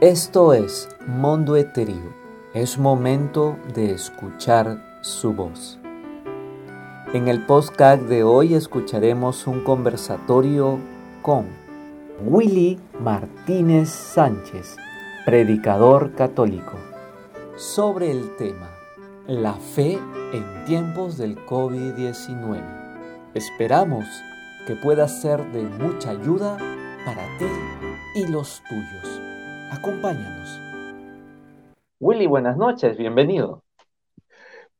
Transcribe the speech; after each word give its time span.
Esto 0.00 0.54
es 0.54 0.88
Mundo 1.08 1.56
Etéreo. 1.56 2.14
Es 2.54 2.78
momento 2.78 3.56
de 3.74 3.90
escuchar 3.90 5.00
su 5.00 5.32
voz. 5.32 5.80
En 7.12 7.26
el 7.26 7.44
podcast 7.46 8.04
de 8.04 8.22
hoy 8.22 8.54
escucharemos 8.54 9.48
un 9.48 9.64
conversatorio 9.64 10.78
con 11.20 11.46
Willy 12.24 12.78
Martínez 13.00 13.88
Sánchez, 13.88 14.76
predicador 15.26 16.14
católico, 16.14 16.78
sobre 17.56 18.12
el 18.12 18.36
tema 18.36 18.70
La 19.26 19.54
fe 19.54 19.98
en 20.32 20.64
tiempos 20.64 21.18
del 21.18 21.44
COVID-19. 21.44 22.62
Esperamos 23.34 24.04
que 24.64 24.76
pueda 24.76 25.08
ser 25.08 25.44
de 25.50 25.64
mucha 25.64 26.10
ayuda 26.10 26.56
para 27.04 27.24
ti 27.38 27.46
y 28.14 28.28
los 28.28 28.62
tuyos. 28.68 29.27
Acompáñanos. 29.70 30.48
Willy, 32.00 32.26
buenas 32.26 32.56
noches, 32.56 32.96
bienvenido. 32.96 33.64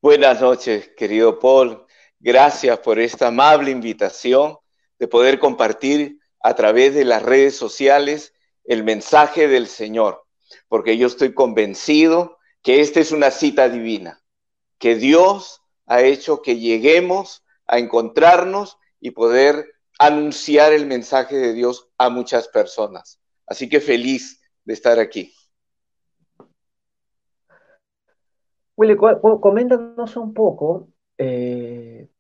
Buenas 0.01 0.41
noches, 0.41 0.91
querido 0.97 1.39
Paul. 1.39 1.85
Gracias 2.21 2.79
por 2.79 2.99
esta 2.99 3.29
amable 3.29 3.71
invitación 3.71 4.57
de 4.99 5.07
poder 5.07 5.39
compartir 5.39 6.21
a 6.41 6.55
través 6.55 6.95
de 6.95 7.05
las 7.05 7.23
redes 7.23 7.55
sociales 7.55 8.33
el 8.65 8.83
mensaje 8.83 9.47
del 9.47 9.67
Señor, 9.67 10.25
porque 10.69 10.97
yo 10.97 11.07
estoy 11.07 11.35
convencido 11.35 12.39
que 12.63 12.81
esta 12.81 13.01
es 13.01 13.13
una 13.13 13.31
cita 13.31 13.69
divina, 13.69 14.23
que 14.79 14.95
Dios 14.95 15.61
ha 15.87 16.01
hecho 16.03 16.41
que 16.41 16.59
lleguemos 16.59 17.45
a 17.67 17.79
encontrarnos 17.79 18.79
y 19.01 19.11
poder 19.11 19.75
anunciar 19.99 20.73
el 20.73 20.87
mensaje 20.87 21.37
de 21.37 21.53
Dios 21.53 21.89
a 21.99 22.09
muchas 22.09 22.49
personas. 22.49 23.21
Así 23.47 23.69
que 23.69 23.81
feliz 23.81 24.38
de 24.69 24.75
estar 24.75 24.99
aquí. 24.99 25.33
Willy, 28.77 28.97
coméntanos 29.41 30.15
un 30.19 30.35
poco, 30.35 30.91
eh, 31.17 32.11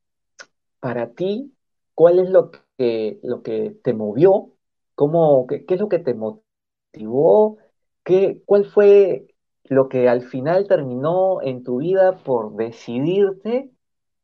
para 0.80 1.10
ti, 1.10 1.54
¿cuál 1.94 2.18
es 2.18 2.30
lo 2.30 2.50
que, 2.50 3.20
lo 3.22 3.42
que 3.42 3.76
te 3.84 3.92
movió? 3.92 4.54
¿Cómo, 4.94 5.46
qué, 5.46 5.66
es 5.68 5.78
lo 5.78 5.90
que 5.90 5.98
te 5.98 6.14
motivó? 6.14 7.58
¿Qué, 8.02 8.42
¿Cuál 8.46 8.64
fue 8.64 9.26
lo 9.64 9.90
que 9.90 10.08
al 10.08 10.22
final 10.22 10.66
terminó 10.66 11.42
en 11.42 11.62
tu 11.62 11.76
vida 11.76 12.16
por 12.16 12.56
decidirte 12.56 13.70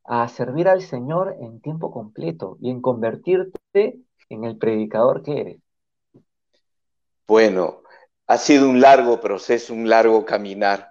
a 0.02 0.28
servir 0.28 0.68
al 0.68 0.80
Señor 0.80 1.36
en 1.40 1.60
tiempo 1.60 1.92
completo 1.92 2.56
y 2.58 2.70
en 2.70 2.80
convertirte 2.80 4.00
en 4.30 4.44
el 4.44 4.56
predicador 4.56 5.22
que 5.22 5.40
eres? 5.40 5.60
Bueno, 7.26 7.83
ha 8.26 8.38
sido 8.38 8.68
un 8.68 8.80
largo 8.80 9.20
proceso, 9.20 9.74
un 9.74 9.88
largo 9.88 10.24
caminar, 10.24 10.90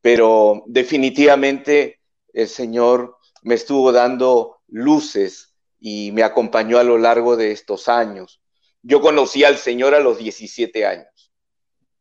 pero 0.00 0.62
definitivamente 0.66 2.00
el 2.32 2.48
Señor 2.48 3.16
me 3.42 3.54
estuvo 3.54 3.92
dando 3.92 4.60
luces 4.68 5.54
y 5.80 6.12
me 6.12 6.22
acompañó 6.22 6.78
a 6.78 6.84
lo 6.84 6.98
largo 6.98 7.36
de 7.36 7.52
estos 7.52 7.88
años. 7.88 8.40
Yo 8.82 9.00
conocí 9.00 9.44
al 9.44 9.56
Señor 9.56 9.94
a 9.94 10.00
los 10.00 10.18
17 10.18 10.86
años 10.86 11.32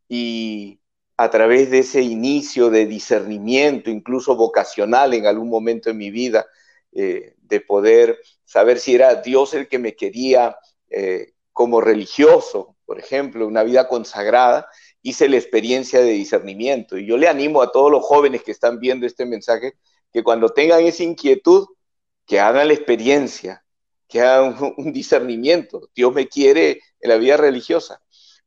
y 0.08 0.80
a 1.18 1.30
través 1.30 1.70
de 1.70 1.80
ese 1.80 2.02
inicio 2.02 2.70
de 2.70 2.86
discernimiento, 2.86 3.90
incluso 3.90 4.36
vocacional 4.36 5.14
en 5.14 5.26
algún 5.26 5.50
momento 5.50 5.90
en 5.90 5.98
mi 5.98 6.12
vida, 6.12 6.46
eh, 6.92 7.36
de 7.42 7.62
poder 7.62 8.20
saber 8.46 8.80
si 8.80 8.96
era 8.96 9.16
Dios 9.16 9.54
el 9.54 9.68
que 9.68 9.80
me 9.80 9.96
quería 9.96 10.58
eh, 10.90 11.34
como 11.52 11.82
religioso, 11.82 12.73
por 12.86 13.00
ejemplo, 13.00 13.48
una 13.48 13.64
vida 13.64 13.88
consagrada, 13.88 14.68
hice 15.02 15.30
la 15.30 15.38
experiencia 15.38 16.00
de 16.00 16.12
discernimiento. 16.12 16.98
Y 16.98 17.06
yo 17.06 17.18
le 17.18 17.28
animo 17.28 17.62
a 17.62 17.72
todos 17.72 17.92
los 17.92 18.04
jóvenes 18.04 18.44
que 18.44 18.52
están 18.52 18.80
viendo 18.80 19.06
este 19.06 19.26
mensaje 19.26 19.74
que 20.12 20.24
cuando 20.24 20.50
tengan 20.50 20.84
esa 20.86 21.04
inquietud, 21.04 21.68
que 22.26 22.40
hagan 22.40 22.68
la 22.68 22.74
experiencia, 22.74 23.64
que 24.08 24.22
hagan 24.22 24.56
un, 24.78 24.94
discernimiento. 24.94 25.90
Dios 25.96 26.14
me 26.14 26.28
quiere 26.28 26.82
en 27.00 27.10
la 27.10 27.18
vida 27.18 27.38
religiosa. 27.38 28.02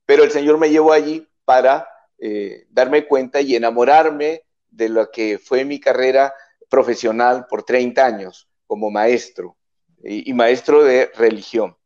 Pero 0.04 0.24
el 0.24 0.30
Señor 0.30 0.58
me 0.58 0.70
llevó 0.70 0.92
allí 0.92 1.26
para 1.44 1.88
eh, 2.18 2.66
darme 2.70 3.06
cuenta 3.06 3.40
y 3.40 3.56
enamorarme 3.56 4.42
de 4.70 4.88
lo 4.88 5.10
que 5.10 5.38
fue 5.38 5.64
mi 5.64 5.80
carrera 5.80 6.32
profesional 6.68 7.46
por 7.48 7.64
30 7.64 8.04
años 8.04 8.48
como 8.66 8.90
maestro 8.90 9.56
y 10.02 10.32
maestro 10.34 10.84
de 10.84 11.10
religión 11.14 11.76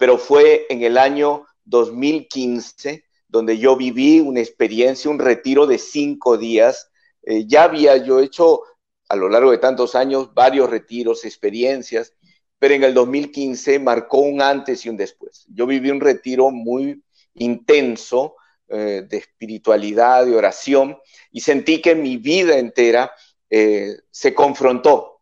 pero 0.00 0.16
fue 0.16 0.64
en 0.70 0.82
el 0.82 0.96
año 0.96 1.46
2015 1.66 3.04
donde 3.28 3.58
yo 3.58 3.76
viví 3.76 4.18
una 4.18 4.40
experiencia, 4.40 5.10
un 5.10 5.18
retiro 5.18 5.66
de 5.66 5.76
cinco 5.76 6.38
días. 6.38 6.90
Eh, 7.22 7.44
ya 7.46 7.64
había 7.64 7.98
yo 7.98 8.18
hecho 8.18 8.62
a 9.10 9.14
lo 9.16 9.28
largo 9.28 9.50
de 9.50 9.58
tantos 9.58 9.94
años 9.94 10.32
varios 10.32 10.70
retiros, 10.70 11.26
experiencias, 11.26 12.14
pero 12.58 12.72
en 12.72 12.84
el 12.84 12.94
2015 12.94 13.78
marcó 13.78 14.20
un 14.20 14.40
antes 14.40 14.86
y 14.86 14.88
un 14.88 14.96
después. 14.96 15.44
Yo 15.52 15.66
viví 15.66 15.90
un 15.90 16.00
retiro 16.00 16.50
muy 16.50 17.04
intenso 17.34 18.36
eh, 18.68 19.04
de 19.06 19.18
espiritualidad, 19.18 20.24
de 20.24 20.34
oración, 20.34 20.96
y 21.30 21.42
sentí 21.42 21.82
que 21.82 21.94
mi 21.94 22.16
vida 22.16 22.56
entera 22.56 23.12
eh, 23.50 23.98
se 24.10 24.32
confrontó. 24.32 25.20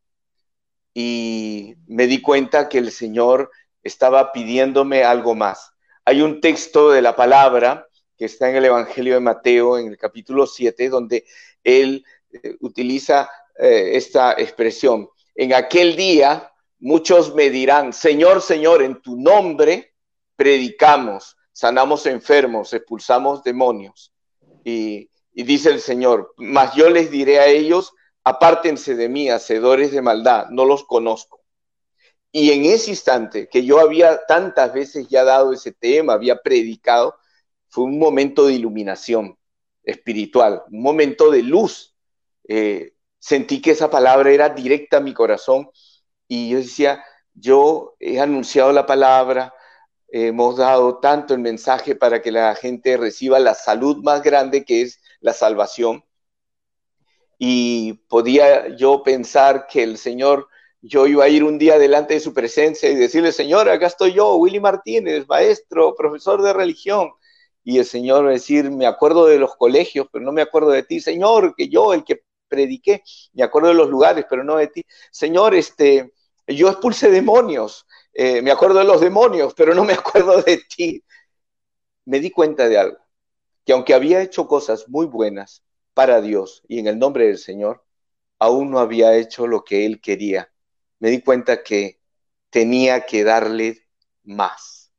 Y 0.94 1.74
me 1.88 2.06
di 2.06 2.22
cuenta 2.22 2.68
que 2.68 2.78
el 2.78 2.92
Señor 2.92 3.50
estaba 3.88 4.32
pidiéndome 4.32 5.02
algo 5.02 5.34
más. 5.34 5.72
Hay 6.04 6.22
un 6.22 6.40
texto 6.40 6.90
de 6.90 7.02
la 7.02 7.16
palabra 7.16 7.86
que 8.16 8.26
está 8.26 8.48
en 8.48 8.56
el 8.56 8.64
Evangelio 8.64 9.14
de 9.14 9.20
Mateo, 9.20 9.78
en 9.78 9.88
el 9.88 9.98
capítulo 9.98 10.46
7, 10.46 10.88
donde 10.88 11.24
él 11.62 12.04
eh, 12.32 12.56
utiliza 12.60 13.28
eh, 13.58 13.90
esta 13.94 14.32
expresión. 14.32 15.08
En 15.34 15.54
aquel 15.54 15.96
día 15.96 16.52
muchos 16.80 17.34
me 17.34 17.50
dirán, 17.50 17.92
Señor, 17.92 18.42
Señor, 18.42 18.82
en 18.82 19.00
tu 19.00 19.16
nombre 19.16 19.94
predicamos, 20.36 21.36
sanamos 21.52 22.06
enfermos, 22.06 22.72
expulsamos 22.72 23.42
demonios. 23.42 24.12
Y, 24.64 25.10
y 25.32 25.42
dice 25.44 25.70
el 25.70 25.80
Señor, 25.80 26.34
mas 26.36 26.74
yo 26.74 26.90
les 26.90 27.10
diré 27.10 27.38
a 27.38 27.46
ellos, 27.46 27.92
apártense 28.24 28.94
de 28.94 29.08
mí, 29.08 29.30
hacedores 29.30 29.92
de 29.92 30.02
maldad, 30.02 30.46
no 30.50 30.64
los 30.64 30.84
conozco. 30.84 31.38
Y 32.32 32.52
en 32.52 32.64
ese 32.66 32.90
instante 32.90 33.48
que 33.48 33.64
yo 33.64 33.80
había 33.80 34.24
tantas 34.26 34.72
veces 34.72 35.08
ya 35.08 35.24
dado 35.24 35.52
ese 35.52 35.72
tema, 35.72 36.12
había 36.14 36.40
predicado, 36.42 37.16
fue 37.68 37.84
un 37.84 37.98
momento 37.98 38.46
de 38.46 38.54
iluminación 38.54 39.38
espiritual, 39.82 40.62
un 40.70 40.82
momento 40.82 41.30
de 41.30 41.42
luz. 41.42 41.94
Eh, 42.48 42.94
sentí 43.18 43.60
que 43.62 43.72
esa 43.72 43.90
palabra 43.90 44.30
era 44.30 44.50
directa 44.50 44.98
a 44.98 45.00
mi 45.00 45.14
corazón 45.14 45.70
y 46.28 46.50
yo 46.50 46.58
decía, 46.58 47.04
yo 47.34 47.96
he 48.00 48.20
anunciado 48.20 48.72
la 48.72 48.86
palabra, 48.86 49.54
hemos 50.08 50.56
dado 50.56 50.98
tanto 50.98 51.34
el 51.34 51.40
mensaje 51.40 51.94
para 51.94 52.22
que 52.22 52.32
la 52.32 52.54
gente 52.54 52.96
reciba 52.96 53.38
la 53.38 53.54
salud 53.54 54.02
más 54.02 54.22
grande 54.22 54.64
que 54.64 54.82
es 54.82 55.00
la 55.20 55.32
salvación. 55.32 56.04
Y 57.38 57.94
podía 58.08 58.68
yo 58.76 59.02
pensar 59.02 59.66
que 59.68 59.82
el 59.82 59.96
Señor 59.98 60.48
yo 60.80 61.06
iba 61.06 61.24
a 61.24 61.28
ir 61.28 61.44
un 61.44 61.58
día 61.58 61.78
delante 61.78 62.14
de 62.14 62.20
su 62.20 62.32
presencia 62.32 62.90
y 62.90 62.94
decirle, 62.94 63.32
Señor, 63.32 63.68
acá 63.68 63.86
estoy 63.86 64.12
yo, 64.12 64.36
Willy 64.36 64.60
Martínez, 64.60 65.26
maestro, 65.28 65.94
profesor 65.94 66.42
de 66.42 66.52
religión. 66.52 67.10
Y 67.64 67.78
el 67.78 67.84
Señor 67.84 68.24
va 68.24 68.30
a 68.30 68.32
decir, 68.32 68.70
me 68.70 68.86
acuerdo 68.86 69.26
de 69.26 69.38
los 69.38 69.56
colegios, 69.56 70.06
pero 70.12 70.24
no 70.24 70.32
me 70.32 70.42
acuerdo 70.42 70.70
de 70.70 70.84
ti. 70.84 71.00
Señor, 71.00 71.54
que 71.56 71.68
yo, 71.68 71.92
el 71.92 72.04
que 72.04 72.22
prediqué, 72.48 73.02
me 73.34 73.42
acuerdo 73.42 73.68
de 73.68 73.74
los 73.74 73.90
lugares, 73.90 74.24
pero 74.28 74.44
no 74.44 74.56
de 74.56 74.68
ti. 74.68 74.84
Señor, 75.10 75.54
este, 75.54 76.12
yo 76.46 76.68
expulsé 76.68 77.10
demonios, 77.10 77.86
eh, 78.14 78.40
me 78.42 78.50
acuerdo 78.50 78.78
de 78.78 78.84
los 78.84 79.00
demonios, 79.00 79.54
pero 79.54 79.74
no 79.74 79.84
me 79.84 79.92
acuerdo 79.94 80.42
de 80.42 80.60
ti. 80.74 81.04
Me 82.06 82.20
di 82.20 82.30
cuenta 82.30 82.68
de 82.68 82.78
algo, 82.78 82.98
que 83.64 83.72
aunque 83.72 83.94
había 83.94 84.22
hecho 84.22 84.46
cosas 84.48 84.88
muy 84.88 85.06
buenas 85.06 85.62
para 85.92 86.20
Dios 86.22 86.62
y 86.68 86.78
en 86.78 86.86
el 86.86 86.98
nombre 86.98 87.26
del 87.26 87.38
Señor, 87.38 87.84
aún 88.38 88.70
no 88.70 88.78
había 88.78 89.16
hecho 89.16 89.46
lo 89.46 89.64
que 89.64 89.84
Él 89.84 90.00
quería 90.00 90.50
me 91.00 91.10
di 91.10 91.22
cuenta 91.22 91.62
que 91.62 92.00
tenía 92.50 93.06
que 93.06 93.24
darle 93.24 93.86
más. 94.24 94.92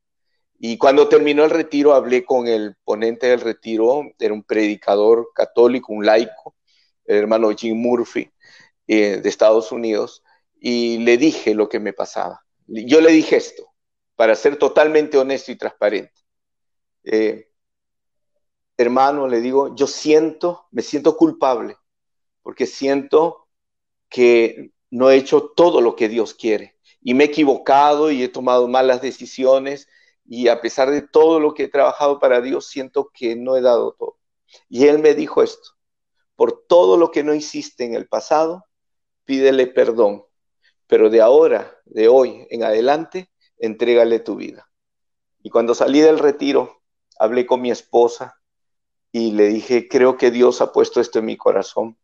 Y 0.59 0.77
cuando 0.77 1.07
terminó 1.07 1.45
el 1.45 1.51
retiro, 1.51 1.93
hablé 1.93 2.25
con 2.25 2.47
el 2.47 2.75
ponente 2.83 3.27
del 3.27 3.41
retiro, 3.41 4.03
era 4.19 4.33
un 4.33 4.43
predicador 4.43 5.31
católico, 5.33 5.93
un 5.93 6.05
laico, 6.05 6.55
el 7.05 7.17
hermano 7.17 7.49
Jim 7.51 7.77
Murphy, 7.77 8.29
eh, 8.87 9.21
de 9.21 9.29
Estados 9.29 9.71
Unidos, 9.71 10.21
y 10.59 10.97
le 10.99 11.17
dije 11.17 11.55
lo 11.55 11.69
que 11.69 11.79
me 11.79 11.93
pasaba. 11.93 12.45
Yo 12.67 12.99
le 12.99 13.11
dije 13.11 13.37
esto, 13.37 13.73
para 14.15 14.35
ser 14.35 14.57
totalmente 14.57 15.17
honesto 15.17 15.51
y 15.51 15.55
transparente. 15.55 16.21
Eh, 17.03 17.49
hermano, 18.75 19.27
le 19.27 19.39
digo, 19.39 19.75
yo 19.75 19.87
siento, 19.87 20.67
me 20.71 20.81
siento 20.81 21.15
culpable, 21.15 21.77
porque 22.41 22.65
siento 22.65 23.47
que 24.09 24.71
no 24.89 25.09
he 25.09 25.15
hecho 25.15 25.51
todo 25.55 25.81
lo 25.81 25.95
que 25.95 26.09
Dios 26.09 26.33
quiere 26.33 26.75
y 27.01 27.13
me 27.13 27.25
he 27.25 27.27
equivocado 27.27 28.11
y 28.11 28.23
he 28.23 28.29
tomado 28.29 28.67
malas 28.67 29.01
decisiones 29.01 29.87
y 30.25 30.47
a 30.47 30.61
pesar 30.61 30.91
de 30.91 31.01
todo 31.01 31.39
lo 31.39 31.53
que 31.53 31.63
he 31.63 31.67
trabajado 31.67 32.19
para 32.19 32.41
Dios, 32.41 32.67
siento 32.67 33.11
que 33.13 33.35
no 33.35 33.55
he 33.55 33.61
dado 33.61 33.95
todo. 33.97 34.17
Y 34.67 34.87
él 34.87 34.99
me 34.99 35.15
dijo 35.15 35.41
esto, 35.41 35.71
por 36.35 36.65
todo 36.67 36.97
lo 36.97 37.11
que 37.11 37.23
no 37.23 37.33
hiciste 37.33 37.83
en 37.85 37.95
el 37.95 38.07
pasado, 38.07 38.65
pídele 39.25 39.67
perdón, 39.67 40.25
pero 40.87 41.09
de 41.09 41.21
ahora, 41.21 41.77
de 41.85 42.07
hoy 42.07 42.47
en 42.49 42.63
adelante, 42.63 43.29
entrégale 43.57 44.19
tu 44.19 44.35
vida. 44.35 44.69
Y 45.43 45.49
cuando 45.49 45.75
salí 45.75 45.99
del 45.99 46.19
retiro, 46.19 46.81
hablé 47.17 47.45
con 47.45 47.61
mi 47.61 47.71
esposa 47.71 48.39
y 49.11 49.31
le 49.33 49.47
dije, 49.47 49.87
creo 49.87 50.17
que 50.17 50.31
Dios 50.31 50.61
ha 50.61 50.71
puesto 50.71 51.01
esto 51.01 51.19
en 51.19 51.25
mi 51.25 51.37
corazón. 51.37 51.97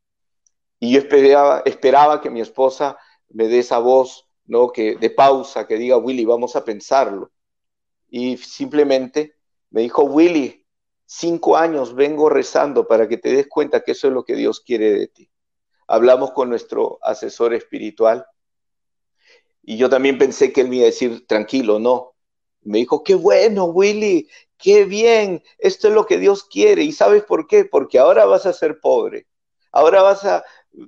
Y 0.80 0.94
yo 0.94 1.00
esperaba, 1.00 1.62
esperaba 1.66 2.22
que 2.22 2.30
mi 2.30 2.42
esposa 2.42 2.98
me 3.30 3.48
dé 3.48 3.60
esa 3.60 3.80
voz, 3.80 4.28
¿no? 4.46 4.72
Que 4.72 4.96
de 4.96 5.10
pausa, 5.10 5.68
que 5.68 5.78
diga, 5.78 5.98
Willy, 5.98 6.26
vamos 6.26 6.56
a 6.56 6.64
pensarlo. 6.64 7.32
Y 8.10 8.38
simplemente 8.38 9.36
me 9.70 9.82
dijo, 9.82 10.04
Willy, 10.04 10.66
cinco 11.06 11.58
años 11.58 11.96
vengo 11.96 12.30
rezando 12.30 12.88
para 12.88 13.08
que 13.08 13.18
te 13.18 13.30
des 13.30 13.48
cuenta 13.48 13.82
que 13.82 13.92
eso 13.92 14.08
es 14.08 14.14
lo 14.14 14.24
que 14.24 14.36
Dios 14.36 14.62
quiere 14.62 14.92
de 14.92 15.08
ti. 15.08 15.30
Hablamos 15.88 16.32
con 16.32 16.50
nuestro 16.50 17.00
asesor 17.02 17.54
espiritual 17.54 18.26
y 19.66 19.78
yo 19.78 19.90
también 19.90 20.18
pensé 20.18 20.54
que 20.54 20.62
él 20.62 20.70
me 20.70 20.78
iba 20.78 20.84
a 20.84 20.88
decir, 20.88 21.26
tranquilo, 21.28 21.80
no. 21.80 22.14
Me 22.62 22.80
dijo, 22.80 23.04
qué 23.04 23.16
bueno, 23.16 23.66
Willy, 23.66 24.30
qué 24.58 24.86
bien, 24.86 25.44
esto 25.58 25.88
es 25.88 25.94
lo 25.94 26.06
que 26.06 26.20
Dios 26.20 26.44
quiere. 26.44 26.84
¿Y 26.84 26.92
sabes 26.92 27.24
por 27.24 27.48
qué? 27.48 27.66
Porque 27.66 28.00
ahora 28.00 28.26
vas 28.26 28.46
a 28.46 28.54
ser 28.54 28.80
pobre, 28.80 29.28
ahora 29.72 30.04
vas 30.04 30.24
a 30.24 30.44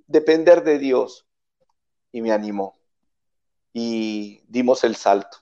depender 0.08 0.64
de 0.64 0.80
Dios. 0.80 1.26
Y 2.12 2.22
me 2.22 2.32
animó. 2.32 2.78
Y 3.74 4.42
dimos 4.48 4.84
el 4.84 4.96
salto. 4.96 5.38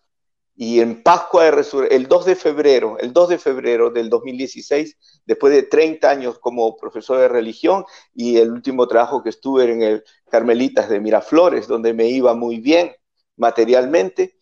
Y 0.57 0.79
en 0.79 1.03
Pascua 1.03 1.43
de 1.43 1.51
Resurrección, 1.51 2.01
el 2.01 2.07
2 2.07 2.25
de 2.25 2.35
febrero, 2.35 2.97
el 2.99 3.11
2 3.11 3.29
de 3.29 3.37
febrero 3.37 3.89
del 3.89 4.09
2016, 4.09 4.97
después 5.25 5.53
de 5.53 5.63
30 5.63 6.09
años 6.09 6.39
como 6.39 6.77
profesor 6.77 7.19
de 7.19 7.27
religión 7.27 7.83
y 8.13 8.37
el 8.37 8.51
último 8.51 8.87
trabajo 8.87 9.21
que 9.21 9.29
estuve 9.29 9.69
en 9.69 9.81
el 9.81 10.03
Carmelitas 10.29 10.87
de 10.87 11.01
Miraflores, 11.01 11.67
donde 11.67 11.93
me 11.93 12.07
iba 12.07 12.33
muy 12.35 12.61
bien 12.61 12.95
materialmente, 13.35 14.37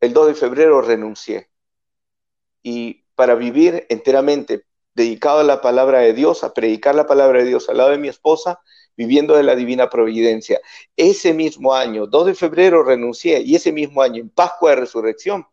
el 0.00 0.12
2 0.12 0.28
de 0.28 0.34
febrero 0.34 0.82
renuncié. 0.82 1.50
Y 2.62 3.04
para 3.14 3.34
vivir 3.34 3.86
enteramente 3.88 4.66
dedicado 4.94 5.40
a 5.40 5.44
la 5.44 5.62
palabra 5.62 6.00
de 6.00 6.12
Dios, 6.12 6.44
a 6.44 6.52
predicar 6.52 6.94
la 6.94 7.06
palabra 7.06 7.40
de 7.40 7.46
Dios 7.46 7.68
al 7.70 7.78
lado 7.78 7.90
de 7.90 7.98
mi 7.98 8.08
esposa, 8.08 8.60
viviendo 8.96 9.34
de 9.34 9.42
la 9.42 9.54
divina 9.54 9.88
providencia. 9.88 10.60
Ese 10.96 11.32
mismo 11.34 11.74
año, 11.74 12.06
2 12.06 12.26
de 12.26 12.34
febrero, 12.34 12.82
renuncié 12.82 13.40
y 13.40 13.54
ese 13.54 13.72
mismo 13.72 14.02
año, 14.02 14.20
en 14.20 14.30
Pascua 14.30 14.70
de 14.70 14.76
Resurrección, 14.76 15.46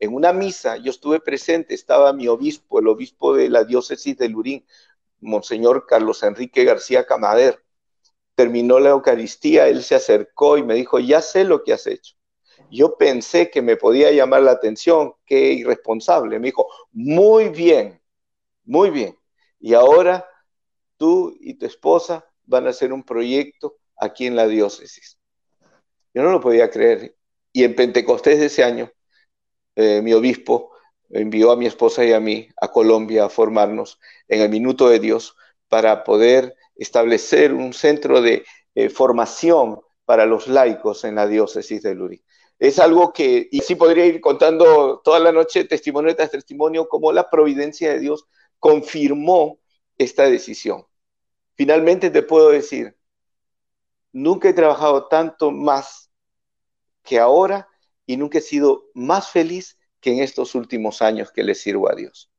en 0.00 0.14
una 0.14 0.32
misa, 0.32 0.76
yo 0.76 0.90
estuve 0.90 1.20
presente, 1.20 1.74
estaba 1.74 2.12
mi 2.12 2.28
obispo, 2.28 2.78
el 2.78 2.86
obispo 2.86 3.34
de 3.34 3.48
la 3.48 3.64
diócesis 3.64 4.16
de 4.16 4.28
Lurín, 4.28 4.64
Monseñor 5.20 5.86
Carlos 5.86 6.22
Enrique 6.22 6.64
García 6.64 7.04
Camader. 7.04 7.64
Terminó 8.36 8.78
la 8.78 8.90
Eucaristía, 8.90 9.68
él 9.68 9.82
se 9.82 9.96
acercó 9.96 10.56
y 10.56 10.62
me 10.62 10.74
dijo, 10.74 11.00
ya 11.00 11.20
sé 11.20 11.42
lo 11.42 11.64
que 11.64 11.72
has 11.72 11.88
hecho. 11.88 12.14
Yo 12.70 12.96
pensé 12.96 13.50
que 13.50 13.62
me 13.62 13.76
podía 13.76 14.12
llamar 14.12 14.42
la 14.42 14.52
atención, 14.52 15.14
qué 15.26 15.52
irresponsable. 15.52 16.38
Me 16.38 16.48
dijo, 16.48 16.68
muy 16.92 17.48
bien, 17.48 18.00
muy 18.64 18.90
bien. 18.90 19.18
Y 19.58 19.74
ahora 19.74 20.28
tú 20.96 21.36
y 21.40 21.54
tu 21.54 21.66
esposa 21.66 22.27
van 22.48 22.66
a 22.66 22.70
hacer 22.70 22.92
un 22.92 23.04
proyecto 23.04 23.76
aquí 23.96 24.26
en 24.26 24.34
la 24.34 24.48
diócesis. 24.48 25.18
Yo 26.12 26.22
no 26.22 26.30
lo 26.30 26.40
podía 26.40 26.70
creer. 26.70 27.14
Y 27.52 27.64
en 27.64 27.76
Pentecostés 27.76 28.40
de 28.40 28.46
ese 28.46 28.64
año, 28.64 28.90
eh, 29.76 30.00
mi 30.02 30.12
obispo 30.12 30.72
envió 31.10 31.52
a 31.52 31.56
mi 31.56 31.66
esposa 31.66 32.04
y 32.04 32.12
a 32.12 32.20
mí 32.20 32.48
a 32.60 32.68
Colombia 32.68 33.24
a 33.24 33.28
formarnos 33.28 33.98
en 34.26 34.40
el 34.42 34.48
Minuto 34.48 34.88
de 34.88 34.98
Dios 34.98 35.36
para 35.68 36.04
poder 36.04 36.56
establecer 36.74 37.52
un 37.52 37.72
centro 37.72 38.20
de 38.20 38.44
eh, 38.74 38.88
formación 38.88 39.80
para 40.04 40.26
los 40.26 40.48
laicos 40.48 41.04
en 41.04 41.16
la 41.16 41.26
diócesis 41.26 41.82
de 41.82 41.94
Lurí. 41.94 42.24
Es 42.58 42.78
algo 42.78 43.12
que, 43.12 43.48
y 43.50 43.60
sí 43.60 43.74
podría 43.74 44.06
ir 44.06 44.20
contando 44.20 45.00
toda 45.04 45.20
la 45.20 45.32
noche 45.32 45.64
testimonio 45.64 46.16
tras 46.16 46.30
testimonio, 46.30 46.88
cómo 46.88 47.12
la 47.12 47.28
providencia 47.30 47.92
de 47.92 48.00
Dios 48.00 48.26
confirmó 48.58 49.58
esta 49.96 50.24
decisión. 50.24 50.84
Finalmente 51.58 52.10
te 52.10 52.22
puedo 52.22 52.50
decir, 52.50 52.96
nunca 54.12 54.48
he 54.48 54.52
trabajado 54.52 55.08
tanto 55.08 55.50
más 55.50 56.08
que 57.02 57.18
ahora 57.18 57.68
y 58.06 58.16
nunca 58.16 58.38
he 58.38 58.40
sido 58.40 58.84
más 58.94 59.30
feliz 59.30 59.76
que 60.00 60.12
en 60.12 60.20
estos 60.20 60.54
últimos 60.54 61.02
años 61.02 61.32
que 61.32 61.42
le 61.42 61.56
sirvo 61.56 61.90
a 61.90 61.96
Dios. 61.96 62.30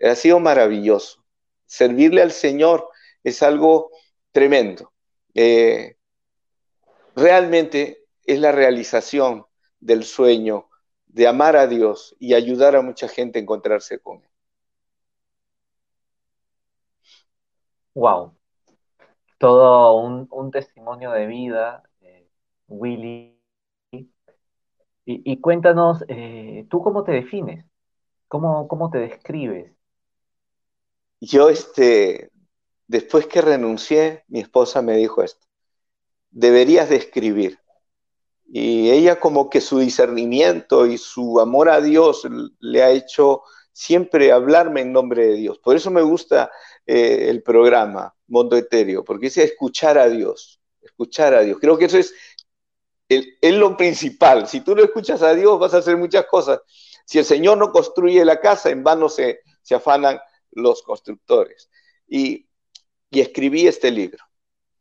Ha 0.00 0.14
sido 0.14 0.38
maravilloso. 0.38 1.24
Servirle 1.66 2.22
al 2.22 2.30
Señor 2.30 2.88
es 3.24 3.42
algo 3.42 3.90
tremendo. 4.30 4.92
Eh, 5.34 5.96
realmente 7.16 8.06
es 8.24 8.38
la 8.38 8.52
realización 8.52 9.46
del 9.80 10.04
sueño 10.04 10.68
de 11.08 11.26
amar 11.26 11.56
a 11.56 11.66
Dios 11.66 12.14
y 12.20 12.34
ayudar 12.34 12.76
a 12.76 12.82
mucha 12.82 13.08
gente 13.08 13.40
a 13.40 13.42
encontrarse 13.42 13.98
con 13.98 14.18
Él. 14.18 14.30
Wow, 17.94 18.36
todo 19.40 19.94
un, 19.94 20.50
testimonio 20.50 21.12
de 21.12 21.26
vida, 21.26 21.82
eh, 22.02 22.28
Willy. 22.68 23.40
Y, 25.06 25.40
cuéntanos, 25.40 26.04
eh, 26.08 26.66
¿tú 26.68 26.82
cómo 26.82 27.02
te 27.02 27.12
defines? 27.12 27.64
¿Cómo, 28.28 28.68
¿Cómo 28.68 28.90
te 28.90 28.98
describes? 28.98 29.72
Yo, 31.20 31.48
este, 31.48 32.30
después 32.86 33.26
que 33.26 33.40
renuncié, 33.40 34.24
mi 34.28 34.40
esposa 34.40 34.82
me 34.82 34.96
dijo 34.96 35.22
esto, 35.22 35.44
deberías 36.30 36.90
de 36.90 36.96
escribir. 36.96 37.58
Y 38.46 38.90
ella 38.90 39.18
como 39.18 39.48
que 39.48 39.62
su 39.62 39.78
discernimiento 39.78 40.84
y 40.86 40.98
su 40.98 41.40
amor 41.40 41.70
a 41.70 41.80
Dios 41.80 42.28
le 42.60 42.82
ha 42.82 42.90
hecho 42.90 43.42
siempre 43.72 44.32
hablarme 44.32 44.82
en 44.82 44.92
nombre 44.92 45.26
de 45.26 45.34
Dios. 45.34 45.58
Por 45.58 45.76
eso 45.76 45.90
me 45.90 46.02
gusta 46.02 46.52
eh, 46.86 47.30
el 47.30 47.42
programa 47.42 48.14
Mundo 48.30 48.56
Etéreo, 48.56 49.04
porque 49.04 49.26
es 49.26 49.36
escuchar 49.36 49.98
a 49.98 50.08
Dios, 50.08 50.60
escuchar 50.80 51.34
a 51.34 51.42
Dios. 51.42 51.58
Creo 51.60 51.76
que 51.76 51.86
eso 51.86 51.98
es, 51.98 52.14
es 53.08 53.54
lo 53.54 53.76
principal. 53.76 54.46
Si 54.46 54.60
tú 54.60 54.74
no 54.74 54.82
escuchas 54.82 55.20
a 55.22 55.34
Dios, 55.34 55.58
vas 55.58 55.74
a 55.74 55.78
hacer 55.78 55.96
muchas 55.96 56.26
cosas. 56.26 56.60
Si 57.04 57.18
el 57.18 57.24
Señor 57.24 57.58
no 57.58 57.72
construye 57.72 58.24
la 58.24 58.40
casa, 58.40 58.70
en 58.70 58.84
vano 58.84 59.08
se, 59.08 59.40
se 59.62 59.74
afanan 59.74 60.18
los 60.52 60.82
constructores. 60.82 61.68
Y, 62.06 62.48
y 63.10 63.20
escribí 63.20 63.66
este 63.66 63.90
libro, 63.90 64.24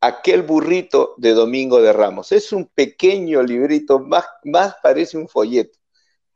Aquel 0.01 0.43
burrito 0.43 1.15
de 1.17 1.33
Domingo 1.33 1.81
de 1.81 1.91
Ramos. 1.91 2.31
Es 2.31 2.53
un 2.53 2.67
pequeño 2.67 3.43
librito, 3.43 3.99
más, 3.99 4.25
más 4.45 4.75
parece 4.81 5.17
un 5.17 5.27
folleto. 5.27 5.77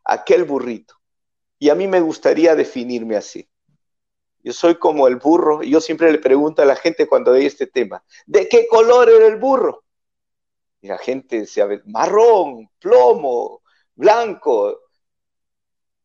Aquel 0.03 0.43
burrito. 0.43 0.96
Y 1.60 1.70
a 1.70 1.75
mí 1.75 1.88
me 1.88 2.01
gustaría 2.01 2.55
definirme 2.55 3.15
así. 3.15 3.48
Yo 4.43 4.53
soy 4.53 4.75
como 4.75 5.07
el 5.07 5.15
burro, 5.15 5.63
y 5.63 5.71
yo 5.71 5.81
siempre 5.81 6.12
le 6.12 6.19
pregunto 6.19 6.62
a 6.62 6.65
la 6.65 6.75
gente 6.75 7.07
cuando 7.07 7.31
ve 7.31 7.45
este 7.45 7.67
tema, 7.67 8.03
¿de 8.25 8.47
qué 8.50 8.67
color 8.67 9.09
era 9.09 9.27
el 9.27 9.38
burro? 9.38 9.83
Y 10.81 10.88
la 10.88 10.97
gente 10.97 11.45
se 11.45 11.63
ve, 11.65 11.81
marrón, 11.85 12.69
plomo, 12.79 13.62
blanco. 13.95 14.81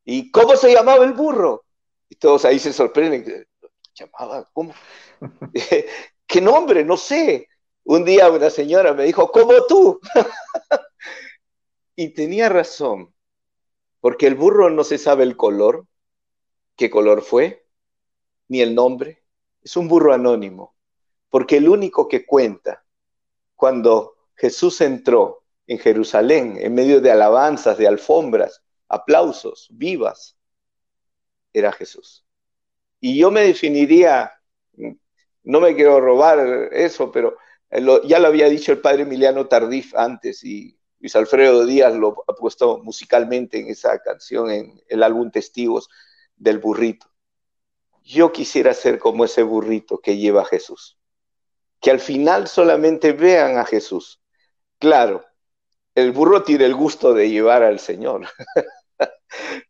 ¿Y 0.05 0.31
cómo 0.31 0.57
se 0.57 0.73
llamaba 0.73 1.05
el 1.05 1.15
burro? 1.15 1.65
Y 2.09 2.15
todos 2.15 2.45
ahí 2.45 2.61
se 2.61 2.73
sorprenden. 2.73 3.47
¿Llamaba? 3.95 4.49
¿Cómo? 4.53 4.73
¿Qué 6.27 6.41
nombre? 6.41 6.85
No 6.85 6.97
sé. 6.97 7.49
Un 7.85 8.05
día 8.05 8.31
una 8.31 8.51
señora 8.51 8.93
me 8.93 9.05
dijo, 9.05 9.33
¿cómo 9.33 9.65
tú? 9.67 9.99
y 11.97 12.11
tenía 12.11 12.51
razón, 12.51 13.15
porque 14.01 14.27
el 14.27 14.35
burro 14.35 14.69
no 14.69 14.85
se 14.85 14.99
sabe 14.99 15.25
el 15.25 15.39
color, 15.39 15.87
qué 16.77 16.91
color 16.91 17.23
fue, 17.23 17.67
ni 18.49 18.61
el 18.61 18.75
nombre. 18.75 19.23
Es 19.63 19.77
un 19.77 19.89
burro 19.89 20.13
anónimo, 20.13 20.75
porque 21.31 21.59
el 21.59 21.69
único 21.69 22.09
que 22.09 22.27
cuenta 22.27 22.85
cuando 23.55 24.17
Jesús 24.35 24.81
entró 24.81 25.45
en 25.67 25.79
Jerusalén 25.79 26.57
en 26.61 26.75
medio 26.75 27.01
de 27.01 27.11
alabanzas, 27.11 27.77
de 27.77 27.87
alfombras, 27.87 28.63
aplausos, 28.89 29.69
vivas, 29.71 30.37
era 31.53 31.73
Jesús. 31.73 32.25
Y 33.01 33.19
yo 33.19 33.31
me 33.31 33.43
definiría, 33.43 34.33
no 35.43 35.61
me 35.61 35.75
quiero 35.75 36.01
robar 36.01 36.71
eso, 36.73 37.13
pero 37.13 37.37
ya 38.05 38.19
lo 38.19 38.29
había 38.29 38.49
dicho 38.49 38.73
el 38.73 38.81
padre 38.81 39.03
Emiliano 39.03 39.47
Tardif 39.47 39.95
antes 39.95 40.43
y 40.43 40.79
Luis 41.01 41.15
Alfredo 41.15 41.67
Díaz 41.67 41.95
lo 41.95 42.25
ha 42.27 42.35
puesto 42.35 42.79
musicalmente 42.79 43.61
en 43.61 43.69
esa 43.69 43.99
canción, 44.01 44.51
en 44.51 44.83
el 44.89 45.03
álbum 45.03 45.31
Testigos 45.31 45.89
del 46.37 46.59
burrito 46.59 47.09
yo 48.09 48.33
quisiera 48.33 48.73
ser 48.75 48.99
como 48.99 49.25
ese 49.25 49.43
burrito 49.43 49.99
que 49.99 50.17
lleva 50.17 50.43
a 50.43 50.47
Jesús. 50.47 50.99
Que 51.81 51.91
al 51.91 52.01
final 52.01 52.49
solamente 52.49 53.13
vean 53.13 53.59
a 53.59 53.65
Jesús. 53.65 54.21
Claro, 54.79 55.25
el 55.95 56.13
burro 56.13 56.43
tiene 56.43 56.65
el 56.65 56.75
gusto 56.75 57.13
de 57.13 57.29
llevar 57.29 57.63
al 57.63 57.79
Señor, 57.81 58.27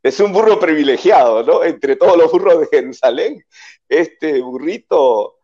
es 0.03 0.21
un 0.21 0.33
burro 0.33 0.61
privilegiado, 0.61 1.43
¿no? 1.43 1.65
Entre 1.65 1.97
todos 1.97 2.17
los 2.17 2.31
burros 2.31 2.61
de 2.61 2.67
Jerusalén, 2.67 3.45
este 3.89 4.41
burrito 4.41 5.39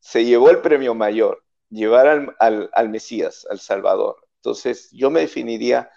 se 0.00 0.24
llevó 0.24 0.50
el 0.50 0.60
premio 0.60 0.94
mayor, 0.94 1.44
llevar 1.68 2.36
al, 2.38 2.88
Mesías, 2.88 3.46
al 3.50 3.58
Salvador. 3.60 4.26
Entonces, 4.36 4.88
yo 4.92 5.10
me 5.10 5.20
definiría 5.20 5.90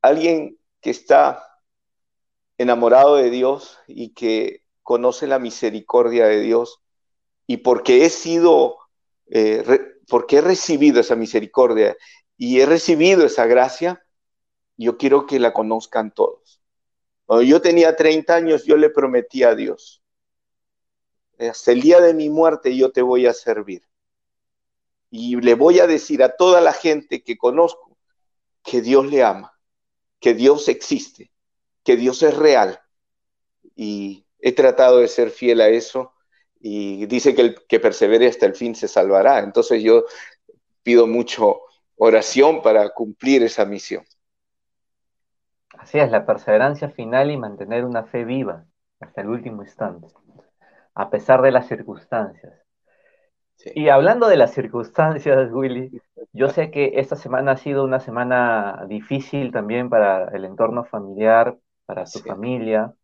alguien 0.00 0.58
que 0.80 0.90
está 0.90 1.44
enamorado 2.58 3.16
de 3.16 3.30
Dios 3.30 3.78
y 3.86 4.14
que 4.14 4.62
conoce 4.90 5.28
la 5.28 5.38
misericordia 5.38 6.26
de 6.26 6.40
Dios 6.40 6.82
y 7.46 7.58
porque 7.58 8.04
he 8.04 8.10
sido, 8.10 8.76
eh, 9.26 9.64
porque 10.08 10.38
he 10.38 10.40
recibido 10.40 10.98
esa 10.98 11.14
misericordia 11.14 11.96
y 12.36 12.58
he 12.58 12.66
recibido 12.66 13.24
esa 13.24 13.46
gracia, 13.46 14.04
yo 14.76 14.98
quiero 14.98 15.26
que 15.28 15.38
la 15.38 15.52
conozcan 15.52 16.12
todos. 16.12 16.60
Yo 17.46 17.62
tenía 17.62 17.94
30 17.94 18.34
años, 18.34 18.64
yo 18.64 18.76
le 18.76 18.90
prometí 18.90 19.44
a 19.44 19.54
Dios, 19.54 20.02
el 21.38 21.80
día 21.80 22.00
de 22.00 22.12
mi 22.12 22.28
muerte 22.28 22.76
yo 22.76 22.90
te 22.90 23.02
voy 23.02 23.26
a 23.26 23.32
servir. 23.32 23.84
Y 25.08 25.36
le 25.36 25.54
voy 25.54 25.78
a 25.78 25.86
decir 25.86 26.20
a 26.24 26.34
toda 26.34 26.60
la 26.60 26.72
gente 26.72 27.22
que 27.22 27.38
conozco 27.38 27.96
que 28.64 28.80
Dios 28.80 29.06
le 29.06 29.22
ama, 29.22 29.56
que 30.18 30.34
Dios 30.34 30.66
existe, 30.66 31.30
que 31.84 31.94
Dios 31.94 32.24
es 32.24 32.36
real. 32.36 32.80
Y 33.76 34.26
he 34.42 34.52
tratado 34.52 34.98
de 34.98 35.08
ser 35.08 35.30
fiel 35.30 35.60
a 35.60 35.68
eso 35.68 36.12
y 36.60 37.06
dice 37.06 37.34
que 37.34 37.42
el 37.42 37.54
que 37.66 37.80
persevere 37.80 38.28
hasta 38.28 38.46
el 38.46 38.54
fin 38.54 38.74
se 38.74 38.88
salvará. 38.88 39.38
Entonces 39.40 39.82
yo 39.82 40.04
pido 40.82 41.06
mucho 41.06 41.62
oración 41.96 42.62
para 42.62 42.90
cumplir 42.90 43.42
esa 43.42 43.64
misión. 43.64 44.04
Así 45.78 45.98
es, 45.98 46.10
la 46.10 46.26
perseverancia 46.26 46.90
final 46.90 47.30
y 47.30 47.36
mantener 47.36 47.84
una 47.84 48.04
fe 48.04 48.24
viva 48.24 48.66
hasta 49.00 49.22
el 49.22 49.28
último 49.28 49.62
instante, 49.62 50.08
a 50.94 51.08
pesar 51.08 51.40
de 51.40 51.52
las 51.52 51.68
circunstancias. 51.68 52.52
Y 53.74 53.88
hablando 53.88 54.28
de 54.28 54.36
las 54.36 54.52
circunstancias, 54.52 55.50
Willy, 55.52 56.00
yo 56.32 56.48
sé 56.48 56.70
que 56.70 56.92
esta 56.96 57.16
semana 57.16 57.52
ha 57.52 57.56
sido 57.56 57.84
una 57.84 58.00
semana 58.00 58.84
difícil 58.88 59.52
también 59.52 59.90
para 59.90 60.28
el 60.28 60.44
entorno 60.44 60.84
familiar, 60.84 61.58
para 61.86 62.04
tu 62.04 62.20
familia 62.20 62.94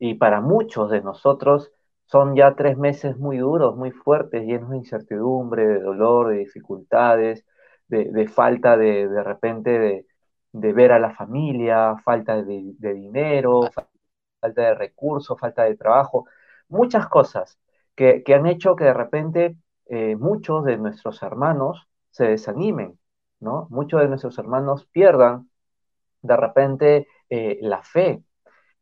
y 0.00 0.14
para 0.14 0.40
muchos 0.40 0.90
de 0.90 1.02
nosotros. 1.02 1.72
Son 2.06 2.34
ya 2.34 2.56
tres 2.56 2.76
meses 2.76 3.16
muy 3.18 3.38
duros, 3.38 3.76
muy 3.76 3.92
fuertes, 3.92 4.44
llenos 4.44 4.70
de 4.70 4.78
incertidumbre, 4.78 5.66
de 5.66 5.80
dolor, 5.80 6.30
de 6.30 6.38
dificultades, 6.38 7.44
de, 7.88 8.28
falta 8.28 8.76
de, 8.76 9.08
de 9.08 9.22
repente 9.22 9.78
de, 9.78 10.06
de 10.52 10.72
ver 10.72 10.92
a 10.92 10.98
la 10.98 11.14
familia, 11.14 11.96
falta 12.04 12.42
de, 12.42 12.74
dinero, 12.78 13.62
falta 14.40 14.62
de 14.62 14.74
recursos, 14.74 15.38
falta 15.38 15.64
de 15.64 15.76
trabajo, 15.76 16.26
muchas 16.68 17.08
cosas 17.08 17.58
que, 17.94 18.24
han 18.34 18.46
hecho 18.46 18.76
que 18.76 18.84
de 18.84 18.94
repente 18.94 19.56
eh, 19.86 20.16
muchos 20.16 20.64
de 20.64 20.78
nuestros 20.78 21.22
hermanos 21.22 21.88
se 22.10 22.26
desanimen, 22.26 22.98
¿no? 23.40 23.66
Muchos 23.70 24.00
de 24.00 24.08
nuestros 24.08 24.38
hermanos 24.38 24.86
pierdan 24.86 25.50
de 26.22 26.36
repente 26.36 27.08
eh, 27.28 27.58
la 27.62 27.82
fe. 27.82 28.22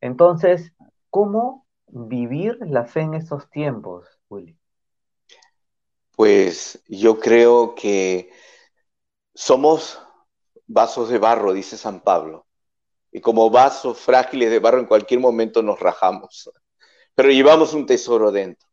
Entonces, 0.01 0.73
¿cómo 1.11 1.67
vivir 1.87 2.59
la 2.61 2.85
fe 2.85 3.01
en 3.01 3.15
estos 3.15 3.49
tiempos, 3.51 4.07
Willy? 4.29 4.59
Pues 6.17 6.83
yo 6.89 7.19
creo 7.21 7.75
que 7.75 8.31
somos 9.35 10.01
vasos 10.67 11.09
de 11.09 11.19
barro, 11.19 11.53
dice 11.53 11.77
San 11.77 12.01
Pablo. 12.01 12.47
Y 13.11 13.21
como 13.21 13.51
vasos 13.51 13.99
frágiles 13.99 14.51
de 14.51 14.59
barro 14.59 14.81
en 14.81 14.87
cualquier 14.87 15.21
momento 15.21 15.63
nos 15.63 15.81
rajamos. 15.81 16.51
Pero 17.15 17.31
llevamos 17.31 17.73
un 17.73 17.87
tesoro 17.87 18.31
dentro. 18.31 18.69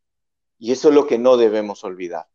Y 0.58 0.72
eso 0.72 0.88
es 0.88 0.94
lo 0.94 1.06
que 1.06 1.18
no 1.18 1.36
debemos 1.36 1.84
olvidar. 1.84 2.26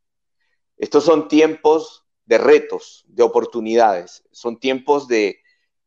Estos 0.78 1.04
son 1.04 1.28
tiempos 1.28 2.06
de 2.26 2.38
retos, 2.38 3.04
de 3.08 3.24
oportunidades. 3.24 4.24
Son 4.32 4.60
tiempos 4.60 5.08
de 5.08 5.42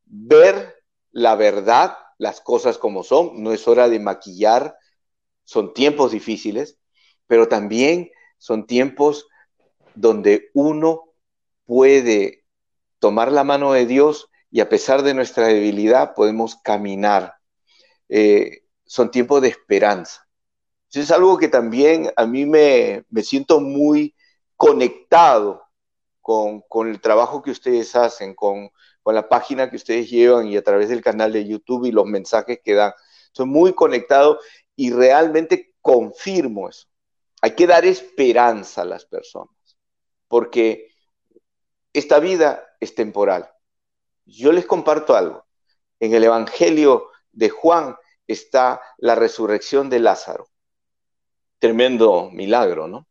ver 0.05 0.85
la 1.11 1.35
verdad, 1.35 1.97
las 2.19 2.41
cosas 2.41 2.79
como 2.79 3.03
son. 3.03 3.43
No 3.43 3.53
es 3.53 3.67
hora 3.69 3.89
de 3.89 4.01
maquillar. 4.01 4.77
Son 5.45 5.75
tiempos 5.75 6.13
difíciles, 6.13 6.79
pero 7.27 7.49
también 7.49 8.11
son 8.39 8.67
tiempos 8.67 9.27
donde 9.95 10.51
uno 10.55 11.05
puede 11.65 12.45
tomar 12.99 13.33
la 13.33 13.45
mano 13.45 13.73
de 13.73 13.87
Dios 13.87 14.31
y 14.51 14.61
a 14.61 14.69
pesar 14.69 15.03
de 15.03 15.15
nuestra 15.15 15.49
debilidad 15.49 16.15
podemos 16.15 16.57
caminar. 16.57 17.35
Eh, 18.09 18.63
son 18.87 19.11
tiempos 19.11 19.43
de 19.43 19.49
esperanza. 19.49 20.27
es 20.93 21.11
algo 21.11 21.37
que 21.39 21.49
también 21.49 22.13
a 22.17 22.27
mí 22.27 22.47
me, 22.47 23.05
siento 23.23 23.61
muy 23.61 24.15
conectado 24.57 25.63
con, 26.21 26.63
el 26.89 27.01
trabajo 27.01 27.43
que 27.43 27.51
ustedes 27.51 27.97
hacen, 27.97 28.35
con, 28.35 28.71
con 29.05 29.15
la 29.15 29.29
página 29.29 29.71
que 29.71 29.77
ustedes 29.77 30.11
llevan 30.11 30.49
y 30.49 30.57
a 30.57 30.65
través 30.65 30.89
del 30.89 31.03
canal 31.03 31.31
de 31.31 31.47
YouTube 31.47 31.85
y 31.85 31.93
los 31.93 32.07
mensajes 32.07 32.59
que 32.65 32.73
dan. 32.73 32.95
Soy 33.33 33.45
muy 33.47 33.75
conectado 33.75 34.41
y 34.75 34.91
realmente 34.91 35.75
confirmo 35.83 36.71
eso. 36.71 36.89
Hay 37.43 37.55
que 37.55 37.67
dar 37.67 37.85
esperanza 37.85 38.81
a 38.81 38.87
las 38.87 39.05
personas, 39.05 39.55
porque 40.27 40.89
esta 41.93 42.19
vida 42.19 42.67
es 42.81 42.95
temporal. 42.95 43.53
Yo 44.25 44.53
les 44.53 44.65
comparto 44.65 45.15
algo. 45.15 45.45
En 46.01 46.15
el 46.15 46.25
Evangelio 46.25 47.11
de 47.31 47.51
Juan 47.51 47.97
está 48.27 48.81
la 48.97 49.15
resurrección 49.15 49.91
de 49.91 50.01
Lázaro. 50.01 50.49
Tremendo 51.59 52.31
milagro, 52.33 52.89
¿no? 52.89 53.07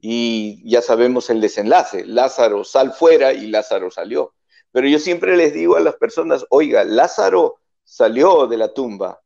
Y 0.00 0.68
ya 0.68 0.82
sabemos 0.82 1.30
el 1.30 1.40
desenlace. 1.40 2.04
Lázaro 2.04 2.64
sal 2.64 2.92
fuera 2.92 3.32
y 3.32 3.46
Lázaro 3.46 3.92
salió. 3.92 4.34
Pero 4.72 4.88
yo 4.88 4.98
siempre 4.98 5.36
les 5.36 5.52
digo 5.54 5.76
a 5.76 5.80
las 5.80 5.96
personas, 5.96 6.46
oiga, 6.50 6.84
Lázaro 6.84 7.58
salió 7.84 8.46
de 8.46 8.56
la 8.56 8.74
tumba, 8.74 9.22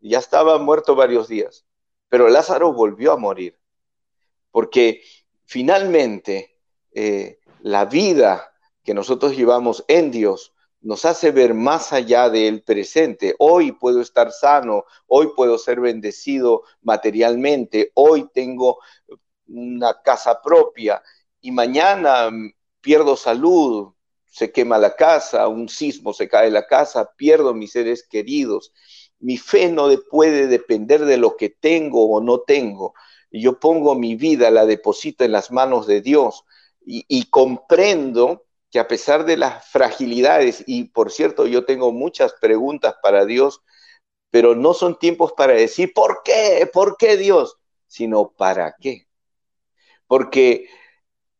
ya 0.00 0.18
estaba 0.18 0.58
muerto 0.58 0.94
varios 0.94 1.28
días, 1.28 1.66
pero 2.08 2.28
Lázaro 2.28 2.72
volvió 2.72 3.12
a 3.12 3.16
morir, 3.16 3.58
porque 4.50 5.02
finalmente 5.44 6.56
eh, 6.92 7.38
la 7.60 7.84
vida 7.84 8.52
que 8.82 8.94
nosotros 8.94 9.36
llevamos 9.36 9.84
en 9.88 10.10
Dios 10.10 10.54
nos 10.80 11.04
hace 11.04 11.32
ver 11.32 11.54
más 11.54 11.92
allá 11.92 12.30
del 12.30 12.62
presente. 12.62 13.34
Hoy 13.38 13.72
puedo 13.72 14.00
estar 14.00 14.32
sano, 14.32 14.84
hoy 15.06 15.30
puedo 15.36 15.58
ser 15.58 15.80
bendecido 15.80 16.62
materialmente, 16.82 17.90
hoy 17.94 18.28
tengo 18.32 18.78
una 19.48 20.00
casa 20.02 20.40
propia 20.40 21.02
y 21.40 21.50
mañana 21.50 22.30
pierdo 22.80 23.16
salud, 23.16 23.92
se 24.30 24.52
quema 24.52 24.78
la 24.78 24.94
casa, 24.94 25.48
un 25.48 25.68
sismo 25.68 26.12
se 26.12 26.28
cae 26.28 26.50
la 26.50 26.66
casa, 26.66 27.12
pierdo 27.16 27.54
mis 27.54 27.72
seres 27.72 28.02
queridos. 28.02 28.72
Mi 29.18 29.36
fe 29.36 29.70
no 29.70 29.88
puede 30.10 30.46
depender 30.46 31.04
de 31.04 31.16
lo 31.16 31.36
que 31.36 31.48
tengo 31.50 32.10
o 32.10 32.20
no 32.20 32.40
tengo. 32.40 32.94
Yo 33.30 33.58
pongo 33.58 33.94
mi 33.94 34.14
vida, 34.14 34.50
la 34.50 34.66
deposito 34.66 35.24
en 35.24 35.32
las 35.32 35.50
manos 35.50 35.86
de 35.86 36.00
Dios 36.00 36.44
y, 36.90 37.24
comprendo 37.30 38.46
que 38.70 38.78
a 38.78 38.88
pesar 38.88 39.24
de 39.24 39.36
las 39.36 39.66
fragilidades, 39.66 40.64
y 40.66 40.84
por 40.84 41.10
cierto, 41.10 41.46
yo 41.46 41.64
tengo 41.64 41.92
muchas 41.92 42.34
preguntas 42.34 42.94
para 43.02 43.26
Dios, 43.26 43.62
pero 44.30 44.54
no 44.54 44.74
son 44.74 44.98
tiempos 44.98 45.32
para 45.32 45.54
decir, 45.54 45.92
¿por 45.94 46.22
qué? 46.24 46.68
¿Por 46.72 46.96
qué 46.96 47.16
Dios? 47.16 47.58
Sino, 47.86 48.30
¿para 48.30 48.74
qué? 48.80 49.06
Porque 50.06 50.68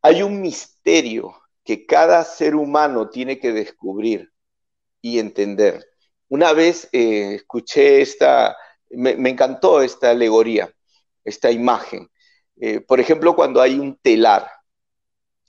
hay 0.03 0.23
un 0.23 0.41
misterio 0.41 1.35
que 1.69 1.85
cada 1.85 2.25
ser 2.25 2.55
humano 2.55 3.11
tiene 3.11 3.39
que 3.39 3.53
descubrir 3.53 4.33
y 5.03 5.19
entender. 5.19 5.85
Una 6.29 6.55
vez 6.55 6.89
eh, 6.93 7.35
escuché 7.35 8.01
esta, 8.01 8.57
me, 8.89 9.11
encantó 9.29 9.83
esta 9.83 10.09
alegoría, 10.09 10.73
esta 11.25 11.51
imagen. 11.51 12.09
Eh, 12.59 12.81
por 12.81 13.01
ejemplo, 13.01 13.37
cuando 13.37 13.61
hay 13.61 13.79
un 13.79 13.99
telar, 13.99 14.51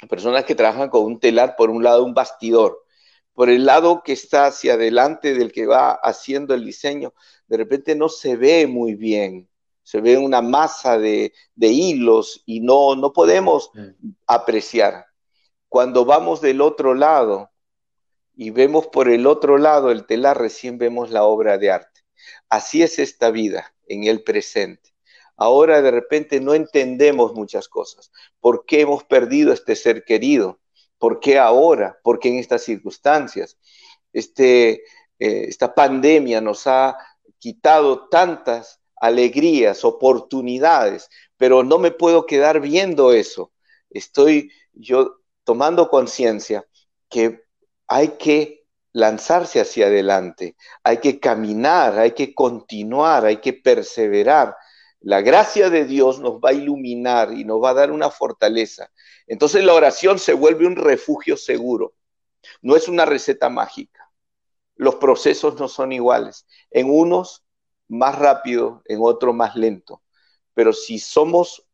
personas 0.09 0.43
que 0.43 0.55
trabajan 0.55 0.89
con 0.89 1.05
un 1.05 1.21
telar, 1.21 1.55
por 1.55 1.69
un 1.69 1.85
lado 1.85 2.03
un 2.03 2.13
bastidor, 2.13 2.83
por 3.31 3.49
el 3.49 3.65
lado 3.65 4.03
que 4.03 4.11
está 4.11 4.47
hacia 4.47 4.73
adelante 4.73 5.33
del 5.33 5.53
que 5.53 5.67
va 5.67 5.91
haciendo 5.91 6.53
el 6.53 6.65
diseño, 6.65 7.13
de 7.47 7.55
repente 7.55 7.95
no 7.95 8.09
se 8.09 8.35
ve 8.35 8.67
muy 8.67 8.95
bien, 8.95 9.47
se 9.83 10.01
ve 10.01 10.17
una 10.17 10.41
masa 10.41 10.99
de, 10.99 11.31
hilos 11.55 12.43
y 12.45 12.59
no, 12.59 12.97
no 12.97 13.13
podemos 13.13 13.71
mm. 13.73 14.09
apreciar. 14.27 15.05
Cuando 15.69 16.03
vamos 16.03 16.41
del 16.41 16.61
otro 16.61 16.95
lado 16.95 17.51
y 18.35 18.49
vemos 18.49 18.87
por 18.87 19.07
el 19.07 19.27
otro 19.27 19.57
lado 19.57 19.91
el 19.91 20.05
telar, 20.05 20.39
recién 20.39 20.77
vemos 20.77 21.11
la 21.11 21.23
obra 21.23 21.57
de 21.57 21.71
arte. 21.71 22.01
Así 22.49 22.81
es 22.81 22.99
esta 22.99 23.31
vida 23.31 23.73
en 23.87 24.05
el 24.05 24.23
presente. 24.23 24.93
Ahora 25.37 25.81
de 25.81 25.91
repente 25.91 26.41
no 26.41 26.53
entendemos 26.53 27.33
muchas 27.33 27.69
cosas. 27.69 28.11
¿Por 28.41 28.65
qué 28.65 28.81
hemos 28.81 29.03
perdido 29.03 29.53
este 29.53 29.75
ser 29.75 30.03
querido? 30.03 30.59
¿Por 30.97 31.19
qué 31.19 31.37
ahora? 31.37 31.97
¿Por 32.03 32.19
qué 32.19 32.29
en 32.29 32.39
estas 32.39 32.63
circunstancias? 32.63 33.57
Este, 34.11 34.83
eh, 35.19 35.45
esta 35.47 35.73
pandemia 35.73 36.41
nos 36.41 36.67
ha 36.67 36.97
quitado 37.37 38.09
tantas 38.09 38.81
alegrías, 38.97 39.85
oportunidades, 39.85 41.09
pero 41.37 41.63
no 41.63 41.77
me 41.77 41.91
puedo 41.91 42.25
quedar 42.25 42.59
viendo 42.59 43.13
eso. 43.13 43.53
Estoy 43.89 44.51
yo 44.73 45.18
tomando 45.49 45.89
conciencia 45.89 46.63
que 47.09 47.41
hay 47.87 48.09
que 48.19 48.67
lanzarse 48.91 49.59
hacia 49.59 49.87
adelante, 49.87 50.55
hay 50.83 50.97
que 50.97 51.19
caminar, 51.19 51.97
hay 51.97 52.11
que 52.11 52.35
continuar, 52.35 53.25
hay 53.25 53.37
que 53.37 53.53
perseverar. 53.53 54.55
La 54.99 55.21
gracia 55.21 55.71
de 55.71 55.85
Dios 55.85 56.19
nos 56.19 56.33
va 56.33 56.51
a 56.51 56.53
iluminar 56.53 57.33
y 57.33 57.45
nos 57.45 57.63
va 57.63 57.71
a 57.71 57.73
dar 57.73 57.89
una 57.89 58.11
fortaleza. 58.11 58.91
Entonces 59.25 59.63
la 59.63 59.73
oración 59.73 60.19
se 60.19 60.33
vuelve 60.33 60.67
un 60.67 60.75
refugio 60.75 61.35
seguro. 61.35 61.95
No 62.61 62.75
es 62.75 62.87
una 62.87 63.05
receta 63.05 63.49
mágica. 63.49 64.11
Los 64.75 64.97
procesos 64.97 65.59
no 65.59 65.67
son 65.67 65.93
iguales. 65.93 66.45
En 66.69 66.91
unos 66.91 67.43
más 67.87 68.19
rápido, 68.19 68.83
en 68.85 68.99
otros 69.01 69.33
más 69.33 69.55
lento. 69.55 70.03
Pero 70.53 70.73
si 70.73 70.99
somos 70.99 71.65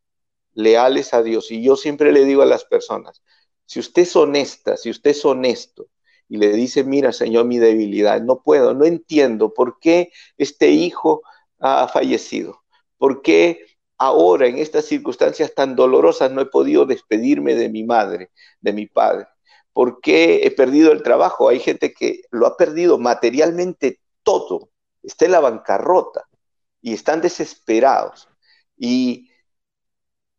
leales 0.54 1.14
a 1.14 1.22
Dios, 1.22 1.52
y 1.52 1.62
yo 1.62 1.76
siempre 1.76 2.14
le 2.14 2.24
digo 2.24 2.42
a 2.42 2.46
las 2.46 2.64
personas, 2.64 3.22
si 3.66 3.80
usted 3.80 4.04
es 4.04 4.16
honesta, 4.16 4.78
si 4.78 4.90
usted 4.90 5.12
es 5.12 5.26
honesto 5.26 5.88
y 6.28 6.38
le 6.38 6.50
dice, 6.54 6.84
mira, 6.84 7.12
Señor, 7.12 7.46
mi 7.46 7.60
debilidad, 7.60 8.22
no 8.22 8.42
puedo, 8.42 8.74
no 8.74 8.86
entiendo 8.86 9.54
por 9.54 9.80
qué 9.80 10.12
este 10.38 10.72
hijo 10.72 11.22
ha 11.60 11.88
fallecido, 11.88 12.64
por 12.98 13.22
qué 13.22 13.66
ahora 13.98 14.48
en 14.48 14.58
estas 14.58 14.86
circunstancias 14.86 15.54
tan 15.54 15.76
dolorosas 15.76 16.32
no 16.32 16.42
he 16.42 16.46
podido 16.48 16.86
despedirme 16.86 17.56
de 17.56 17.70
mi 17.70 17.84
madre, 17.84 18.32
de 18.62 18.74
mi 18.74 18.88
padre, 18.88 19.28
por 19.74 20.00
qué 20.02 20.46
he 20.46 20.52
perdido 20.52 20.92
el 20.92 21.04
trabajo. 21.04 21.50
Hay 21.50 21.60
gente 21.60 21.94
que 21.94 22.22
lo 22.32 22.48
ha 22.48 22.58
perdido 22.58 22.98
materialmente 22.98 24.00
todo, 24.24 24.70
está 25.04 25.26
en 25.26 25.32
la 25.32 25.40
bancarrota 25.40 26.28
y 26.82 26.94
están 26.94 27.22
desesperados. 27.22 28.28
Y 28.78 29.30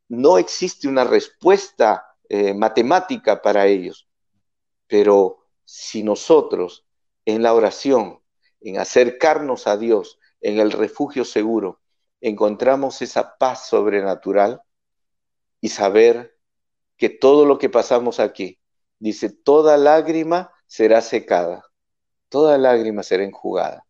no 0.08 0.38
existe 0.38 0.88
una 0.88 1.04
respuesta 1.04 2.04
eh, 2.28 2.54
matemática 2.54 3.40
para 3.42 3.66
ellos. 3.66 4.08
Pero 4.86 5.38
si 5.64 6.02
nosotros 6.02 6.86
en 7.24 7.42
la 7.42 7.54
oración, 7.54 8.20
en 8.60 8.78
acercarnos 8.78 9.66
a 9.66 9.76
Dios, 9.76 10.18
en 10.40 10.58
el 10.58 10.72
refugio 10.72 11.24
seguro, 11.24 11.80
encontramos 12.20 13.02
esa 13.02 13.36
paz 13.36 13.68
sobrenatural 13.68 14.62
y 15.60 15.68
saber 15.68 16.36
que 16.96 17.08
todo 17.08 17.44
lo 17.44 17.58
que 17.58 17.68
pasamos 17.68 18.20
aquí, 18.20 18.58
dice, 18.98 19.30
toda 19.30 19.76
lágrima 19.76 20.52
será 20.66 21.00
secada, 21.00 21.64
toda 22.28 22.58
lágrima 22.58 23.02
será 23.02 23.24
enjugada. 23.24 23.86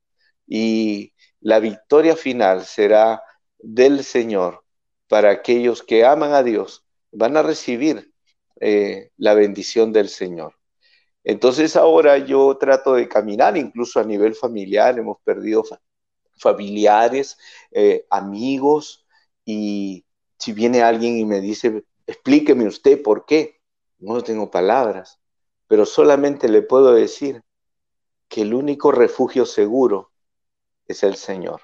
Y 0.46 1.12
la 1.40 1.60
victoria 1.60 2.16
final 2.16 2.64
será 2.64 3.22
del 3.58 4.04
Señor 4.04 4.64
para 5.08 5.30
aquellos 5.30 5.82
que 5.82 6.04
aman 6.04 6.32
a 6.32 6.42
Dios, 6.42 6.84
van 7.12 7.36
a 7.36 7.42
recibir 7.42 8.12
eh, 8.60 9.10
la 9.16 9.34
bendición 9.34 9.92
del 9.92 10.08
Señor. 10.08 10.54
Entonces 11.24 11.76
ahora 11.76 12.18
yo 12.18 12.56
trato 12.56 12.94
de 12.94 13.08
caminar, 13.08 13.56
incluso 13.56 14.00
a 14.00 14.04
nivel 14.04 14.34
familiar, 14.34 14.98
hemos 14.98 15.18
perdido 15.24 15.64
familiares, 16.38 17.36
eh, 17.72 18.06
amigos, 18.10 19.04
y 19.44 20.04
si 20.38 20.52
viene 20.52 20.82
alguien 20.82 21.18
y 21.18 21.24
me 21.24 21.40
dice, 21.40 21.84
explíqueme 22.06 22.66
usted 22.66 23.02
por 23.02 23.26
qué, 23.26 23.60
no 23.98 24.20
tengo 24.22 24.50
palabras, 24.50 25.20
pero 25.66 25.86
solamente 25.86 26.48
le 26.48 26.62
puedo 26.62 26.92
decir 26.92 27.42
que 28.28 28.42
el 28.42 28.54
único 28.54 28.92
refugio 28.92 29.46
seguro 29.46 30.12
es 30.86 31.02
el 31.02 31.16
Señor. 31.16 31.62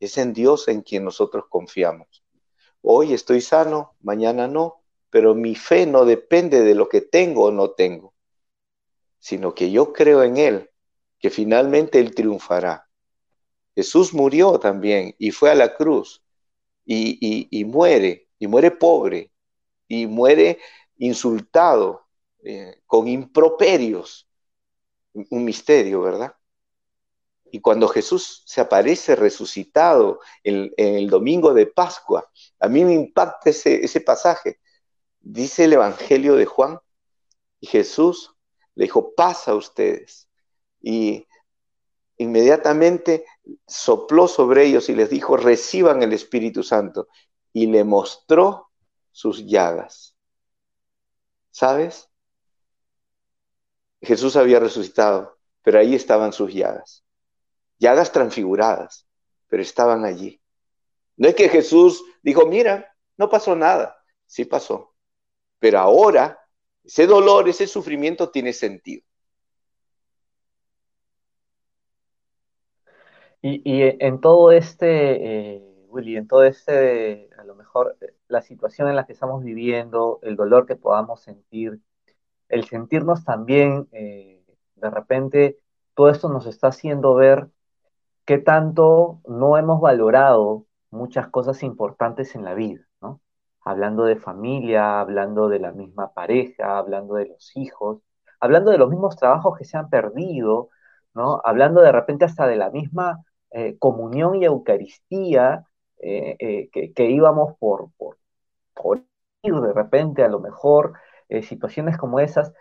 Es 0.00 0.18
en 0.18 0.32
Dios 0.32 0.68
en 0.68 0.82
quien 0.82 1.04
nosotros 1.04 1.44
confiamos. 1.48 2.24
Hoy 2.80 3.12
estoy 3.12 3.40
sano, 3.40 3.96
mañana 4.00 4.46
no, 4.46 4.82
pero 5.10 5.34
mi 5.34 5.54
fe 5.54 5.86
no 5.86 6.04
depende 6.04 6.62
de 6.62 6.74
lo 6.74 6.88
que 6.88 7.00
tengo 7.00 7.46
o 7.46 7.50
no 7.50 7.70
tengo, 7.70 8.14
sino 9.18 9.54
que 9.54 9.70
yo 9.70 9.92
creo 9.92 10.22
en 10.22 10.36
Él, 10.36 10.70
que 11.18 11.30
finalmente 11.30 11.98
Él 11.98 12.14
triunfará. 12.14 12.88
Jesús 13.74 14.12
murió 14.12 14.58
también 14.58 15.14
y 15.18 15.30
fue 15.30 15.50
a 15.50 15.54
la 15.54 15.76
cruz 15.76 16.22
y, 16.84 17.64
muere, 17.66 18.28
y 18.38 18.46
muere 18.46 18.70
pobre, 18.70 19.30
y 19.86 20.06
muere 20.06 20.58
insultado, 20.96 22.06
eh, 22.42 22.80
con 22.86 23.06
improperios. 23.06 24.26
Un 25.12 25.44
misterio, 25.44 26.00
¿verdad? 26.02 26.34
Y 27.50 27.60
cuando 27.60 27.88
Jesús 27.88 28.42
se 28.46 28.60
aparece 28.60 29.16
resucitado 29.16 30.20
en, 30.42 30.72
el 30.76 31.08
domingo 31.08 31.54
de 31.54 31.66
Pascua, 31.66 32.28
a 32.60 32.68
mí 32.68 32.84
me 32.84 32.94
impacta 32.94 33.50
ese, 33.50 33.84
ese 33.84 34.00
pasaje. 34.00 34.60
Dice 35.30 35.64
el 35.64 35.74
Evangelio 35.74 36.36
de 36.36 36.46
Juan, 36.46 36.78
y 37.60 37.66
Jesús 37.66 38.34
le 38.74 38.84
dijo, 38.84 39.14
pasa 39.14 39.52
a 39.52 39.54
ustedes. 39.56 40.28
Y 40.80 41.26
inmediatamente 42.16 43.24
sopló 43.66 44.28
sobre 44.28 44.64
ellos 44.64 44.88
y 44.88 44.94
les 44.94 45.10
dijo, 45.10 45.36
reciban 45.36 46.02
el 46.02 46.12
Espíritu 46.12 46.62
Santo. 46.62 47.08
Y 47.52 47.66
le 47.66 47.84
mostró 47.84 48.70
sus 49.10 49.44
llagas. 49.44 50.16
¿Sabes? 51.50 52.08
Jesús 54.00 54.36
había 54.36 54.60
resucitado, 54.60 55.38
pero 55.62 55.80
ahí 55.80 55.94
estaban 55.94 56.32
sus 56.32 56.54
llagas 56.54 57.04
llagas 57.78 58.12
transfiguradas, 58.12 59.06
pero 59.48 59.62
estaban 59.62 60.04
allí. 60.04 60.40
No 61.16 61.28
es 61.28 61.34
que 61.34 61.48
Jesús 61.48 62.04
dijo, 62.22 62.46
mira, 62.46 62.94
no 63.16 63.28
pasó 63.28 63.56
nada, 63.56 63.96
sí 64.26 64.44
pasó, 64.44 64.87
pero 65.58 65.78
ahora 65.78 66.38
ese 66.84 67.06
dolor, 67.06 67.48
ese 67.48 67.66
sufrimiento 67.66 68.30
tiene 68.30 68.52
sentido. 68.52 69.02
Y, 73.40 73.62
en 74.04 74.20
todo 74.20 74.50
este, 74.52 75.56
eh, 75.56 75.86
Willy, 75.88 76.16
en 76.16 76.26
todo 76.26 76.44
este, 76.44 77.30
a 77.38 77.44
lo 77.44 77.54
mejor, 77.54 77.96
la 78.26 78.42
situación 78.42 78.88
en 78.88 78.96
la 78.96 79.06
que 79.06 79.12
estamos 79.12 79.44
viviendo, 79.44 80.18
el 80.22 80.34
dolor 80.36 80.66
que 80.66 80.76
podamos 80.76 81.20
sentir, 81.22 81.80
el 82.48 82.64
sentirnos 82.64 83.24
también, 83.24 83.88
eh, 83.92 84.42
de 84.76 84.90
repente, 84.90 85.58
todo 85.94 86.08
esto 86.10 86.28
nos 86.28 86.46
está 86.46 86.68
haciendo 86.68 87.14
ver 87.14 87.48
qué 88.24 88.38
tanto 88.38 89.20
no 89.26 89.58
hemos 89.58 89.80
valorado 89.80 90.66
muchas 90.90 91.28
cosas 91.28 91.62
importantes 91.62 92.34
en 92.34 92.44
la 92.44 92.54
vida. 92.54 92.87
Hablando 93.68 94.04
de 94.04 94.16
familia, 94.16 95.00
hablando 95.00 95.48
de 95.48 95.58
la 95.58 95.72
misma 95.72 96.12
pareja, 96.14 96.78
hablando 96.78 97.14
de 97.16 97.26
los 97.26 97.56
hijos, 97.56 98.00
hablando 98.40 98.70
de 98.70 98.78
los 98.78 98.90
mismos 98.90 99.16
trabajos 99.16 99.58
que 99.58 99.64
se 99.64 99.76
han 99.76 99.90
perdido, 99.90 100.70
¿no? 101.14 101.40
Hablando 101.44 101.80
de 101.82 101.92
repente 101.92 102.24
hasta 102.24 102.46
de 102.46 102.56
la 102.56 102.70
misma 102.70 103.24
eh, 103.50 103.76
comunión 103.78 104.36
y 104.36 104.44
Eucaristía 104.44 105.66
eh, 105.98 106.36
eh, 106.38 106.70
que, 106.94 107.04
íbamos 107.10 107.56
por, 107.58 107.90
por, 107.96 108.18
por, 108.74 109.02
ir 109.42 109.54
de 109.54 109.72
repente, 109.72 110.24
a 110.24 110.28
lo 110.28 110.40
mejor, 110.40 110.94
situaciones 111.42 111.98
como 111.98 112.20
esas. 112.20 112.52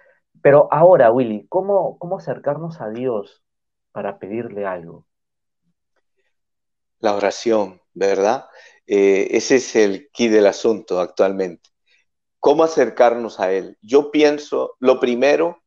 Pero 0.41 0.67
ahora, 0.71 1.11
Willy, 1.11 1.47
¿cómo, 1.47 1.97
¿cómo 1.99 2.17
acercarnos 2.17 2.81
a 2.81 2.89
Dios 2.89 3.43
para 3.91 4.19
pedirle 4.19 4.65
algo? 4.65 5.05
la 6.99 7.15
oración, 7.15 7.81
¿verdad? 7.93 8.45
Eh, 8.87 9.27
ese 9.31 9.57
es 9.57 9.75
el 9.75 10.09
key 10.11 10.29
del 10.29 10.47
asunto 10.47 10.99
actualmente. 10.99 11.69
¿Cómo 12.39 12.63
acercarnos 12.63 13.39
a 13.39 13.51
Él? 13.51 13.77
Yo 13.81 14.11
pienso, 14.11 14.75
lo 14.79 14.99
primero, 14.99 15.61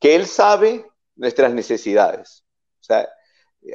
que 0.00 0.16
Él 0.16 0.26
sabe 0.26 0.86
nuestras 1.14 1.54
necesidades. 1.54 2.44
O 2.80 2.84
sea, 2.84 3.08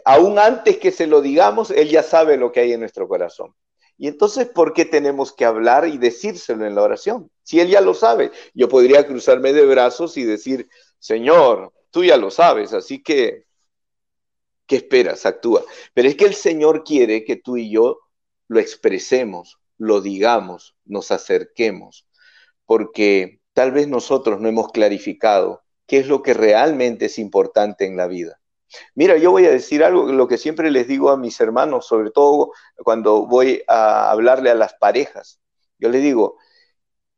aún 0.03 0.37
antes 0.37 0.77
que 0.77 0.91
se 0.91 1.07
lo 1.07 1.21
digamos, 1.21 1.71
Él 1.71 1.89
ya 1.89 2.03
sabe 2.03 2.37
lo 2.37 2.51
que 2.51 2.59
hay 2.61 2.73
en 2.73 2.81
nuestro 2.81 3.07
corazón. 3.07 3.55
Y 3.97 4.09
entonces, 4.09 4.49
¿por 4.49 4.73
qué 4.73 4.83
tenemos 4.83 5.31
que 5.31 5.45
hablar 5.45 5.87
y 5.87 5.97
decírselo 5.97 6.65
en 6.65 6.75
la 6.75 6.81
oración? 6.81 7.31
Si 7.43 7.61
Él 7.61 7.69
ya 7.69 7.79
lo 7.79 7.93
sabe, 7.93 8.31
yo 8.53 8.67
podría 8.67 9.07
cruzarme 9.07 9.53
de 9.53 9.65
brazos 9.65 10.17
y 10.17 10.25
decir, 10.25 10.67
Señor, 10.99 11.71
tú 11.91 12.03
ya 12.03 12.17
lo 12.17 12.29
sabes, 12.29 12.73
así 12.73 13.01
que 13.01 13.45
¿Qué 14.67 14.77
esperas? 14.77 15.25
Actúa. 15.25 15.63
Pero 15.93 16.07
es 16.07 16.15
que 16.15 16.25
el 16.25 16.33
Señor 16.33 16.83
quiere 16.83 17.23
que 17.23 17.35
tú 17.35 17.57
y 17.57 17.69
yo 17.69 17.99
lo 18.47 18.59
expresemos, 18.59 19.59
lo 19.77 20.01
digamos, 20.01 20.75
nos 20.85 21.11
acerquemos, 21.11 22.07
porque 22.65 23.41
tal 23.53 23.71
vez 23.71 23.87
nosotros 23.87 24.39
no 24.41 24.49
hemos 24.49 24.71
clarificado 24.71 25.63
qué 25.87 25.99
es 25.99 26.07
lo 26.07 26.21
que 26.23 26.33
realmente 26.33 27.05
es 27.05 27.19
importante 27.19 27.85
en 27.85 27.97
la 27.97 28.07
vida. 28.07 28.39
Mira, 28.95 29.17
yo 29.17 29.31
voy 29.31 29.45
a 29.45 29.51
decir 29.51 29.83
algo, 29.83 30.11
lo 30.11 30.27
que 30.27 30.37
siempre 30.37 30.71
les 30.71 30.87
digo 30.87 31.09
a 31.09 31.17
mis 31.17 31.39
hermanos, 31.39 31.87
sobre 31.87 32.11
todo 32.11 32.51
cuando 32.83 33.25
voy 33.27 33.63
a 33.67 34.11
hablarle 34.11 34.49
a 34.49 34.55
las 34.55 34.73
parejas. 34.75 35.39
Yo 35.79 35.89
les 35.89 36.01
digo, 36.03 36.37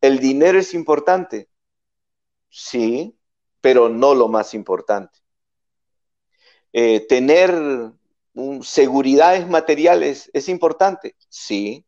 ¿el 0.01 0.19
dinero 0.19 0.59
es 0.59 0.73
importante? 0.73 1.49
Sí, 2.49 3.17
pero 3.61 3.89
no 3.89 4.13
lo 4.15 4.27
más 4.27 4.53
importante. 4.53 5.19
eh, 6.73 7.05
tener 7.07 7.51
seguridades 8.61 9.47
materiales 9.47 10.29
es 10.33 10.49
importante, 10.49 11.15
sí, 11.29 11.85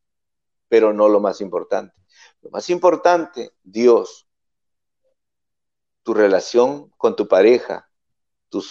pero 0.67 0.93
no 0.93 1.09
lo 1.09 1.19
más 1.19 1.41
importante. 1.41 1.93
Lo 2.41 2.49
más 2.49 2.69
importante, 2.69 3.51
Dios, 3.63 4.27
tu 6.03 6.13
relación 6.13 6.89
con 6.97 7.15
tu 7.15 7.27
pareja, 7.27 7.89
tu, 8.49 8.63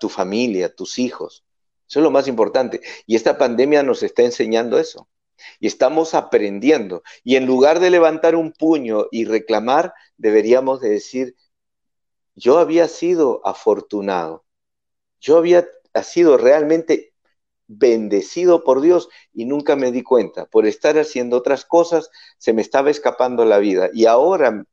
tu 0.00 0.08
familia, 0.08 0.74
tus 0.74 0.98
hijos. 0.98 1.44
Eso 1.88 2.00
es 2.00 2.02
lo 2.02 2.10
más 2.10 2.28
importante. 2.28 2.80
Y 3.06 3.16
esta 3.16 3.38
pandemia 3.38 3.82
nos 3.82 4.02
está 4.02 4.22
enseñando 4.22 4.78
eso. 4.78 5.08
Y 5.60 5.66
estamos 5.66 6.14
aprendiendo. 6.14 7.02
Y 7.22 7.36
en 7.36 7.46
lugar 7.46 7.80
de 7.80 7.90
levantar 7.90 8.34
un 8.34 8.52
puño 8.52 9.06
y 9.10 9.24
reclamar, 9.24 9.92
deberíamos 10.16 10.80
de 10.80 10.90
decir, 10.90 11.36
yo 12.34 12.58
había 12.58 12.88
sido 12.88 13.46
afortunado. 13.46 14.44
Yo 15.20 15.38
había 15.38 15.66
sido 16.02 16.36
realmente 16.36 17.14
bendecido 17.68 18.64
por 18.64 18.80
Dios 18.80 19.08
y 19.32 19.44
nunca 19.44 19.76
me 19.76 19.92
di 19.92 20.02
cuenta. 20.02 20.46
Por 20.46 20.66
estar 20.66 20.98
haciendo 20.98 21.36
otras 21.36 21.64
cosas, 21.64 22.10
se 22.38 22.52
me 22.52 22.62
estaba 22.62 22.90
escapando 22.90 23.44
la 23.44 23.58
vida. 23.58 23.90
Y 23.92 24.06
ahora 24.06 24.64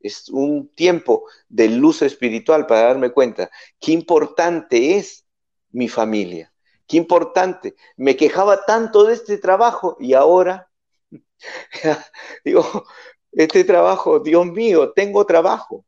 es 0.00 0.28
un 0.30 0.68
tiempo 0.68 1.24
de 1.48 1.68
luz 1.68 2.02
espiritual 2.02 2.66
para 2.66 2.82
darme 2.82 3.10
cuenta 3.10 3.50
qué 3.78 3.92
importante 3.92 4.96
es 4.96 5.26
mi 5.70 5.88
familia. 5.88 6.52
Qué 6.86 6.96
importante. 6.96 7.76
Me 7.96 8.16
quejaba 8.16 8.64
tanto 8.64 9.04
de 9.04 9.14
este 9.14 9.38
trabajo 9.38 9.96
y 10.00 10.14
ahora 10.14 10.70
digo, 12.44 12.84
este 13.32 13.64
trabajo, 13.64 14.20
Dios 14.20 14.46
mío, 14.46 14.92
tengo 14.92 15.24
trabajo. 15.24 15.84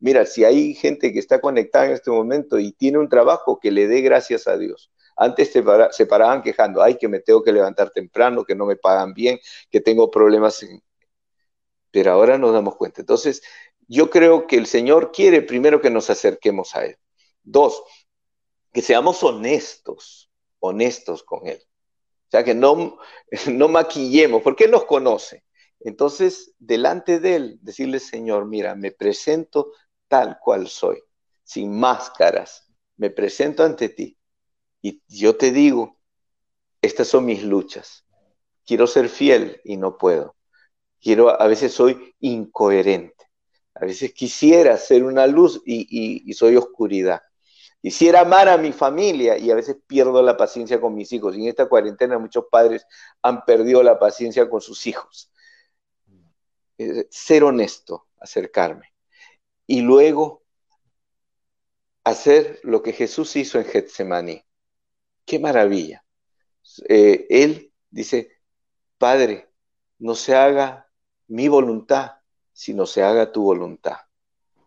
Mira, 0.00 0.26
si 0.26 0.44
hay 0.44 0.74
gente 0.74 1.12
que 1.12 1.20
está 1.20 1.40
conectada 1.40 1.86
en 1.86 1.92
este 1.92 2.10
momento 2.10 2.58
y 2.58 2.72
tiene 2.72 2.98
un 2.98 3.08
trabajo, 3.08 3.60
que 3.60 3.70
le 3.70 3.86
dé 3.86 4.00
gracias 4.00 4.48
a 4.48 4.56
Dios. 4.56 4.90
Antes 5.16 5.52
se, 5.52 6.06
paraban 6.06 6.42
quejando, 6.42 6.82
ay, 6.82 6.96
que 6.96 7.08
me 7.08 7.20
tengo 7.20 7.42
que 7.42 7.52
levantar 7.52 7.90
temprano, 7.90 8.44
que 8.44 8.54
no 8.54 8.66
me 8.66 8.76
pagan 8.76 9.12
bien, 9.14 9.38
que 9.70 9.80
tengo 9.80 10.10
problemas. 10.10 10.64
Pero 11.90 12.12
ahora 12.12 12.38
nos 12.38 12.52
damos 12.52 12.76
cuenta. 12.76 13.00
Entonces, 13.00 13.42
yo 13.88 14.10
creo 14.10 14.46
que 14.46 14.56
el 14.56 14.66
Señor 14.66 15.12
quiere 15.12 15.42
primero 15.42 15.80
que 15.80 15.90
nos 15.90 16.08
acerquemos 16.10 16.74
a 16.74 16.86
Él. 16.86 16.96
Dos, 17.42 17.82
que 18.72 18.82
seamos 18.82 19.22
honestos, 19.22 20.30
honestos 20.60 21.22
con 21.22 21.46
Él. 21.46 21.62
O 21.62 22.30
sea, 22.30 22.44
que 22.44 22.54
no, 22.54 22.98
no 23.52 23.68
maquillemos, 23.68 24.42
porque 24.42 24.64
Él 24.64 24.70
nos 24.70 24.84
conoce. 24.84 25.44
Entonces, 25.80 26.54
delante 26.58 27.20
de 27.20 27.34
Él, 27.36 27.58
decirle, 27.60 27.98
Señor, 27.98 28.46
mira, 28.46 28.74
me 28.74 28.92
presento 28.92 29.72
tal 30.08 30.38
cual 30.38 30.68
soy, 30.68 31.02
sin 31.42 31.78
máscaras, 31.78 32.66
me 32.96 33.10
presento 33.10 33.64
ante 33.64 33.88
ti. 33.88 34.16
Y 34.82 35.00
yo 35.08 35.36
te 35.36 35.52
digo, 35.52 35.96
estas 36.82 37.06
son 37.08 37.24
mis 37.24 37.44
luchas. 37.44 38.04
Quiero 38.66 38.86
ser 38.86 39.08
fiel 39.08 39.60
y 39.64 39.76
no 39.76 39.96
puedo. 39.96 40.36
Quiero, 41.00 41.40
a 41.40 41.46
veces 41.46 41.72
soy 41.72 42.14
incoherente. 42.20 43.30
A 43.74 43.86
veces 43.86 44.12
quisiera 44.12 44.76
ser 44.76 45.04
una 45.04 45.26
luz 45.26 45.62
y, 45.64 46.28
y, 46.28 46.32
soy 46.34 46.56
oscuridad. 46.56 47.22
Quisiera 47.80 48.20
amar 48.20 48.48
a 48.48 48.58
mi 48.58 48.72
familia 48.72 49.38
y 49.38 49.50
a 49.50 49.54
veces 49.54 49.76
pierdo 49.86 50.22
la 50.22 50.36
paciencia 50.36 50.80
con 50.80 50.94
mis 50.94 51.12
hijos. 51.12 51.36
Y 51.36 51.42
en 51.42 51.48
esta 51.48 51.68
cuarentena 51.68 52.18
muchos 52.18 52.44
padres 52.50 52.86
han 53.22 53.44
perdido 53.44 53.82
la 53.82 53.98
paciencia 53.98 54.48
con 54.50 54.60
sus 54.60 54.86
hijos. 54.86 55.32
Eh, 56.78 57.06
ser 57.10 57.44
honesto, 57.44 58.08
acercarme. 58.20 58.92
Y 59.66 59.80
luego 59.80 60.42
hacer 62.04 62.60
lo 62.62 62.82
que 62.82 62.92
Jesús 62.92 63.34
hizo 63.36 63.58
en 63.58 63.64
Getsemaní. 63.64 64.44
Qué 65.24 65.38
maravilla. 65.38 66.04
Eh, 66.88 67.26
él 67.28 67.72
dice, 67.90 68.30
Padre, 68.98 69.48
no 69.98 70.14
se 70.14 70.34
haga 70.34 70.88
mi 71.28 71.48
voluntad, 71.48 72.12
sino 72.52 72.86
se 72.86 73.02
haga 73.02 73.32
tu 73.32 73.42
voluntad. 73.42 73.96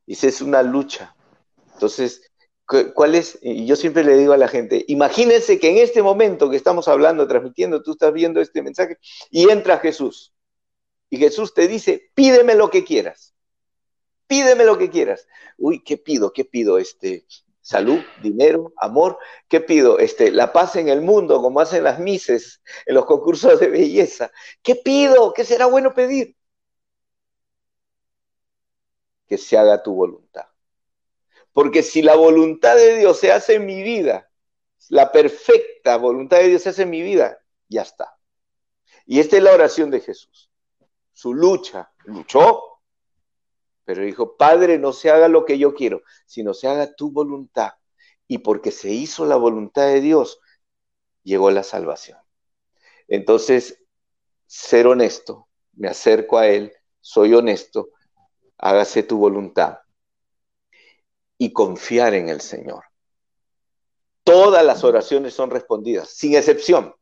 Dice, 0.05 0.27
es 0.27 0.41
una 0.41 0.63
lucha. 0.63 1.15
Entonces, 1.73 2.31
¿cuál 2.93 3.15
es? 3.15 3.39
Y 3.41 3.65
yo 3.65 3.75
siempre 3.75 4.03
le 4.03 4.17
digo 4.17 4.33
a 4.33 4.37
la 4.37 4.47
gente, 4.47 4.85
imagínense 4.87 5.59
que 5.59 5.69
en 5.69 5.77
este 5.77 6.01
momento 6.01 6.49
que 6.49 6.57
estamos 6.57 6.87
hablando, 6.87 7.27
transmitiendo, 7.27 7.83
tú 7.83 7.91
estás 7.91 8.13
viendo 8.13 8.41
este 8.41 8.61
mensaje 8.61 8.97
y 9.29 9.49
entra 9.49 9.79
Jesús. 9.79 10.33
Y 11.09 11.17
Jesús 11.17 11.53
te 11.53 11.67
dice, 11.67 12.11
pídeme 12.13 12.55
lo 12.55 12.69
que 12.69 12.83
quieras. 12.83 13.33
Pídeme 14.27 14.65
lo 14.65 14.77
que 14.77 14.89
quieras. 14.89 15.27
Uy, 15.57 15.83
¿qué 15.83 15.97
pido? 15.97 16.33
¿Qué 16.33 16.45
pido? 16.45 16.77
Este, 16.77 17.25
salud, 17.65 17.99
dinero, 18.21 18.73
amor. 18.77 19.17
¿Qué 19.47 19.59
pido? 19.59 19.97
Este, 19.97 20.29
la 20.29 20.53
paz 20.53 20.75
en 20.75 20.87
el 20.87 21.01
mundo, 21.01 21.41
como 21.41 21.59
hacen 21.59 21.83
las 21.83 21.97
mises 21.97 22.61
en 22.85 22.93
los 22.93 23.05
concursos 23.05 23.59
de 23.59 23.69
belleza. 23.69 24.31
¿Qué 24.61 24.75
pido? 24.75 25.33
¿Qué 25.33 25.43
será 25.43 25.65
bueno 25.65 25.91
pedir? 25.95 26.37
Que 29.25 29.39
se 29.39 29.57
haga 29.57 29.81
tu 29.81 29.95
voluntad. 29.95 30.45
Porque 31.53 31.81
si 31.81 32.03
la 32.03 32.15
voluntad 32.15 32.75
de 32.75 32.97
Dios 32.97 33.17
se 33.17 33.31
hace 33.31 33.55
en 33.55 33.65
mi 33.65 33.81
vida, 33.81 34.29
la 34.89 35.11
perfecta 35.11 35.97
voluntad 35.97 36.37
de 36.37 36.49
Dios 36.49 36.61
se 36.61 36.69
hace 36.69 36.83
en 36.83 36.91
mi 36.91 37.01
vida, 37.01 37.39
ya 37.67 37.81
está. 37.81 38.15
Y 39.07 39.19
esta 39.19 39.37
es 39.37 39.43
la 39.43 39.53
oración 39.53 39.89
de 39.89 40.01
Jesús. 40.01 40.51
Su 41.13 41.33
lucha, 41.33 41.91
luchó, 42.03 42.74
pero 43.85 44.03
dijo, 44.03 44.35
Padre, 44.35 44.79
no 44.79 44.91
se 44.91 45.11
haga 45.11 45.27
lo 45.27 45.45
que 45.45 45.57
yo 45.57 45.75
quiero, 45.75 46.01
sino 46.25 46.53
se 46.53 46.67
haga 46.67 46.93
tu 46.95 47.11
voluntad. 47.11 47.73
Y 48.27 48.39
porque 48.39 48.71
se 48.71 48.89
hizo 48.89 49.25
la 49.25 49.35
voluntad 49.35 49.87
de 49.87 50.01
Dios, 50.01 50.39
llegó 51.23 51.51
la 51.51 51.63
salvación. 51.63 52.17
Entonces, 53.07 53.83
ser 54.47 54.87
honesto, 54.87 55.47
me 55.73 55.87
acerco 55.87 56.39
a 56.39 56.47
Él, 56.47 56.73
soy 56.99 57.35
honesto, 57.35 57.89
hágase 58.57 59.03
tu 59.03 59.17
voluntad 59.17 59.79
y 61.37 61.53
confiar 61.53 62.15
en 62.15 62.29
el 62.29 62.41
Señor. 62.41 62.83
Todas 64.23 64.65
las 64.65 64.83
oraciones 64.83 65.35
son 65.35 65.51
respondidas, 65.51 66.09
sin 66.09 66.35
excepción. 66.35 66.95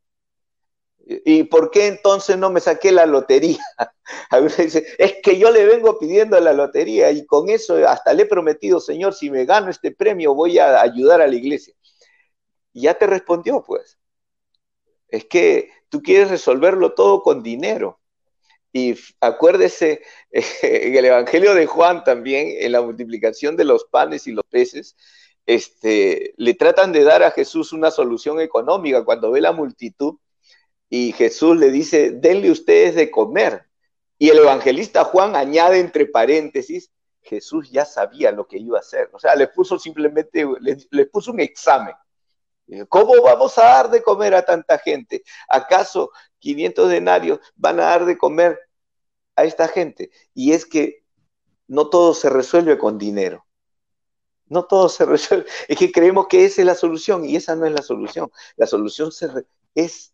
¿Y 1.06 1.44
por 1.44 1.70
qué 1.70 1.88
entonces 1.88 2.38
no 2.38 2.50
me 2.50 2.62
saqué 2.62 2.92
la 2.92 3.06
lotería? 3.06 3.60
Algunos 4.30 4.58
dicen, 4.58 4.86
es 4.98 5.16
que 5.22 5.38
yo 5.38 5.52
le 5.52 5.66
vengo 5.66 6.00
pidiendo 6.00 6.40
la 6.40 6.54
lotería 6.54 7.12
y 7.12 7.26
con 7.26 7.50
eso 7.50 7.76
hasta 7.88 8.14
le 8.14 8.24
he 8.24 8.26
prometido, 8.26 8.80
Señor, 8.80 9.14
si 9.14 9.30
me 9.30 9.46
gano 9.46 9.70
este 9.70 9.92
premio 9.92 10.34
voy 10.34 10.60
a 10.60 10.82
ayudar 10.82 11.22
a 11.22 11.28
la 11.28 11.36
iglesia. 11.36 11.74
Y 12.72 12.84
ya 12.84 12.94
te 12.94 13.06
respondió, 13.06 13.64
pues. 13.64 13.98
Es 15.10 15.26
que 15.26 15.70
tú 15.90 16.02
quieres 16.02 16.30
resolverlo 16.30 16.94
todo 16.94 17.22
con 17.22 17.44
dinero. 17.44 18.00
Y 18.72 18.96
acuérdese, 19.20 20.02
en 20.32 20.96
el 20.96 21.06
Evangelio 21.06 21.54
de 21.54 21.66
Juan 21.66 22.04
también, 22.04 22.48
en 22.60 22.72
la 22.72 22.82
multiplicación 22.82 23.58
de 23.58 23.66
los 23.66 23.86
panes 23.86 24.26
y 24.28 24.32
los 24.32 24.46
peces, 24.50 24.96
este, 25.46 26.34
le 26.38 26.54
tratan 26.54 26.94
de 26.94 27.04
dar 27.04 27.24
a 27.24 27.32
Jesús 27.32 27.74
una 27.74 27.92
solución 27.92 28.40
económica 28.40 29.04
cuando 29.04 29.32
ve 29.32 29.42
la 29.42 29.52
multitud 29.52 30.16
y 30.96 31.12
Jesús 31.12 31.58
le 31.58 31.72
dice, 31.72 32.12
denle 32.12 32.52
ustedes 32.52 32.94
de 32.94 33.10
comer. 33.10 33.66
Y 34.20 34.30
el 34.30 34.38
evangelista 34.38 35.04
Juan 35.04 35.36
añade 35.36 35.80
entre 35.80 36.06
paréntesis, 36.06 36.92
Jesús 37.20 37.72
ya 37.72 37.84
sabía 37.84 38.32
lo 38.32 38.46
que 38.46 38.60
iba 38.60 38.78
a 38.78 38.82
hacer. 38.82 39.10
O 39.12 39.18
sea, 39.18 39.34
le 39.34 39.48
puso 39.48 39.80
simplemente, 39.80 40.46
le, 40.60 41.06
puso 41.08 41.32
un 41.32 41.40
examen. 41.40 41.96
¿Cómo 42.90 43.20
vamos 43.24 43.58
a 43.58 43.64
dar 43.64 43.90
de 43.90 44.04
comer 44.04 44.36
a 44.36 44.46
tanta 44.46 44.78
gente? 44.78 45.24
¿Acaso 45.50 46.12
500 46.38 46.88
denarios 46.92 47.40
van 47.56 47.80
a 47.80 47.86
dar 47.86 48.06
de 48.06 48.16
comer 48.16 48.60
a 49.36 49.46
esta 49.46 49.68
gente? 49.68 50.12
Y 50.36 50.52
es 50.52 50.64
que 50.64 51.04
no 51.68 51.90
todo 51.90 52.14
se 52.14 52.30
resuelve 52.30 52.78
con 52.78 53.00
dinero. 53.00 53.48
No 54.46 54.66
todo 54.66 54.90
se 54.90 55.06
resuelve. 55.06 55.48
Es 55.68 55.76
que 55.76 55.92
creemos 55.92 56.28
que 56.28 56.46
esa 56.46 56.62
es 56.62 56.68
la 56.68 56.76
solución 56.76 57.26
y 57.26 57.36
esa 57.36 57.56
no 57.56 57.66
es 57.66 57.72
la 57.72 57.82
solución. 57.82 58.32
La 58.58 58.68
solución 58.68 59.10
es 59.74 60.13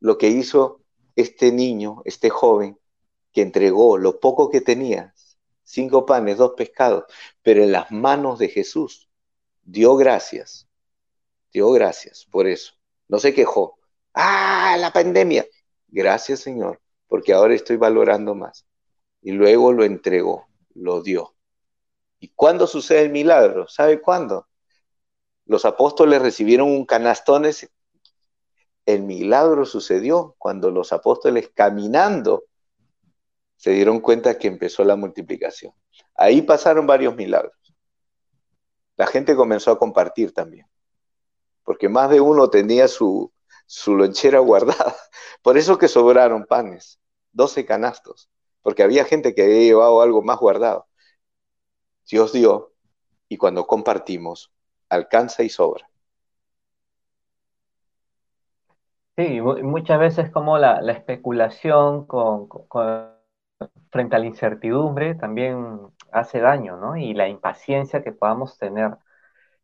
lo 0.00 0.18
que 0.18 0.28
hizo 0.28 0.80
este 1.14 1.52
niño, 1.52 2.02
este 2.04 2.30
joven, 2.30 2.78
que 3.32 3.42
entregó 3.42 3.98
lo 3.98 4.18
poco 4.18 4.50
que 4.50 4.60
tenía, 4.60 5.14
cinco 5.62 6.04
panes, 6.04 6.38
dos 6.38 6.54
pescados, 6.56 7.04
pero 7.42 7.62
en 7.62 7.72
las 7.72 7.90
manos 7.92 8.38
de 8.38 8.48
Jesús, 8.48 9.08
dio 9.62 9.96
gracias, 9.96 10.68
dio 11.52 11.70
gracias 11.70 12.26
por 12.30 12.46
eso. 12.46 12.74
No 13.08 13.18
se 13.18 13.34
quejó. 13.34 13.78
Ah, 14.14 14.76
la 14.78 14.92
pandemia. 14.92 15.46
Gracias 15.88 16.40
Señor, 16.40 16.80
porque 17.06 17.32
ahora 17.32 17.54
estoy 17.54 17.76
valorando 17.76 18.34
más. 18.34 18.66
Y 19.22 19.32
luego 19.32 19.72
lo 19.72 19.84
entregó, 19.84 20.48
lo 20.74 21.02
dio. 21.02 21.34
¿Y 22.18 22.28
cuándo 22.28 22.66
sucede 22.66 23.02
el 23.02 23.10
milagro? 23.10 23.66
¿Sabe 23.68 24.00
cuándo? 24.00 24.48
Los 25.46 25.64
apóstoles 25.64 26.22
recibieron 26.22 26.68
un 26.68 26.84
canastón 26.84 27.44
el 28.86 29.02
milagro 29.02 29.64
sucedió 29.64 30.34
cuando 30.38 30.70
los 30.70 30.92
apóstoles 30.92 31.50
caminando 31.54 32.44
se 33.56 33.72
dieron 33.72 34.00
cuenta 34.00 34.38
que 34.38 34.48
empezó 34.48 34.84
la 34.84 34.96
multiplicación. 34.96 35.72
Ahí 36.14 36.42
pasaron 36.42 36.86
varios 36.86 37.14
milagros. 37.14 37.54
La 38.96 39.06
gente 39.06 39.36
comenzó 39.36 39.70
a 39.70 39.78
compartir 39.78 40.32
también. 40.32 40.66
porque 41.62 41.88
más 41.88 42.10
de 42.10 42.20
uno 42.20 42.50
tenía 42.50 42.88
su, 42.88 43.32
su 43.66 43.94
lonchera 43.94 44.38
guardada. 44.40 44.96
Por 45.42 45.56
eso 45.58 45.78
que 45.78 45.88
sobraron 45.88 46.46
panes, 46.46 46.98
12 47.32 47.64
canastos, 47.64 48.28
porque 48.62 48.82
había 48.82 49.04
gente 49.04 49.34
que 49.34 49.44
había 49.44 49.60
llevado 49.60 50.02
algo 50.02 50.22
más 50.22 50.38
guardado. 50.38 50.88
Dios 52.10 52.32
dio 52.32 52.72
y 53.28 53.36
cuando 53.36 53.66
compartimos, 53.66 54.52
alcanza 54.88 55.42
y 55.44 55.48
sobra. 55.48 55.88
Sí, 59.20 59.38
muchas 59.42 60.00
veces 60.00 60.30
como 60.30 60.56
la, 60.56 60.80
especulación 60.92 62.06
con, 62.06 62.48
frente 63.90 64.16
a 64.16 64.18
la 64.18 64.24
incertidumbre 64.24 65.14
también 65.14 65.78
hace 66.10 66.40
daño, 66.40 66.78
¿no? 66.78 66.96
Y 66.96 67.12
la 67.12 67.28
impaciencia 67.28 68.02
que 68.02 68.12
podamos 68.12 68.56
tener. 68.56 68.96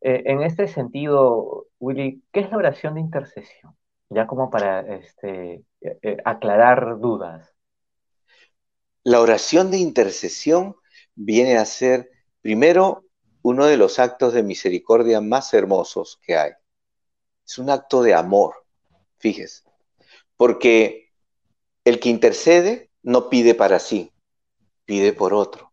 Eh, 0.03 0.25
en 0.27 0.42
este 0.42 0.69
sentido, 0.69 1.69
Willy, 1.81 2.23
¿qué 2.33 2.40
es 2.40 2.51
la 2.51 2.59
oración 2.59 2.95
de 2.95 3.01
intercesión? 3.01 3.75
Ya 4.11 4.27
como 4.27 4.51
para 4.51 4.81
este, 4.81 5.64
eh, 5.81 5.99
eh, 6.03 6.19
aclarar 6.27 6.99
dudas. 6.99 7.51
La 9.05 9.23
oración 9.23 9.71
de 9.71 9.79
intercesión 9.79 10.77
viene 11.14 11.57
a 11.57 11.64
ser, 11.64 12.11
primero, 12.42 13.05
uno 13.40 13.64
de 13.64 13.79
los 13.79 13.99
actos 14.01 14.35
de 14.35 14.42
misericordia 14.42 15.23
más 15.23 15.55
hermosos 15.55 16.21
que 16.23 16.37
hay. 16.37 16.53
Es 17.47 17.57
un 17.57 17.71
acto 17.71 18.03
de 18.03 18.12
amor, 18.12 18.65
fíjese, 19.18 19.62
porque 20.37 21.12
el 21.85 22.00
que 22.00 22.09
intercede 22.09 22.90
no 23.02 23.29
pide 23.29 23.55
para 23.55 23.79
sí, 23.79 24.12
pide 24.85 25.12
por 25.12 25.35
otro. 25.35 25.72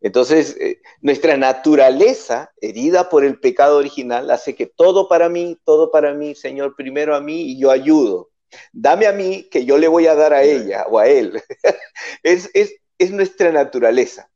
Entonces, 0.00 0.56
eh, 0.58 0.82
nuestra 1.00 1.36
naturaleza, 1.36 2.52
herida 2.60 3.08
por 3.08 3.24
el 3.24 3.38
pecado 3.38 3.78
original, 3.78 4.30
hace 4.30 4.54
que 4.56 4.66
todo 4.66 5.08
para 5.08 5.28
mí, 5.28 5.58
todo 5.64 5.92
para 5.92 6.12
mí, 6.12 6.34
Señor, 6.34 6.74
primero 6.74 7.14
a 7.14 7.20
mí 7.20 7.42
y 7.52 7.60
yo 7.60 7.70
ayudo. 7.70 8.30
Dame 8.72 9.06
a 9.06 9.12
mí 9.12 9.48
que 9.50 9.64
yo 9.64 9.78
le 9.78 9.86
voy 9.86 10.08
a 10.08 10.14
dar 10.14 10.34
a 10.34 10.42
ella 10.42 10.86
o 10.90 10.98
a 10.98 11.06
él. 11.06 11.40
es, 12.24 12.50
es 12.98 13.10
nuestra 13.10 13.52
naturaleza. 13.52 14.28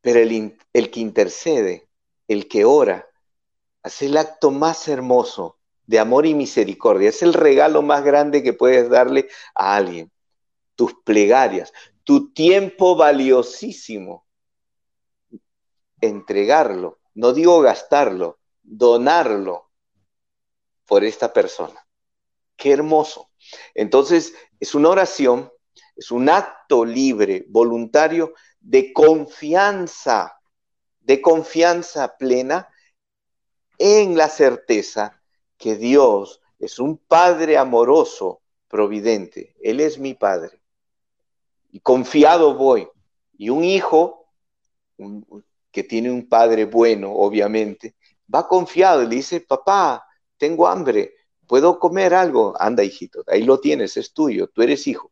Pero 0.00 0.20
el, 0.20 0.90
que 0.90 1.00
intercede, 1.00 1.88
el 2.28 2.48
que 2.48 2.64
ora, 2.64 3.08
hace 3.82 4.06
el 4.06 4.16
acto 4.16 4.50
más 4.50 4.88
hermoso 4.88 5.58
de 5.90 5.98
amor 5.98 6.24
y 6.24 6.34
misericordia. 6.34 7.08
Es 7.08 7.20
el 7.20 7.34
regalo 7.34 7.82
más 7.82 8.04
grande 8.04 8.44
que 8.44 8.52
puedes 8.52 8.88
darle 8.88 9.28
a 9.56 9.74
alguien. 9.74 10.08
Tus 10.76 10.94
plegarias, 11.02 11.72
tu 12.04 12.32
tiempo 12.32 12.94
valiosísimo. 12.94 14.24
Entregarlo, 16.00 17.00
no 17.14 17.32
digo 17.32 17.60
gastarlo, 17.60 18.38
donarlo 18.62 19.72
por 20.86 21.02
esta 21.02 21.32
persona. 21.32 21.84
Qué 22.54 22.70
hermoso. 22.70 23.28
Entonces, 23.74 24.32
es 24.60 24.76
una 24.76 24.90
oración, 24.90 25.50
es 25.96 26.12
un 26.12 26.28
acto 26.28 26.84
libre, 26.84 27.46
voluntario, 27.48 28.34
de 28.60 28.92
confianza, 28.92 30.38
de 31.00 31.20
confianza 31.20 32.16
plena 32.16 32.68
en 33.76 34.16
la 34.16 34.28
certeza 34.28 35.19
que 35.60 35.76
Dios 35.76 36.40
es 36.58 36.80
un 36.80 36.96
Padre 36.96 37.56
amoroso, 37.56 38.40
providente. 38.66 39.54
Él 39.62 39.78
es 39.78 39.98
mi 39.98 40.14
Padre. 40.14 40.60
Y 41.70 41.80
confiado 41.80 42.54
voy. 42.54 42.88
Y 43.36 43.50
un 43.50 43.62
hijo 43.62 44.26
que 45.70 45.84
tiene 45.84 46.10
un 46.10 46.28
padre 46.28 46.64
bueno, 46.64 47.12
obviamente, 47.12 47.94
va 48.32 48.46
confiado 48.46 49.02
y 49.02 49.06
le 49.06 49.16
dice, 49.16 49.40
papá, 49.40 50.04
tengo 50.36 50.66
hambre, 50.66 51.14
¿puedo 51.46 51.78
comer 51.78 52.12
algo? 52.12 52.54
Anda, 52.58 52.84
hijito, 52.84 53.22
ahí 53.26 53.44
lo 53.44 53.60
tienes, 53.60 53.96
es 53.96 54.12
tuyo, 54.12 54.48
tú 54.48 54.62
eres 54.62 54.86
hijo. 54.86 55.10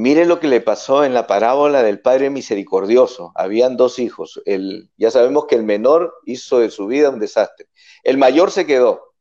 Mire 0.00 0.26
lo 0.26 0.38
que 0.38 0.46
le 0.46 0.60
pasó 0.60 1.02
en 1.02 1.12
la 1.12 1.26
parábola 1.26 1.82
del 1.82 2.00
Padre 2.00 2.30
Misericordioso. 2.30 3.32
Habían 3.34 3.76
dos 3.76 3.98
hijos. 3.98 4.40
El, 4.46 4.92
ya 4.96 5.10
sabemos 5.10 5.46
que 5.46 5.56
el 5.56 5.64
menor 5.64 6.14
hizo 6.24 6.60
de 6.60 6.70
su 6.70 6.86
vida 6.86 7.10
un 7.10 7.18
desastre. 7.18 7.66
El 8.04 8.16
mayor 8.16 8.52
se 8.52 8.64
quedó. 8.64 9.16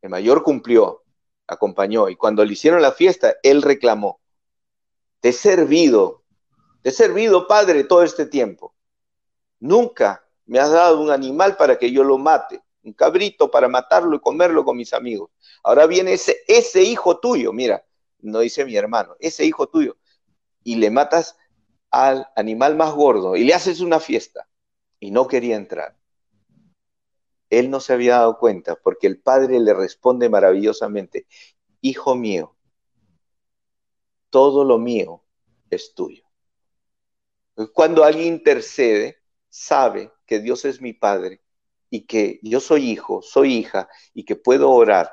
El 0.00 0.10
mayor 0.10 0.42
cumplió, 0.42 1.04
acompañó. 1.46 2.08
Y 2.08 2.16
cuando 2.16 2.44
le 2.44 2.54
hicieron 2.54 2.82
la 2.82 2.90
fiesta, 2.90 3.36
él 3.44 3.62
reclamó. 3.62 4.18
Te 5.20 5.28
he 5.28 5.32
servido, 5.32 6.24
te 6.82 6.88
he 6.88 6.92
servido, 6.92 7.46
Padre, 7.46 7.84
todo 7.84 8.02
este 8.02 8.26
tiempo. 8.26 8.74
Nunca 9.60 10.26
me 10.44 10.58
has 10.58 10.72
dado 10.72 11.00
un 11.00 11.12
animal 11.12 11.56
para 11.56 11.78
que 11.78 11.92
yo 11.92 12.02
lo 12.02 12.18
mate, 12.18 12.60
un 12.82 12.94
cabrito 12.94 13.48
para 13.48 13.68
matarlo 13.68 14.16
y 14.16 14.20
comerlo 14.20 14.64
con 14.64 14.76
mis 14.76 14.92
amigos. 14.92 15.30
Ahora 15.62 15.86
viene 15.86 16.14
ese, 16.14 16.38
ese 16.48 16.82
hijo 16.82 17.20
tuyo, 17.20 17.52
mira, 17.52 17.84
no 18.22 18.40
dice 18.40 18.64
mi 18.64 18.76
hermano, 18.76 19.16
ese 19.20 19.44
hijo 19.44 19.68
tuyo, 19.68 19.96
y 20.64 20.76
le 20.76 20.90
matas 20.90 21.36
al 21.90 22.26
animal 22.36 22.76
más 22.76 22.92
gordo 22.94 23.36
y 23.36 23.44
le 23.44 23.54
haces 23.54 23.80
una 23.80 24.00
fiesta 24.00 24.48
y 24.98 25.10
no 25.10 25.28
quería 25.28 25.56
entrar. 25.56 25.96
Él 27.50 27.68
no 27.68 27.80
se 27.80 27.92
había 27.92 28.16
dado 28.16 28.38
cuenta 28.38 28.76
porque 28.76 29.06
el 29.06 29.20
padre 29.20 29.60
le 29.60 29.74
responde 29.74 30.30
maravillosamente, 30.30 31.26
hijo 31.82 32.14
mío, 32.14 32.56
todo 34.30 34.64
lo 34.64 34.78
mío 34.78 35.22
es 35.68 35.92
tuyo. 35.94 36.24
Cuando 37.74 38.04
alguien 38.04 38.28
intercede, 38.28 39.18
sabe 39.50 40.10
que 40.24 40.40
Dios 40.40 40.64
es 40.64 40.80
mi 40.80 40.94
padre 40.94 41.42
y 41.90 42.06
que 42.06 42.40
yo 42.42 42.60
soy 42.60 42.90
hijo, 42.90 43.20
soy 43.20 43.54
hija 43.54 43.90
y 44.14 44.24
que 44.24 44.36
puedo 44.36 44.70
orar 44.70 45.12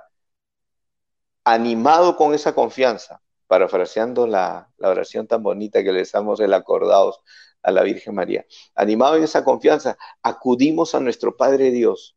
animado 1.54 2.16
con 2.16 2.34
esa 2.34 2.54
confianza, 2.54 3.22
parafraseando 3.48 4.28
la, 4.28 4.70
la 4.78 4.90
oración 4.90 5.28
tan 5.28 5.44
bonita 5.44 5.84
que 5.84 5.92
les 5.92 6.12
damos 6.12 6.40
el 6.40 6.54
acordados 6.54 7.22
a 7.62 7.72
la 7.72 7.84
Virgen 7.84 8.16
María, 8.16 8.46
animado 8.76 9.18
en 9.18 9.24
esa 9.24 9.44
confianza, 9.44 9.98
acudimos 10.24 10.96
a 10.96 11.00
nuestro 11.00 11.36
Padre 11.36 11.72
Dios 11.72 12.16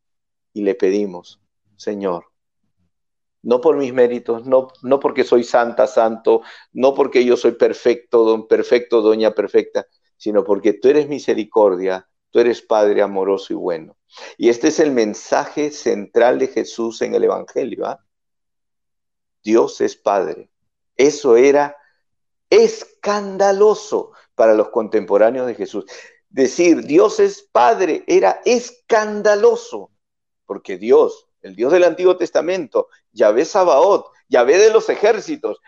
y 0.53 0.63
le 0.63 0.75
pedimos, 0.75 1.41
Señor, 1.75 2.25
no 3.43 3.59
por 3.59 3.75
mis 3.77 3.93
méritos, 3.93 4.45
no, 4.45 4.69
no 4.81 4.99
porque 4.99 5.23
soy 5.23 5.43
santa, 5.43 5.85
santo, 5.85 6.41
no 6.71 6.93
porque 6.93 7.25
yo 7.25 7.37
soy 7.37 7.51
perfecto, 7.53 8.23
don 8.23 8.47
perfecto, 8.47 9.01
doña 9.01 9.31
perfecta, 9.31 9.85
sino 10.17 10.43
porque 10.43 10.73
tú 10.73 10.87
eres 10.87 11.09
misericordia, 11.09 12.07
tú 12.31 12.39
eres 12.39 12.61
Padre 12.61 13.01
amoroso 13.01 13.51
y 13.51 13.57
bueno. 13.57 13.97
Y 14.37 14.49
este 14.49 14.69
es 14.69 14.79
el 14.79 14.91
mensaje 14.91 15.71
central 15.71 16.39
de 16.39 16.47
Jesús 16.47 17.01
en 17.01 17.15
el 17.15 17.25
Evangelio. 17.25 17.85
¿ah? 17.85 17.99
Dios 19.43 19.81
es 19.81 19.95
Padre. 19.95 20.49
Eso 20.95 21.35
era 21.35 21.77
escandaloso 22.49 24.11
para 24.35 24.53
los 24.53 24.69
contemporáneos 24.69 25.47
de 25.47 25.55
Jesús. 25.55 25.85
Decir 26.29 26.83
Dios 26.83 27.19
es 27.19 27.41
Padre 27.51 28.03
era 28.07 28.41
escandaloso, 28.45 29.91
porque 30.45 30.77
Dios, 30.77 31.27
el 31.41 31.55
Dios 31.55 31.71
del 31.71 31.83
Antiguo 31.83 32.17
Testamento, 32.17 32.87
Yahvé 33.11 33.45
Sabaoth, 33.45 34.07
Yahvé 34.29 34.57
de 34.57 34.71
los 34.71 34.89
ejércitos, 34.89 35.59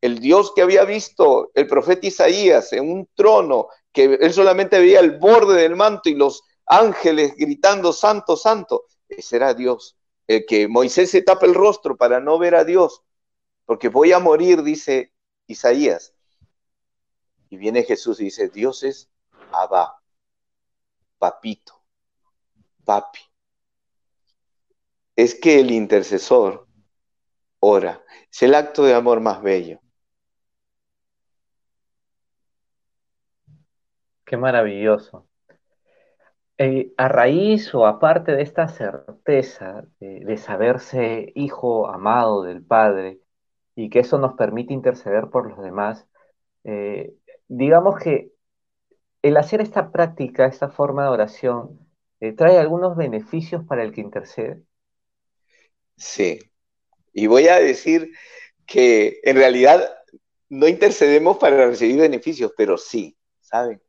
el 0.00 0.20
Dios 0.20 0.52
que 0.54 0.62
había 0.62 0.84
visto 0.84 1.50
el 1.54 1.66
profeta 1.66 2.06
Isaías 2.06 2.72
en 2.72 2.90
un 2.90 3.08
trono, 3.14 3.68
que 3.92 4.18
él 4.20 4.32
solamente 4.32 4.78
veía 4.78 5.00
el 5.00 5.18
borde 5.18 5.60
del 5.60 5.74
manto 5.74 6.08
y 6.08 6.14
los 6.14 6.42
ángeles 6.66 7.34
gritando, 7.36 7.92
santo, 7.92 8.36
santo, 8.36 8.84
ese 9.08 9.36
era 9.36 9.54
Dios. 9.54 9.96
El 10.26 10.44
que 10.46 10.68
Moisés 10.68 11.10
se 11.10 11.22
tapa 11.22 11.46
el 11.46 11.54
rostro 11.54 11.96
para 11.96 12.20
no 12.20 12.38
ver 12.38 12.54
a 12.54 12.64
Dios, 12.64 13.02
porque 13.66 13.88
voy 13.88 14.12
a 14.12 14.18
morir, 14.18 14.62
dice 14.62 15.12
Isaías. 15.46 16.14
Y 17.50 17.58
viene 17.58 17.82
Jesús 17.82 18.20
y 18.20 18.24
dice, 18.24 18.48
Dios 18.48 18.82
es 18.82 19.10
Abba, 19.52 20.00
papito, 21.18 21.82
papi. 22.84 23.20
Es 25.14 25.34
que 25.34 25.60
el 25.60 25.70
intercesor 25.70 26.66
ora. 27.60 28.04
Es 28.30 28.42
el 28.42 28.54
acto 28.54 28.84
de 28.84 28.94
amor 28.94 29.20
más 29.20 29.42
bello. 29.42 29.80
Qué 34.24 34.36
maravilloso. 34.36 35.26
Eh, 36.58 36.94
a 36.96 37.08
raíz 37.08 37.74
o 37.74 37.86
aparte 37.86 38.32
de 38.32 38.42
esta 38.42 38.66
certeza 38.68 39.84
de, 40.00 40.36
saberse 40.38 41.32
hijo 41.34 41.86
amado 41.88 42.42
del 42.42 42.64
Padre, 42.64 43.20
y 43.76 43.90
que 43.90 44.00
eso 44.00 44.18
nos 44.18 44.34
permite 44.34 44.72
interceder 44.72 45.28
por 45.28 45.48
los 45.48 45.62
demás, 45.62 46.08
eh, 46.64 47.14
digamos 47.46 48.00
que 48.00 48.32
el 49.22 49.36
hacer 49.36 49.60
esta 49.60 49.92
práctica, 49.92 50.46
esta 50.46 50.70
forma 50.70 51.04
de 51.04 51.10
oración, 51.10 51.78
eh, 52.20 52.32
trae 52.32 52.58
algunos 52.58 52.96
beneficios 52.96 53.64
para 53.64 53.84
el 53.84 53.92
que 53.92 54.00
intercede. 54.00 54.62
Sí, 55.96 56.38
y 57.12 57.26
voy 57.26 57.48
a 57.48 57.56
decir 57.56 58.12
que 58.66 59.20
en 59.22 59.36
realidad 59.36 59.82
no 60.48 60.66
intercedemos 60.68 61.36
para 61.36 61.66
recibir 61.66 61.98
beneficios, 61.98 62.52
pero 62.56 62.78
sí, 62.78 63.16
¿saben? 63.40 63.82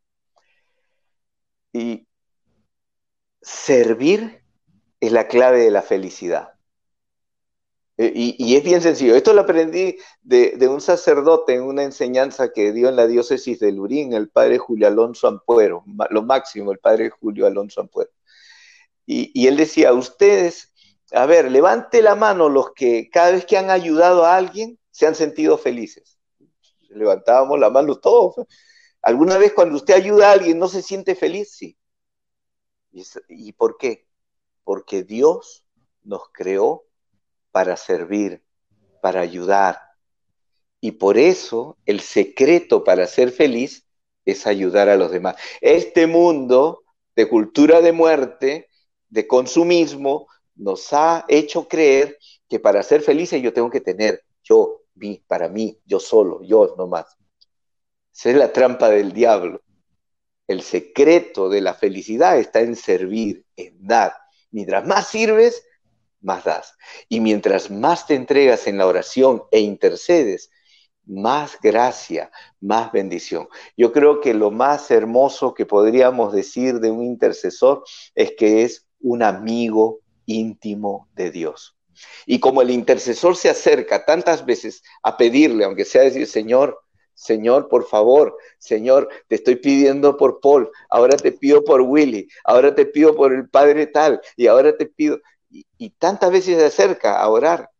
Y 1.71 2.07
servir 3.41 4.43
es 4.99 5.11
la 5.11 5.27
clave 5.27 5.59
de 5.59 5.71
la 5.71 5.81
felicidad. 5.81 6.56
Eh, 7.97 8.11
y, 8.15 8.55
es 8.55 8.63
bien 8.63 8.81
sencillo. 8.81 9.15
Esto 9.15 9.33
lo 9.33 9.41
aprendí 9.41 9.97
de, 10.21 10.67
un 10.67 10.81
sacerdote 10.81 11.55
en 11.55 11.63
una 11.63 11.83
enseñanza 11.83 12.51
que 12.53 12.71
dio 12.71 12.89
en 12.89 12.95
la 12.95 13.07
diócesis 13.07 13.59
de 13.59 13.71
Lurín, 13.71 14.13
el 14.13 14.29
padre 14.29 14.59
Julio 14.59 14.87
Alonso 14.87 15.27
Ampuero, 15.27 15.83
lo 16.11 16.21
máximo, 16.21 16.71
el 16.71 16.77
padre 16.77 17.09
Julio 17.09 17.47
Alonso 17.47 17.81
Ampuero. 17.81 18.11
Y, 19.05 19.31
y, 19.33 19.47
él 19.47 19.57
decía, 19.57 19.93
ustedes, 19.93 20.73
a 21.11 21.25
ver, 21.25 21.51
levante 21.51 22.01
la 22.03 22.15
mano 22.15 22.49
los 22.49 22.71
que 22.73 23.09
cada 23.09 23.31
vez 23.31 23.45
que 23.45 23.57
han 23.57 23.71
ayudado 23.71 24.25
a 24.25 24.35
alguien 24.35 24.77
se 24.91 25.07
han 25.07 25.15
sentido 25.15 25.57
felices. 25.57 26.19
Levantábamos 26.89 27.59
la 27.59 27.69
mano 27.69 27.95
todos. 27.95 28.45
¿Alguna 29.01 29.37
vez 29.37 29.53
cuando 29.53 29.75
usted 29.75 29.95
ayuda 29.95 30.29
a 30.29 30.33
alguien 30.33 30.59
no 30.59 30.67
se 30.67 30.81
siente 30.81 31.15
feliz? 31.15 31.51
Sí. 31.51 31.77
¿Y 33.29 33.53
por 33.53 33.77
qué? 33.77 34.07
Porque 34.63 35.03
Dios 35.03 35.63
nos 36.03 36.29
creó 36.31 36.86
para 37.57 37.75
servir, 37.75 38.43
para 39.01 39.21
ayudar. 39.21 39.79
Y 40.79 40.91
por 40.91 41.17
eso 41.17 41.75
el 41.87 42.01
secreto 42.01 42.83
para 42.83 43.07
ser 43.07 43.31
feliz 43.31 43.87
es 44.25 44.45
ayudar 44.45 44.89
a 44.89 44.95
los 44.95 45.09
demás. 45.09 45.37
Este 45.59 46.05
mundo 46.05 46.83
de 47.15 47.27
cultura 47.27 47.81
de 47.81 47.93
muerte, 47.93 48.69
de 49.09 49.25
consumismo, 49.25 50.27
nos 50.53 50.93
ha 50.93 51.25
hecho 51.27 51.67
creer 51.67 52.19
que 52.47 52.59
para 52.59 52.83
ser 52.83 53.01
felices 53.01 53.41
yo 53.41 53.51
tengo 53.51 53.71
que 53.71 53.81
tener 53.81 54.21
yo, 54.43 54.83
mí, 54.93 55.23
para 55.25 55.49
mí, 55.49 55.81
yo 55.83 55.99
solo, 55.99 56.43
yo 56.43 56.75
nomás. 56.77 57.07
Esa 58.13 58.29
es 58.29 58.35
la 58.35 58.53
trampa 58.53 58.87
del 58.89 59.13
diablo. 59.13 59.63
El 60.45 60.61
secreto 60.61 61.49
de 61.49 61.61
la 61.61 61.73
felicidad 61.73 62.37
está 62.37 62.59
en 62.59 62.75
servir, 62.75 63.47
en 63.55 63.87
dar. 63.87 64.13
Mientras 64.51 64.85
más 64.85 65.07
sirves, 65.07 65.63
más 66.21 66.43
das. 66.43 66.75
Y 67.09 67.19
mientras 67.19 67.71
más 67.71 68.07
te 68.07 68.15
entregas 68.15 68.67
en 68.67 68.77
la 68.77 68.87
oración 68.87 69.43
e 69.51 69.59
intercedes, 69.59 70.49
más 71.05 71.57
gracia, 71.61 72.31
más 72.59 72.91
bendición. 72.91 73.47
Yo 73.77 73.91
creo 73.93 74.19
que 74.19 74.33
lo 74.33 74.51
más 74.51 74.91
hermoso 74.91 75.53
que 75.53 75.65
podríamos 75.65 76.33
decir 76.33 76.79
de 76.79 76.91
un 76.91 77.03
intercesor 77.03 77.83
es 78.13 78.33
que 78.37 78.63
es 78.63 78.85
un 78.99 79.23
amigo 79.23 80.01
íntimo 80.25 81.07
de 81.13 81.31
Dios. 81.31 81.77
Y 82.25 82.39
como 82.39 82.61
el 82.61 82.69
intercesor 82.69 83.35
se 83.35 83.49
acerca 83.49 84.05
tantas 84.05 84.45
veces 84.45 84.83
a 85.01 85.17
pedirle, 85.17 85.63
aunque 85.63 85.85
sea 85.85 86.03
decir, 86.03 86.27
Señor, 86.27 86.79
Señor, 87.13 87.67
por 87.67 87.87
favor, 87.87 88.37
Señor, 88.59 89.09
te 89.27 89.35
estoy 89.35 89.55
pidiendo 89.55 90.17
por 90.17 90.39
Paul, 90.39 90.69
ahora 90.87 91.17
te 91.17 91.31
pido 91.31 91.63
por 91.63 91.81
Willy, 91.81 92.27
ahora 92.43 92.75
te 92.75 92.85
pido 92.85 93.15
por 93.15 93.33
el 93.33 93.49
Padre 93.49 93.87
tal, 93.87 94.21
y 94.35 94.45
ahora 94.45 94.77
te 94.77 94.85
pido 94.85 95.19
y, 95.49 95.89
tantas 95.91 96.31
veces 96.31 96.57
se 96.57 96.65
acerca 96.65 97.19
a 97.19 97.29
orar 97.29 97.71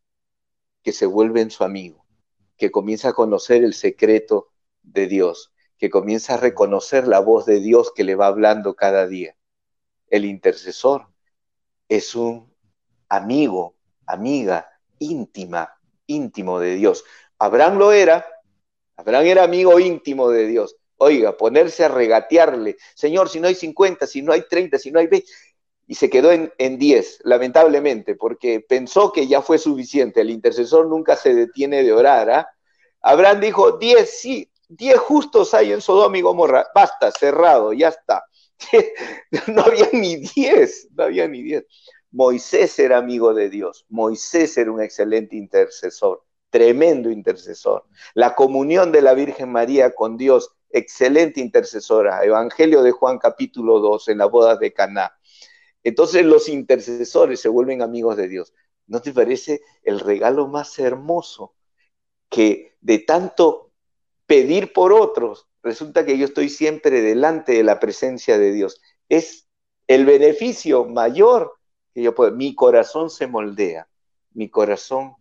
que 0.84 0.92
se 0.92 1.06
vuelve 1.06 1.42
en 1.42 1.52
su 1.52 1.64
amigo, 1.64 2.06
que 2.58 2.72
comienza 2.72 3.10
a 3.10 3.14
conocer 3.14 3.64
el 3.64 3.74
secreto 3.74 4.50
de 4.84 5.08
Dios, 5.08 5.52
que 5.78 5.90
comienza 5.90 6.36
a 6.36 6.38
reconocer 6.38 7.08
la 7.08 7.20
voz 7.20 7.46
de 7.46 7.60
Dios 7.60 7.92
que 7.94 8.04
le 8.04 8.16
va 8.16 8.28
hablando 8.28 8.76
cada 8.76 9.08
día. 9.08 9.36
El 10.10 10.26
intercesor 10.26 11.08
es 11.90 12.16
un 12.16 12.54
amigo, 13.10 13.76
amiga, 14.06 14.70
íntima, 15.00 15.78
íntimo 16.08 16.60
de 16.60 16.76
Dios. 16.76 17.04
Abraham 17.38 17.78
lo 17.78 17.92
era, 17.92 18.26
Abraham 18.96 19.26
era 19.26 19.44
amigo 19.44 19.80
íntimo 19.80 20.30
de 20.30 20.48
Dios. 20.48 20.78
Oiga, 21.00 21.38
ponerse 21.38 21.86
a 21.86 21.90
regatearle, 21.90 22.78
Señor, 22.96 23.30
si 23.30 23.40
no 23.40 23.48
hay 23.48 23.54
50, 23.54 24.08
si 24.08 24.24
no 24.24 24.34
hay 24.34 24.48
30, 24.50 24.80
si 24.80 24.90
no 24.90 25.00
hay 25.00 25.06
20, 25.06 25.28
y 25.88 25.96
se 25.96 26.10
quedó 26.10 26.32
en, 26.34 26.78
10, 26.78 27.22
lamentablemente, 27.24 28.16
porque 28.16 28.60
pensó 28.60 29.14
que 29.14 29.26
ya 29.26 29.42
fue 29.42 29.58
suficiente. 29.58 30.20
El 30.20 30.30
intercesor 30.30 30.86
nunca 30.88 31.16
se 31.16 31.34
detiene 31.34 31.82
de 31.82 31.94
orar. 31.94 32.30
¿ah? 32.30 32.50
Abraham 33.02 33.40
dijo, 33.40 33.78
10, 33.78 34.20
sí, 34.20 34.52
10 34.68 34.98
justos 34.98 35.54
hay 35.54 35.72
en 35.72 35.80
Sodoma 35.80 36.18
y 36.18 36.22
Gomorra. 36.22 36.68
Basta, 36.76 37.10
cerrado, 37.12 37.72
ya 37.72 37.88
está. 37.88 38.26
no 39.48 39.62
había 39.62 39.88
ni 39.94 40.18
10, 40.18 40.90
no 40.94 41.04
había 41.06 41.26
ni 41.26 41.42
10. 41.42 41.66
Moisés 42.12 42.78
era 42.80 42.98
amigo 42.98 43.34
de 43.34 43.50
Dios. 43.50 43.86
Moisés 43.88 44.58
era 44.58 44.70
un 44.70 44.82
excelente 44.82 45.38
intercesor, 45.38 46.26
tremendo 46.50 47.10
intercesor. 47.10 47.86
La 48.14 48.36
comunión 48.36 48.92
de 48.92 49.02
la 49.02 49.14
Virgen 49.14 49.54
María 49.54 49.92
con 49.92 50.18
Dios, 50.18 50.52
excelente 50.70 51.40
intercesora. 51.40 52.26
Evangelio 52.26 52.84
de 52.84 52.92
Juan 52.92 53.20
capítulo 53.20 53.80
2 53.80 54.10
en 54.10 54.18
las 54.18 54.30
bodas 54.30 54.60
de 54.60 54.74
Caná 54.74 55.17
entonces 55.88 56.26
los 56.26 56.50
intercesores 56.50 57.40
se 57.40 57.48
vuelven 57.48 57.82
amigos 57.82 58.18
de 58.18 58.28
Dios. 58.28 58.54
¿No 58.88 59.02
te 59.02 59.14
parece 59.14 59.62
el 59.84 60.02
regalo 60.02 60.50
más 60.50 60.78
hermoso 60.80 61.56
que 62.30 62.76
de 62.82 63.00
tanto 63.00 63.72
pedir 64.26 64.74
por 64.74 64.92
otros, 64.92 65.48
resulta 65.64 66.06
que 66.06 66.18
yo 66.18 66.26
estoy 66.26 66.50
siempre 66.50 67.02
delante 67.02 67.54
de 67.54 67.64
la 67.64 67.80
presencia 67.80 68.38
de 68.38 68.52
Dios? 68.52 68.82
Es 69.08 69.48
el 69.88 70.06
beneficio 70.06 70.84
mayor 70.84 71.54
que 71.94 72.02
yo 72.04 72.14
puedo. 72.14 72.34
Mi 72.34 72.54
corazón 72.54 73.10
se 73.10 73.26
moldea, 73.26 73.88
mi 74.34 74.50
corazón 74.50 75.16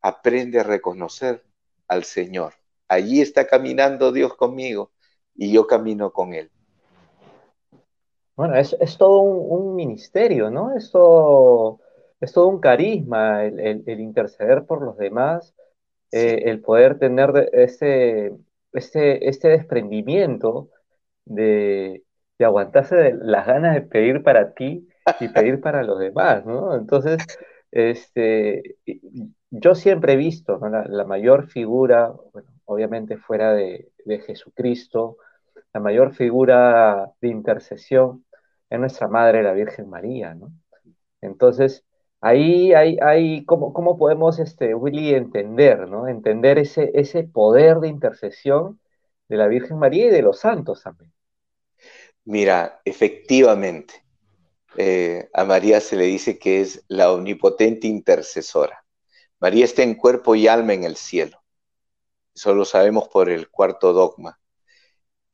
aprende 0.00 0.58
a 0.58 0.64
reconocer 0.64 1.44
al 1.86 2.02
Señor. 2.02 2.54
Allí 2.88 3.20
está 3.20 3.46
caminando 3.46 4.10
Dios 4.10 4.34
conmigo 4.34 4.90
y 5.36 5.52
yo 5.52 5.68
camino 5.68 6.12
con 6.12 6.34
Él. 6.34 6.50
Bueno, 8.42 8.56
es, 8.56 8.76
es 8.80 8.98
todo 8.98 9.20
un, 9.20 9.76
ministerio, 9.76 10.50
¿no? 10.50 10.76
Es 10.76 10.90
todo, 10.90 11.78
es 12.20 12.32
todo 12.32 12.48
un 12.48 12.58
carisma 12.60 13.44
el, 13.44 13.84
el, 13.86 14.00
interceder 14.00 14.64
por 14.66 14.82
los 14.82 14.96
demás, 14.96 15.54
eh, 16.10 16.42
el 16.46 16.60
poder 16.60 16.98
tener 16.98 17.50
ese, 17.52 18.32
este, 18.72 19.28
este 19.28 19.48
desprendimiento 19.48 20.70
de, 21.24 22.02
de 22.36 22.44
aguantarse 22.44 22.96
de 22.96 23.14
las 23.14 23.46
ganas 23.46 23.74
de 23.76 23.82
pedir 23.82 24.24
para 24.24 24.54
ti 24.54 24.88
y 25.20 25.28
pedir 25.28 25.60
para 25.60 25.84
los 25.84 26.00
demás, 26.00 26.44
¿no? 26.44 26.74
Entonces, 26.74 27.18
este, 27.70 28.76
yo 29.50 29.76
siempre 29.76 30.14
he 30.14 30.16
visto 30.16 30.58
la, 30.58 30.84
la, 30.84 31.04
mayor 31.04 31.46
figura, 31.46 32.12
bueno, 32.32 32.48
obviamente 32.64 33.18
fuera 33.18 33.52
de, 33.54 33.92
de 34.04 34.18
Jesucristo, 34.18 35.18
la 35.72 35.78
mayor 35.80 36.12
figura 36.12 37.12
de 37.20 37.28
intercesión 37.28 38.24
es 38.72 38.80
nuestra 38.80 39.06
Madre, 39.06 39.42
la 39.42 39.52
Virgen 39.52 39.90
María, 39.90 40.34
¿no? 40.34 40.50
Entonces, 41.20 41.84
ahí 42.22 42.72
hay, 42.72 42.96
hay 43.02 43.44
¿cómo, 43.44 43.74
cómo 43.74 43.98
podemos, 43.98 44.38
este, 44.38 44.74
Willy, 44.74 45.14
entender, 45.14 45.88
¿no? 45.90 46.08
Entender 46.08 46.58
ese, 46.58 46.90
ese 46.94 47.24
poder 47.24 47.80
de 47.80 47.88
intercesión 47.88 48.80
de 49.28 49.36
la 49.36 49.46
Virgen 49.46 49.78
María 49.78 50.06
y 50.06 50.10
de 50.10 50.22
los 50.22 50.40
santos 50.40 50.82
también. 50.82 51.12
Mira, 52.24 52.80
efectivamente, 52.86 54.04
eh, 54.78 55.28
a 55.34 55.44
María 55.44 55.80
se 55.80 55.96
le 55.96 56.04
dice 56.04 56.38
que 56.38 56.62
es 56.62 56.82
la 56.88 57.12
omnipotente 57.12 57.88
intercesora. 57.88 58.86
María 59.38 59.66
está 59.66 59.82
en 59.82 59.96
cuerpo 59.96 60.34
y 60.34 60.48
alma 60.48 60.72
en 60.72 60.84
el 60.84 60.96
cielo. 60.96 61.42
Eso 62.34 62.54
lo 62.54 62.64
sabemos 62.64 63.08
por 63.08 63.28
el 63.28 63.50
cuarto 63.50 63.92
dogma. 63.92 64.40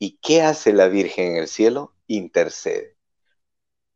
¿Y 0.00 0.18
qué 0.18 0.42
hace 0.42 0.72
la 0.72 0.88
Virgen 0.88 1.32
en 1.32 1.36
el 1.36 1.48
cielo? 1.48 1.94
Intercede. 2.08 2.97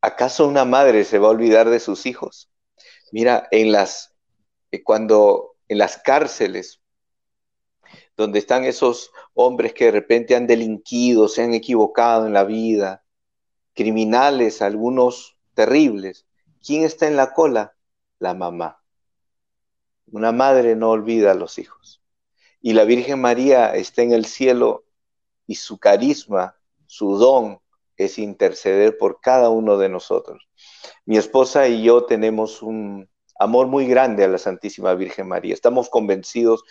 ¿Acaso 0.03 0.49
una 0.49 0.65
madre 0.65 1.05
se 1.05 1.19
va 1.19 1.29
a 1.29 1.31
olvidar 1.31 1.71
de 1.71 1.81
sus 1.81 2.07
hijos? 2.07 2.51
Mira, 3.13 3.47
en 3.53 3.73
las 3.73 4.13
eh, 4.73 4.83
cuando 4.83 5.57
en 5.69 5.79
las 5.79 5.99
cárceles 5.99 6.81
donde 8.17 8.39
están 8.39 8.65
esos 8.65 9.11
hombres 9.35 9.73
que 9.73 9.87
de 9.87 9.91
repente 9.93 10.35
han 10.35 10.47
delinquido, 10.47 11.29
se 11.29 11.43
han 11.43 11.55
equivocado 11.55 12.27
en 12.27 12.33
la 12.33 12.45
vida, 12.45 13.05
criminales, 13.75 14.61
algunos 14.61 15.39
terribles. 15.55 16.27
¿Quién 16.65 16.85
está 16.85 17.07
en 17.07 17.17
la 17.17 17.33
cola? 17.33 17.75
La 18.19 18.35
mamá. 18.35 18.83
Una 20.11 20.33
madre 20.33 20.77
no 20.77 20.91
olvida 20.91 21.31
a 21.31 21.35
los 21.35 21.59
hijos. 21.59 22.03
Y 22.61 22.75
la 22.75 22.85
Virgen 22.85 23.21
María 23.21 23.75
está 23.75 24.03
en 24.03 24.13
el 24.13 24.27
cielo 24.27 24.85
y 25.47 25.55
su 25.55 25.79
carisma, 25.79 26.57
su 26.87 27.17
don, 27.17 27.62
es 28.05 28.19
interceder 28.19 28.97
por 28.99 29.21
cada 29.21 29.51
uno 29.51 29.79
de 29.79 29.89
nosotros. 29.89 30.49
Mi 31.05 31.17
esposa 31.17 31.69
y 31.69 31.83
yo 31.83 32.05
tenemos 32.05 32.63
un 32.63 33.09
amor 33.39 33.67
muy 33.67 33.87
grande 33.87 34.25
a 34.25 34.29
la 34.29 34.39
Santísima 34.39 34.95
Virgen 34.95 35.29
María. 35.29 35.55
Estamos 35.55 35.89
convencidos 35.89 36.63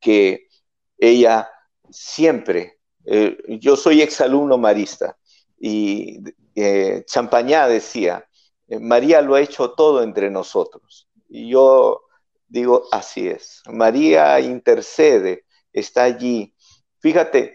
que 0.00 0.48
ella 0.98 1.48
siempre, 1.90 2.78
eh, 3.04 3.36
yo 3.60 3.76
soy 3.76 4.02
exalumno 4.02 4.58
marista 4.58 5.16
y 5.58 6.20
eh, 6.54 7.04
Champañá 7.06 7.68
decía, 7.68 8.28
eh, 8.68 8.78
María 8.80 9.20
lo 9.22 9.34
ha 9.34 9.40
hecho 9.40 9.72
todo 9.72 10.02
entre 10.02 10.30
nosotros. 10.30 11.08
Y 11.28 11.48
yo 11.50 12.02
digo, 12.48 12.84
así 12.90 13.28
es. 13.28 13.62
María 13.66 14.38
intercede, 14.40 15.44
está 15.72 16.04
allí. 16.04 16.54
Fíjate, 16.98 17.54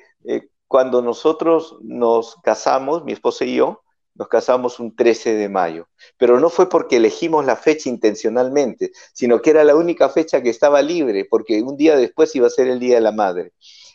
cuando 0.72 1.02
nosotros 1.02 1.76
nos 1.82 2.38
casamos, 2.44 3.04
mi 3.04 3.12
esposa 3.12 3.44
y 3.44 3.56
yo, 3.56 3.84
nos 4.16 4.30
casamos 4.30 4.80
un 4.80 4.96
13 4.96 5.36
de 5.36 5.50
mayo, 5.50 5.90
pero 6.16 6.40
no 6.40 6.50
fue 6.50 6.70
porque 6.70 6.96
elegimos 6.96 7.44
la 7.46 7.58
fecha 7.58 7.90
intencionalmente, 7.90 8.94
sino 9.12 9.42
que 9.42 9.50
era 9.50 9.66
la 9.66 9.76
única 9.76 10.08
fecha 10.08 10.42
que 10.42 10.50
estaba 10.50 10.82
libre, 10.82 11.28
porque 11.30 11.62
un 11.62 11.76
día 11.76 11.98
después 11.98 12.34
iba 12.38 12.48
a 12.48 12.50
ser 12.50 12.70
el 12.70 12.80
Día 12.80 12.96
de 12.96 13.02
la 13.02 13.12
Madre. 13.12 13.52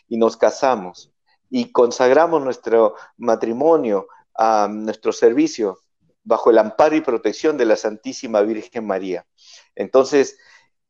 Y 0.07 0.17
nos 0.17 0.37
casamos 0.37 1.11
y 1.49 1.71
consagramos 1.71 2.43
nuestro 2.43 2.93
matrimonio 3.17 4.07
a 4.35 4.67
nuestro 4.71 5.11
servicio 5.11 5.79
bajo 6.23 6.51
el 6.51 6.59
amparo 6.59 6.95
y 6.95 7.01
protección 7.01 7.57
de 7.57 7.65
la 7.65 7.75
Santísima 7.75 8.41
Virgen 8.41 8.85
María. 8.85 9.25
Entonces, 9.73 10.37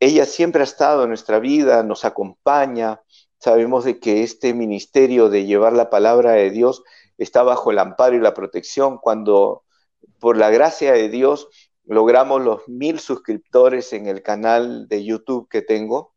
ella 0.01 0.25
siempre 0.25 0.59
ha 0.59 0.65
estado 0.65 1.03
en 1.03 1.09
nuestra 1.09 1.39
vida, 1.39 1.81
nos 1.81 2.03
acompaña, 2.03 3.01
sabemos 3.39 3.85
de 3.85 3.99
que 3.99 4.23
este 4.23 4.53
ministerio 4.53 5.29
de 5.29 5.45
llevar 5.45 5.73
la 5.73 5.89
palabra 5.89 6.33
de 6.33 6.49
Dios 6.49 6.83
está 7.17 7.43
bajo 7.43 7.71
el 7.71 7.79
amparo 7.79 8.15
y 8.15 8.19
la 8.19 8.33
protección 8.33 8.97
cuando 8.97 9.63
por 10.19 10.37
la 10.37 10.49
gracia 10.49 10.93
de 10.93 11.09
Dios 11.09 11.49
logramos 11.85 12.41
los 12.41 12.67
mil 12.67 12.99
suscriptores 12.99 13.93
en 13.93 14.07
el 14.07 14.21
canal 14.21 14.87
de 14.87 15.03
YouTube 15.03 15.47
que 15.49 15.61
tengo. 15.61 16.13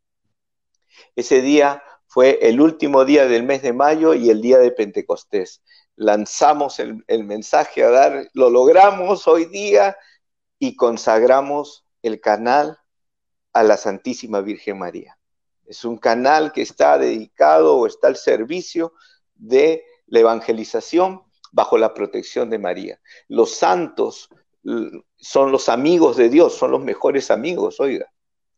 Ese 1.15 1.41
día 1.41 1.81
fue 2.07 2.39
el 2.41 2.59
último 2.59 3.05
día 3.05 3.25
del 3.25 3.43
mes 3.43 3.61
de 3.61 3.73
mayo 3.73 4.13
y 4.13 4.29
el 4.29 4.41
día 4.41 4.57
de 4.57 4.71
Pentecostés. 4.71 5.63
Lanzamos 5.95 6.79
el, 6.79 7.03
el 7.07 7.23
mensaje 7.23 7.83
a 7.83 7.89
dar, 7.89 8.27
lo 8.33 8.49
logramos 8.49 9.27
hoy 9.27 9.45
día 9.45 9.95
y 10.59 10.75
consagramos 10.75 11.85
el 12.01 12.19
canal 12.19 12.77
a 13.53 13.63
la 13.63 13.77
Santísima 13.77 14.41
Virgen 14.41 14.79
María. 14.79 15.17
Es 15.65 15.85
un 15.85 15.97
canal 15.97 16.51
que 16.51 16.61
está 16.61 16.97
dedicado 16.97 17.77
o 17.77 17.87
está 17.87 18.07
al 18.07 18.17
servicio 18.17 18.93
de 19.35 19.85
la 20.07 20.19
evangelización 20.19 21.23
bajo 21.51 21.77
la 21.77 21.93
protección 21.93 22.49
de 22.49 22.59
María. 22.59 22.99
Los 23.27 23.51
santos 23.55 24.29
son 25.17 25.51
los 25.51 25.69
amigos 25.69 26.17
de 26.17 26.29
Dios, 26.29 26.55
son 26.55 26.71
los 26.71 26.83
mejores 26.83 27.31
amigos, 27.31 27.79
oiga. 27.79 28.11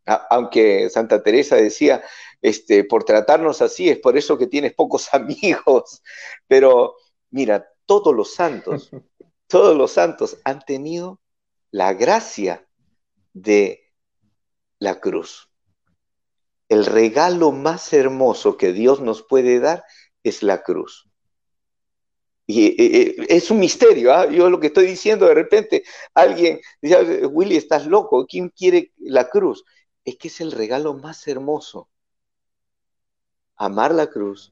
Aunque 0.06 0.90
Santa 0.90 1.24
Teresa 1.24 1.56
decía, 1.56 2.04
este, 2.42 2.84
por 2.84 3.06
tratarnos 3.06 3.62
así, 3.62 3.90
es 3.90 4.00
por 4.00 4.18
eso 4.18 4.38
que 4.38 4.48
tienes 4.48 4.74
pocos 4.74 5.10
amigos. 5.14 6.02
Pero 6.48 6.96
mira, 7.32 7.70
todos 7.86 8.14
los 8.14 8.34
santos, 8.34 8.92
todos 9.48 9.78
los 9.78 9.92
santos 9.92 10.38
han 10.44 10.60
tenido 10.62 11.20
la 11.72 11.94
gracia 11.94 12.68
de 13.34 13.92
la 14.80 15.00
cruz. 15.00 15.50
El 16.70 16.86
regalo 16.86 17.52
más 17.52 17.94
hermoso 17.94 18.58
que 18.58 18.74
Dios 18.74 19.02
nos 19.02 19.24
puede 19.24 19.60
dar 19.60 19.84
es 20.24 20.44
la 20.44 20.64
cruz. 20.64 21.10
Y 22.46 22.68
eh, 22.68 22.76
eh, 22.78 23.26
es 23.30 23.52
un 23.52 23.60
misterio, 23.60 24.14
¿ah? 24.14 24.30
yo 24.30 24.50
lo 24.50 24.60
que 24.60 24.68
estoy 24.68 24.86
diciendo, 24.86 25.28
de 25.28 25.34
repente 25.34 25.84
alguien 26.14 26.60
dice, 26.82 27.26
Willy, 27.26 27.56
estás 27.56 27.88
loco, 27.88 28.26
¿quién 28.28 28.50
quiere 28.50 28.92
la 28.98 29.30
cruz? 29.30 29.64
Es 30.04 30.18
que 30.18 30.28
es 30.28 30.42
el 30.42 30.52
regalo 30.52 30.94
más 30.94 31.26
hermoso. 31.28 31.90
Amar 33.56 33.94
la 33.94 34.08
cruz, 34.08 34.52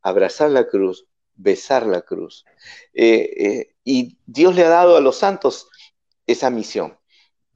abrazar 0.00 0.50
la 0.50 0.66
cruz, 0.66 1.06
besar 1.36 1.86
la 1.86 2.02
cruz. 2.02 2.44
Eh, 2.92 3.74
y 3.84 4.18
Dios 4.26 4.56
le 4.56 4.64
ha 4.64 4.68
dado 4.68 4.96
a 4.96 5.00
los 5.00 5.16
santos 5.16 5.68
esa 6.26 6.50
misión, 6.50 6.98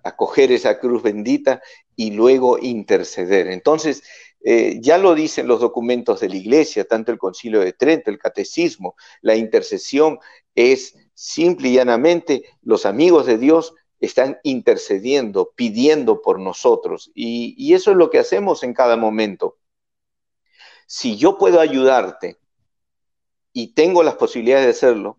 acoger 0.04 0.52
esa 0.52 0.78
cruz 0.78 1.02
bendita 1.02 1.60
y 1.96 2.12
luego 2.12 2.58
interceder. 2.58 3.48
Entonces, 3.48 4.02
eh, 4.44 4.78
ya 4.80 4.98
lo 4.98 5.14
dicen 5.14 5.48
los 5.48 5.60
documentos 5.60 6.20
de 6.20 6.28
la 6.28 6.36
Iglesia, 6.36 6.84
tanto 6.84 7.10
el 7.10 7.18
Concilio 7.18 7.60
de 7.60 7.72
Trento, 7.72 8.10
el 8.10 8.18
Catecismo, 8.18 8.94
la 9.22 9.34
intercesión 9.34 10.20
es 10.54 10.94
simple 11.14 11.70
y 11.70 11.74
llanamente 11.74 12.44
los 12.62 12.86
amigos 12.86 13.26
de 13.26 13.38
Dios 13.38 13.74
están 13.98 14.38
intercediendo, 14.44 15.52
pidiendo 15.56 16.20
por 16.22 16.38
nosotros. 16.38 17.10
Y, 17.14 17.54
y 17.58 17.74
eso 17.74 17.90
es 17.90 17.96
lo 17.96 18.10
que 18.10 18.18
hacemos 18.18 18.62
en 18.62 18.74
cada 18.74 18.96
momento. 18.96 19.56
Si 20.86 21.16
yo 21.16 21.38
puedo 21.38 21.58
ayudarte 21.58 22.36
y 23.52 23.74
tengo 23.74 24.02
las 24.02 24.14
posibilidades 24.14 24.66
de 24.66 24.70
hacerlo, 24.70 25.18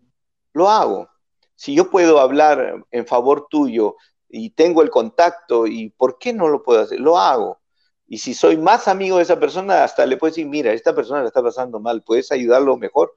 lo 0.52 0.70
hago. 0.70 1.08
Si 1.54 1.74
yo 1.74 1.90
puedo 1.90 2.20
hablar 2.20 2.86
en 2.92 3.06
favor 3.06 3.48
tuyo 3.50 3.96
y 4.28 4.50
tengo 4.50 4.82
el 4.82 4.90
contacto 4.90 5.66
y 5.66 5.90
por 5.90 6.18
qué 6.18 6.32
no 6.32 6.48
lo 6.48 6.62
puedo 6.62 6.80
hacer, 6.82 7.00
lo 7.00 7.18
hago. 7.18 7.60
Y 8.06 8.18
si 8.18 8.34
soy 8.34 8.56
más 8.56 8.88
amigo 8.88 9.18
de 9.18 9.22
esa 9.24 9.38
persona, 9.38 9.84
hasta 9.84 10.06
le 10.06 10.16
puedo 10.16 10.30
decir, 10.30 10.46
mira, 10.46 10.72
esta 10.72 10.94
persona 10.94 11.20
la 11.20 11.28
está 11.28 11.42
pasando 11.42 11.78
mal, 11.80 12.02
puedes 12.02 12.32
ayudarlo 12.32 12.76
mejor 12.76 13.14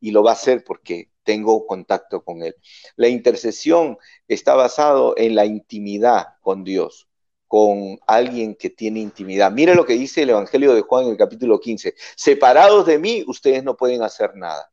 y 0.00 0.12
lo 0.12 0.22
va 0.22 0.30
a 0.30 0.34
hacer 0.34 0.62
porque 0.64 1.10
tengo 1.24 1.66
contacto 1.66 2.22
con 2.22 2.42
él. 2.42 2.54
La 2.96 3.08
intercesión 3.08 3.98
está 4.28 4.54
basado 4.54 5.14
en 5.16 5.34
la 5.34 5.44
intimidad 5.44 6.26
con 6.40 6.64
Dios, 6.64 7.08
con 7.48 7.98
alguien 8.06 8.54
que 8.54 8.70
tiene 8.70 9.00
intimidad. 9.00 9.50
Mira 9.50 9.74
lo 9.74 9.84
que 9.84 9.94
dice 9.94 10.22
el 10.22 10.30
Evangelio 10.30 10.72
de 10.74 10.82
Juan 10.82 11.06
en 11.06 11.10
el 11.12 11.16
capítulo 11.16 11.58
15. 11.58 11.94
Separados 12.16 12.86
de 12.86 12.98
mí, 12.98 13.24
ustedes 13.26 13.64
no 13.64 13.76
pueden 13.76 14.02
hacer 14.02 14.36
nada. 14.36 14.70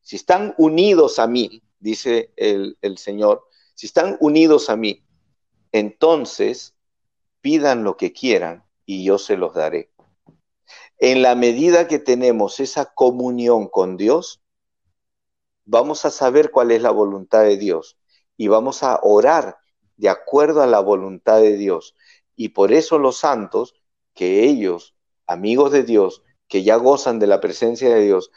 Si 0.00 0.16
están 0.16 0.54
unidos 0.56 1.18
a 1.18 1.26
mí, 1.26 1.62
dice 1.78 2.32
el, 2.36 2.78
el 2.80 2.96
Señor, 2.96 3.44
si 3.78 3.86
están 3.86 4.16
unidos 4.18 4.70
a 4.70 4.76
mí, 4.76 5.04
entonces 5.70 6.74
pidan 7.40 7.84
lo 7.84 7.96
que 7.96 8.12
quieran 8.12 8.64
y 8.84 9.04
yo 9.04 9.18
se 9.18 9.36
los 9.36 9.54
daré. 9.54 9.92
En 10.98 11.22
la 11.22 11.36
medida 11.36 11.86
que 11.86 12.00
tenemos 12.00 12.58
esa 12.58 12.86
comunión 12.86 13.68
con 13.68 13.96
Dios, 13.96 14.42
vamos 15.64 16.04
a 16.04 16.10
saber 16.10 16.50
cuál 16.50 16.72
es 16.72 16.82
la 16.82 16.90
voluntad 16.90 17.44
de 17.44 17.56
Dios 17.56 17.96
y 18.36 18.48
vamos 18.48 18.82
a 18.82 18.98
orar 19.00 19.58
de 19.96 20.08
acuerdo 20.08 20.60
a 20.60 20.66
la 20.66 20.80
voluntad 20.80 21.40
de 21.40 21.56
Dios. 21.56 21.94
Y 22.34 22.48
por 22.48 22.72
eso 22.72 22.98
los 22.98 23.18
santos, 23.18 23.74
que 24.12 24.42
ellos, 24.42 24.96
amigos 25.24 25.70
de 25.70 25.84
Dios, 25.84 26.24
que 26.48 26.64
ya 26.64 26.74
gozan 26.74 27.20
de 27.20 27.28
la 27.28 27.40
presencia 27.40 27.94
de 27.94 28.02
Dios, 28.02 28.32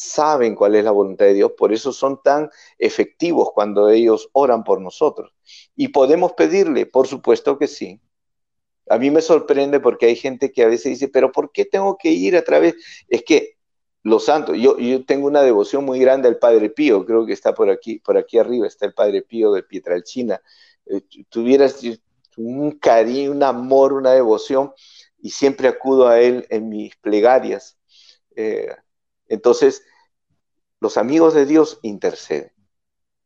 saben 0.00 0.54
cuál 0.54 0.74
es 0.76 0.84
la 0.84 0.92
voluntad 0.92 1.26
de 1.26 1.34
Dios, 1.34 1.52
por 1.58 1.74
eso 1.74 1.92
son 1.92 2.22
tan 2.22 2.48
efectivos 2.78 3.50
cuando 3.54 3.90
ellos 3.90 4.30
oran 4.32 4.64
por 4.64 4.80
nosotros. 4.80 5.32
Y 5.76 5.88
podemos 5.88 6.32
pedirle, 6.32 6.86
por 6.86 7.06
supuesto 7.06 7.58
que 7.58 7.66
sí, 7.66 8.00
a 8.88 8.98
mí 8.98 9.10
me 9.10 9.20
sorprende 9.20 9.78
porque 9.78 10.06
hay 10.06 10.16
gente 10.16 10.52
que 10.52 10.62
a 10.62 10.68
veces 10.68 10.92
dice, 10.92 11.08
pero 11.08 11.32
¿por 11.32 11.52
qué 11.52 11.66
tengo 11.66 11.98
que 11.98 12.10
ir 12.10 12.34
a 12.36 12.42
través? 12.42 12.76
Es 13.08 13.22
que 13.24 13.58
los 14.02 14.24
santos, 14.24 14.56
yo, 14.58 14.78
yo 14.78 15.04
tengo 15.04 15.26
una 15.26 15.42
devoción 15.42 15.84
muy 15.84 15.98
grande 16.00 16.28
al 16.28 16.38
Padre 16.38 16.70
Pío, 16.70 17.04
creo 17.04 17.26
que 17.26 17.34
está 17.34 17.52
por 17.52 17.68
aquí, 17.68 17.98
por 17.98 18.16
aquí 18.16 18.38
arriba 18.38 18.66
está 18.66 18.86
el 18.86 18.94
Padre 18.94 19.20
Pío 19.20 19.52
de 19.52 19.62
Pietralcina. 19.62 20.40
Eh, 20.86 21.02
tuvieras 21.28 21.78
un 22.38 22.72
cariño, 22.78 23.32
un 23.32 23.42
amor, 23.42 23.92
una 23.92 24.12
devoción, 24.12 24.72
y 25.20 25.28
siempre 25.28 25.68
acudo 25.68 26.08
a 26.08 26.20
él 26.20 26.46
en 26.48 26.70
mis 26.70 26.96
plegarias. 26.96 27.76
Eh, 28.34 28.74
entonces, 29.28 29.84
los 30.80 30.96
amigos 30.96 31.34
de 31.34 31.46
Dios 31.46 31.78
interceden. 31.82 32.52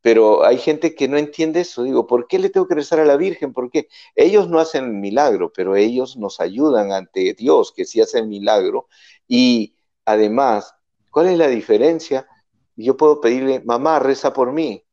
Pero 0.02 0.44
hay 0.44 0.58
gente 0.58 0.94
que 0.94 1.08
no 1.08 1.16
entiende 1.16 1.60
eso. 1.60 1.82
Digo, 1.82 2.06
¿por 2.06 2.26
qué 2.26 2.38
le 2.38 2.50
tengo 2.50 2.68
que 2.68 2.74
rezar 2.74 3.00
a 3.00 3.06
la 3.06 3.16
Virgen? 3.16 3.54
Porque 3.54 3.88
ellos 4.14 4.50
no 4.50 4.58
hacen 4.58 5.00
milagro, 5.00 5.50
pero 5.50 5.76
ellos 5.76 6.18
nos 6.18 6.40
ayudan 6.40 6.92
ante 6.92 7.32
Dios, 7.32 7.72
que 7.72 7.86
sí 7.86 8.02
hacen 8.02 8.28
milagro. 8.28 8.88
Y 9.26 9.74
además, 10.04 10.74
¿cuál 11.10 11.28
es 11.28 11.38
la 11.38 11.48
diferencia? 11.48 12.28
Yo 12.76 12.98
puedo 12.98 13.20
pedirle, 13.20 13.60
mamá, 13.64 13.98
reza 13.98 14.32
por 14.34 14.52
mí. 14.52 14.84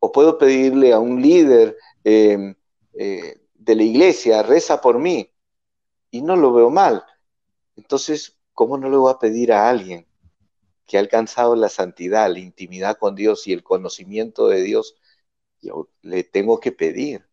O 0.00 0.12
puedo 0.12 0.36
pedirle 0.36 0.92
a 0.92 0.98
un 0.98 1.22
líder 1.22 1.78
em, 2.04 2.54
eh, 2.94 3.40
de 3.54 3.74
la 3.74 3.82
iglesia, 3.84 4.42
reza 4.42 4.82
por 4.82 4.98
mí. 4.98 5.30
Y 6.10 6.20
no 6.20 6.36
lo 6.36 6.52
veo 6.52 6.68
mal. 6.68 7.04
Entonces, 7.76 8.38
¿cómo 8.52 8.76
no 8.76 8.90
le 8.90 8.98
voy 8.98 9.12
a 9.12 9.18
pedir 9.18 9.52
a 9.52 9.70
alguien 9.70 10.06
que 10.86 10.96
ha 10.96 11.00
alcanzado 11.00 11.56
la 11.56 11.68
santidad, 11.68 12.30
la 12.30 12.38
intimidad 12.38 12.98
con 12.98 13.14
Dios 13.14 13.46
y 13.46 13.52
el 13.52 13.62
conocimiento 13.62 14.48
de 14.48 14.62
Dios, 14.62 14.96
yo 15.60 15.88
le 16.02 16.24
tengo 16.24 16.60
que 16.60 16.72
pedir. 16.72 17.26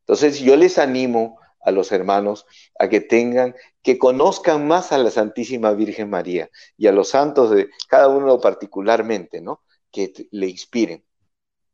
Entonces 0.00 0.40
yo 0.40 0.56
les 0.56 0.78
animo 0.78 1.38
a 1.60 1.72
los 1.72 1.90
hermanos 1.90 2.46
a 2.78 2.88
que 2.88 3.00
tengan, 3.00 3.54
que 3.82 3.98
conozcan 3.98 4.66
más 4.66 4.92
a 4.92 4.98
la 4.98 5.10
Santísima 5.10 5.72
Virgen 5.72 6.08
María 6.08 6.48
y 6.76 6.86
a 6.86 6.92
los 6.92 7.08
santos 7.08 7.50
de 7.50 7.68
cada 7.88 8.08
uno 8.08 8.40
particularmente, 8.40 9.40
¿no? 9.40 9.62
Que 9.90 10.12
le 10.30 10.46
inspiren. 10.46 11.04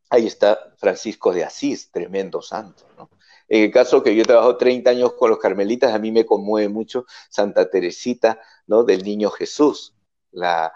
Ahí 0.09 0.27
está 0.27 0.75
Francisco 0.79 1.33
de 1.33 1.45
Asís, 1.45 1.91
tremendo 1.91 2.41
santo, 2.41 2.85
¿no? 2.97 3.11
En 3.49 3.65
el 3.65 3.71
caso 3.71 4.03
que 4.03 4.17
yo 4.17 4.25
trabajo 4.25 4.57
30 4.57 4.91
años 4.91 5.13
con 5.13 5.29
los 5.29 5.39
carmelitas, 5.39 5.93
a 5.93 5.99
mí 5.99 6.11
me 6.11 6.25
conmueve 6.25 6.71
mucho 6.71 7.05
Santa 7.29 7.69
Teresita, 7.69 8.41
¿no? 8.67 8.85
Del 8.85 9.05
Niño 9.05 9.29
Jesús, 9.29 9.95
la 10.31 10.73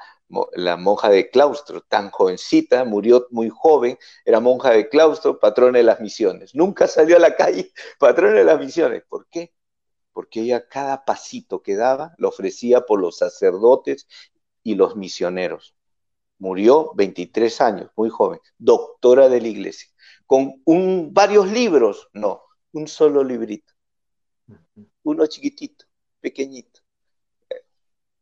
la 0.55 0.77
monja 0.77 1.09
de 1.09 1.31
claustro, 1.31 1.83
tan 1.83 2.11
jovencita, 2.11 2.85
murió 2.85 3.27
muy 3.31 3.49
joven, 3.49 3.99
era 4.25 4.41
monja 4.41 4.71
de 4.71 4.89
claustro, 4.89 5.39
patrona 5.39 5.79
de 5.79 5.85
las 5.85 6.01
misiones. 6.01 6.55
Nunca 6.55 6.89
salió 6.89 7.17
a 7.17 7.21
la 7.21 7.37
calle, 7.37 7.73
patrona 7.99 8.35
de 8.35 8.45
las 8.45 8.59
misiones. 8.59 9.03
¿Por 9.09 9.29
qué? 9.29 9.55
Porque 10.13 10.41
ella 10.41 10.67
cada 10.69 11.05
pasito 11.05 11.63
que 11.63 11.77
daba 11.77 12.15
lo 12.19 12.29
ofrecía 12.29 12.83
por 12.83 13.01
los 13.01 13.19
sacerdotes 13.19 14.09
y 14.63 14.75
los 14.75 14.97
misioneros. 14.97 15.77
Murió 16.39 16.93
23 16.95 17.61
años, 17.61 17.91
muy 17.97 18.11
joven, 18.11 18.41
doctora 18.59 19.29
de 19.29 19.41
la 19.41 19.49
iglesia, 19.49 19.89
con 20.27 20.61
un, 20.65 21.15
varios 21.15 21.51
libros, 21.51 22.09
no, 22.13 22.43
un 22.73 22.89
solo 22.89 23.25
librito, 23.25 23.73
uno 25.03 25.27
chiquitito, 25.27 25.87
pequeñito. 26.21 26.81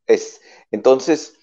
Es, 0.07 0.41
entonces, 0.71 1.39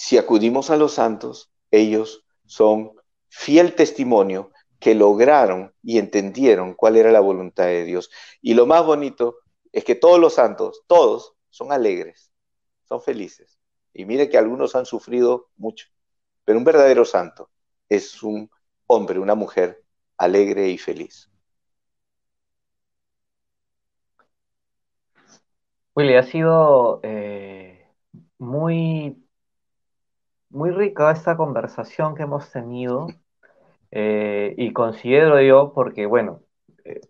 si 0.00 0.16
acudimos 0.16 0.70
a 0.70 0.78
los 0.78 0.94
santos, 0.94 1.52
ellos 1.70 2.24
son 2.46 2.92
fiel 3.28 3.74
testimonio 3.74 4.50
que 4.78 4.94
lograron 4.94 5.74
y 5.82 5.98
entendieron 5.98 6.72
cuál 6.72 6.96
era 6.96 7.12
la 7.12 7.20
voluntad 7.20 7.66
de 7.66 7.84
Dios. 7.84 8.10
Y 8.40 8.54
lo 8.54 8.64
más 8.64 8.82
bonito 8.86 9.40
es 9.72 9.84
que 9.84 9.94
todos 9.94 10.18
los 10.18 10.32
santos, 10.32 10.84
todos, 10.86 11.34
son 11.50 11.70
alegres, 11.70 12.32
son 12.88 13.02
felices. 13.02 13.58
Y 13.92 14.06
mire 14.06 14.30
que 14.30 14.38
algunos 14.38 14.74
han 14.74 14.86
sufrido 14.86 15.50
mucho, 15.58 15.88
pero 16.46 16.58
un 16.58 16.64
verdadero 16.64 17.04
santo 17.04 17.50
es 17.86 18.22
un 18.22 18.50
hombre, 18.86 19.18
una 19.18 19.34
mujer 19.34 19.84
alegre 20.16 20.70
y 20.70 20.78
feliz. 20.78 21.30
Willy, 25.94 26.14
ha 26.14 26.22
sido 26.22 27.00
eh, 27.02 27.86
muy, 28.38 29.19
muy 30.50 30.70
rica 30.70 31.10
esta 31.10 31.36
conversación 31.36 32.14
que 32.14 32.24
hemos 32.24 32.50
tenido 32.50 33.08
eh, 33.90 34.54
y 34.56 34.72
considero 34.72 35.40
yo, 35.40 35.72
porque 35.72 36.06
bueno, 36.06 36.42
eh, 36.84 37.00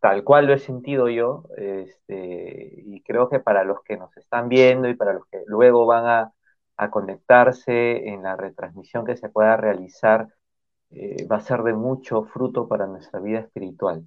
tal 0.00 0.24
cual 0.24 0.46
lo 0.46 0.54
he 0.54 0.58
sentido 0.58 1.08
yo, 1.08 1.44
este, 1.56 2.82
y 2.86 3.02
creo 3.02 3.28
que 3.28 3.40
para 3.40 3.64
los 3.64 3.82
que 3.82 3.96
nos 3.96 4.16
están 4.16 4.48
viendo 4.48 4.88
y 4.88 4.94
para 4.94 5.12
los 5.12 5.26
que 5.26 5.42
luego 5.46 5.86
van 5.86 6.06
a, 6.06 6.32
conectarse 6.90 8.08
en 8.08 8.24
la 8.24 8.34
retransmisión 8.34 9.06
que 9.06 9.16
se 9.16 9.28
pueda 9.28 9.56
realizar, 9.56 10.26
va 11.30 11.36
a 11.36 11.40
ser 11.40 11.62
de 11.62 11.72
mucho 11.72 12.24
fruto 12.24 12.66
para 12.66 12.88
nuestra 12.88 13.20
vida 13.20 13.38
espiritual. 13.38 14.04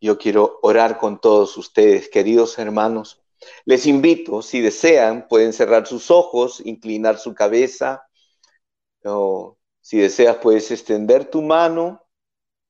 Yo 0.00 0.18
quiero 0.18 0.58
orar 0.62 0.98
con 0.98 1.20
todos 1.20 1.56
ustedes, 1.56 2.08
queridos 2.08 2.58
hermanos 2.58 3.22
les 3.64 3.86
invito, 3.86 4.42
si 4.42 4.60
desean, 4.60 5.26
pueden 5.28 5.52
cerrar 5.52 5.86
sus 5.86 6.10
ojos, 6.10 6.62
inclinar 6.64 7.18
su 7.18 7.34
cabeza, 7.34 8.06
si 9.80 9.98
deseas, 9.98 10.36
puedes 10.38 10.70
extender 10.70 11.30
tu 11.30 11.42
mano 11.42 12.02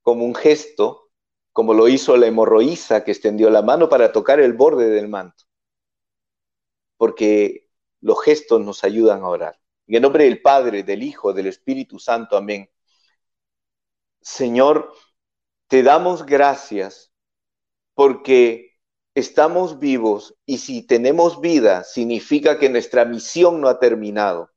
como 0.02 0.24
un 0.24 0.34
gesto, 0.34 1.10
como 1.52 1.74
lo 1.74 1.88
hizo 1.88 2.16
la 2.16 2.26
hemorroísa 2.26 3.04
que 3.04 3.12
extendió 3.12 3.50
la 3.50 3.62
mano 3.62 3.88
para 3.88 4.12
tocar 4.12 4.40
el 4.40 4.54
borde 4.54 4.88
del 4.90 5.08
manto. 5.08 5.44
Porque 6.96 7.68
los 8.00 8.22
gestos 8.22 8.60
nos 8.60 8.84
ayudan 8.84 9.22
a 9.22 9.28
orar. 9.28 9.60
En 9.86 9.96
el 9.96 10.02
nombre 10.02 10.24
del 10.24 10.40
Padre, 10.40 10.82
del 10.82 11.02
Hijo, 11.02 11.32
del 11.32 11.48
Espíritu 11.48 11.98
Santo, 11.98 12.36
amén. 12.36 12.70
Señor, 14.20 14.92
te 15.68 15.82
damos 15.82 16.24
gracias 16.24 17.12
porque 17.94 18.78
estamos 19.14 19.78
vivos 19.78 20.34
y 20.46 20.58
si 20.58 20.86
tenemos 20.86 21.40
vida 21.40 21.84
significa 21.84 22.58
que 22.58 22.68
nuestra 22.68 23.04
misión 23.04 23.60
no 23.60 23.68
ha 23.68 23.78
terminado. 23.78 24.51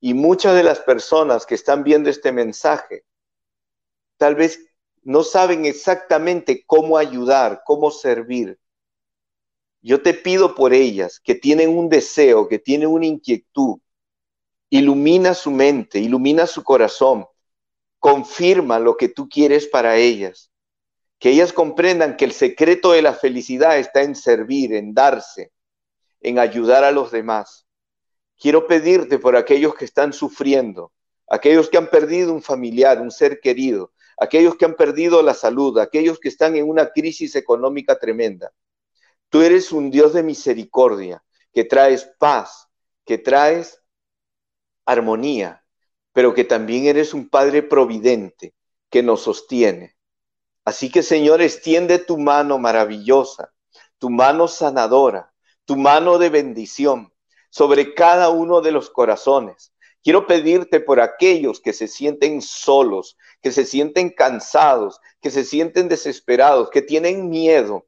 Y 0.00 0.14
muchas 0.14 0.54
de 0.54 0.62
las 0.62 0.80
personas 0.80 1.44
que 1.44 1.54
están 1.54 1.82
viendo 1.82 2.10
este 2.10 2.32
mensaje 2.32 3.04
tal 4.16 4.34
vez 4.34 4.60
no 5.02 5.22
saben 5.22 5.64
exactamente 5.64 6.64
cómo 6.66 6.98
ayudar, 6.98 7.62
cómo 7.64 7.90
servir. 7.90 8.58
Yo 9.80 10.02
te 10.02 10.12
pido 10.12 10.54
por 10.54 10.72
ellas 10.72 11.20
que 11.20 11.34
tienen 11.34 11.76
un 11.76 11.88
deseo, 11.88 12.48
que 12.48 12.58
tienen 12.58 12.88
una 12.88 13.06
inquietud. 13.06 13.78
Ilumina 14.70 15.34
su 15.34 15.50
mente, 15.50 15.98
ilumina 15.98 16.46
su 16.46 16.62
corazón, 16.62 17.26
confirma 17.98 18.78
lo 18.78 18.96
que 18.96 19.08
tú 19.08 19.28
quieres 19.28 19.66
para 19.66 19.96
ellas 19.96 20.50
que 21.18 21.30
ellas 21.30 21.52
comprendan 21.52 22.16
que 22.16 22.24
el 22.24 22.32
secreto 22.32 22.92
de 22.92 23.02
la 23.02 23.12
felicidad 23.12 23.78
está 23.78 24.02
en 24.02 24.14
servir, 24.14 24.72
en 24.74 24.94
darse, 24.94 25.52
en 26.20 26.38
ayudar 26.38 26.84
a 26.84 26.92
los 26.92 27.10
demás. 27.10 27.66
Quiero 28.38 28.68
pedirte 28.68 29.18
por 29.18 29.36
aquellos 29.36 29.74
que 29.74 29.84
están 29.84 30.12
sufriendo, 30.12 30.92
aquellos 31.28 31.68
que 31.68 31.76
han 31.76 31.90
perdido 31.90 32.32
un 32.32 32.40
familiar, 32.40 33.00
un 33.00 33.10
ser 33.10 33.40
querido, 33.40 33.92
aquellos 34.16 34.56
que 34.56 34.64
han 34.64 34.76
perdido 34.76 35.22
la 35.22 35.34
salud, 35.34 35.76
aquellos 35.78 36.20
que 36.20 36.28
están 36.28 36.54
en 36.54 36.68
una 36.68 36.90
crisis 36.90 37.34
económica 37.34 37.98
tremenda. 37.98 38.52
Tú 39.28 39.42
eres 39.42 39.72
un 39.72 39.90
Dios 39.90 40.12
de 40.12 40.22
misericordia, 40.22 41.24
que 41.52 41.64
traes 41.64 42.08
paz, 42.18 42.68
que 43.04 43.18
traes 43.18 43.82
armonía, 44.86 45.64
pero 46.12 46.32
que 46.32 46.44
también 46.44 46.86
eres 46.86 47.14
un 47.14 47.28
Padre 47.28 47.62
providente 47.62 48.54
que 48.88 49.02
nos 49.02 49.22
sostiene. 49.22 49.96
Así 50.64 50.90
que 50.90 51.02
Señor, 51.02 51.42
extiende 51.42 51.98
tu 51.98 52.18
mano 52.18 52.58
maravillosa, 52.58 53.52
tu 53.98 54.10
mano 54.10 54.46
sanadora, 54.46 55.34
tu 55.64 55.76
mano 55.76 56.18
de 56.18 56.30
bendición 56.30 57.12
sobre 57.50 57.94
cada 57.94 58.30
uno 58.30 58.60
de 58.60 58.72
los 58.72 58.90
corazones. 58.90 59.72
Quiero 60.02 60.26
pedirte 60.26 60.80
por 60.80 61.00
aquellos 61.00 61.60
que 61.60 61.72
se 61.72 61.88
sienten 61.88 62.40
solos, 62.40 63.16
que 63.42 63.52
se 63.52 63.64
sienten 63.64 64.10
cansados, 64.10 65.00
que 65.20 65.30
se 65.30 65.44
sienten 65.44 65.88
desesperados, 65.88 66.70
que 66.70 66.82
tienen 66.82 67.28
miedo. 67.28 67.86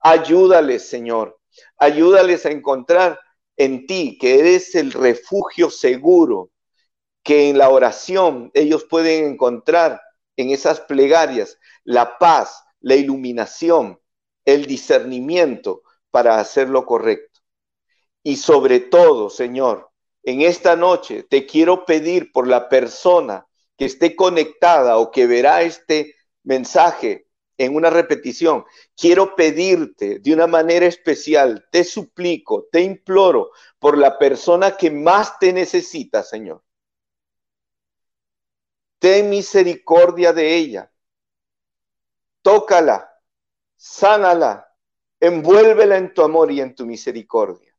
Ayúdales, 0.00 0.88
Señor. 0.88 1.38
Ayúdales 1.76 2.44
a 2.46 2.50
encontrar 2.50 3.20
en 3.56 3.86
ti, 3.86 4.18
que 4.20 4.40
eres 4.40 4.74
el 4.74 4.92
refugio 4.92 5.70
seguro, 5.70 6.50
que 7.22 7.48
en 7.48 7.58
la 7.58 7.70
oración 7.70 8.50
ellos 8.54 8.84
pueden 8.84 9.24
encontrar 9.32 10.00
en 10.36 10.50
esas 10.50 10.80
plegarias 10.80 11.58
la 11.84 12.18
paz, 12.18 12.64
la 12.80 12.96
iluminación, 12.96 14.00
el 14.44 14.66
discernimiento 14.66 15.82
para 16.10 16.40
hacer 16.40 16.68
lo 16.68 16.84
correcto. 16.84 17.31
Y 18.22 18.36
sobre 18.36 18.80
todo, 18.80 19.30
Señor, 19.30 19.90
en 20.22 20.42
esta 20.42 20.76
noche 20.76 21.24
te 21.24 21.46
quiero 21.46 21.84
pedir 21.84 22.32
por 22.32 22.46
la 22.46 22.68
persona 22.68 23.46
que 23.76 23.86
esté 23.86 24.14
conectada 24.14 24.98
o 24.98 25.10
que 25.10 25.26
verá 25.26 25.62
este 25.62 26.14
mensaje 26.44 27.26
en 27.58 27.74
una 27.74 27.90
repetición, 27.90 28.64
quiero 28.96 29.36
pedirte 29.36 30.18
de 30.18 30.32
una 30.32 30.46
manera 30.46 30.86
especial, 30.86 31.66
te 31.70 31.84
suplico, 31.84 32.68
te 32.72 32.80
imploro 32.80 33.50
por 33.78 33.98
la 33.98 34.18
persona 34.18 34.76
que 34.76 34.90
más 34.90 35.38
te 35.38 35.52
necesita, 35.52 36.22
Señor. 36.22 36.62
Ten 38.98 39.30
misericordia 39.30 40.32
de 40.32 40.56
ella 40.56 40.92
tócala, 42.42 43.08
sánala, 43.76 44.68
envuélvela 45.20 45.96
en 45.96 46.12
tu 46.12 46.22
amor 46.22 46.50
y 46.50 46.60
en 46.60 46.74
tu 46.74 46.84
misericordia. 46.84 47.71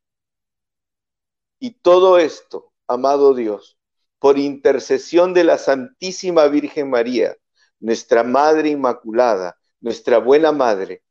Y 1.64 1.72
todo 1.72 2.18
esto, 2.18 2.74
amado 2.90 3.34
Dios, 3.34 3.78
por 4.20 4.38
intercesión 4.38 5.34
de 5.34 5.46
la 5.46 5.58
Santísima 5.58 6.48
Virgen 6.48 6.90
María, 6.90 7.38
nuestra 7.80 8.22
Madre 8.22 8.72
Inmaculada, 8.72 9.58
nuestra 9.80 10.18
buena 10.18 10.52
Madre, 10.52 11.06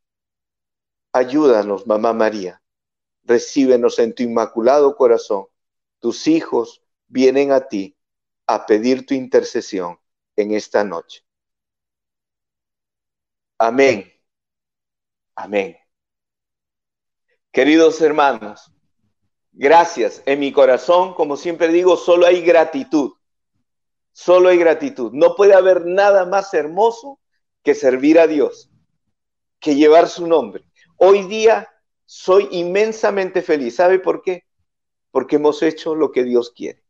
ayúdanos, 1.10 1.86
Mamá 1.86 2.12
María, 2.12 2.62
recíbenos 3.22 3.98
en 3.98 4.14
tu 4.14 4.24
inmaculado 4.24 4.94
corazón. 4.94 5.46
Tus 6.00 6.26
hijos 6.26 6.82
vienen 7.06 7.50
a 7.50 7.66
ti 7.66 7.96
a 8.46 8.66
pedir 8.66 9.06
tu 9.06 9.14
intercesión 9.14 9.98
en 10.36 10.52
esta 10.52 10.84
noche. 10.84 11.24
Amén. 13.56 14.12
Amén. 15.34 15.78
Queridos 17.50 18.02
hermanos, 18.02 18.70
gracias. 19.52 20.22
En 20.26 20.40
mi 20.40 20.52
corazón, 20.52 21.14
como 21.14 21.36
siempre 21.36 21.68
digo, 21.68 21.96
solo 21.96 22.26
hay 22.26 22.42
gratitud. 22.42 23.12
Solo 24.12 24.48
hay 24.48 24.58
gratitud. 24.58 25.12
No 25.12 25.34
puede 25.36 25.54
haber 25.54 25.86
nada 25.86 26.26
más 26.26 26.52
hermoso 26.54 27.18
que 27.62 27.74
servir 27.74 28.18
a 28.18 28.26
Dios, 28.26 28.70
que 29.60 29.74
llevar 29.74 30.08
su 30.08 30.26
nombre. 30.26 30.64
Hoy 30.96 31.22
día 31.26 31.68
soy 32.04 32.48
inmensamente 32.50 33.40
feliz. 33.42 33.76
¿Sabe 33.76 33.98
por 33.98 34.22
qué? 34.22 34.44
Porque 35.10 35.36
hemos 35.36 35.62
hecho 35.62 35.94
lo 35.94 36.12
que 36.12 36.24
Dios 36.24 36.50
quiere. 36.50 36.82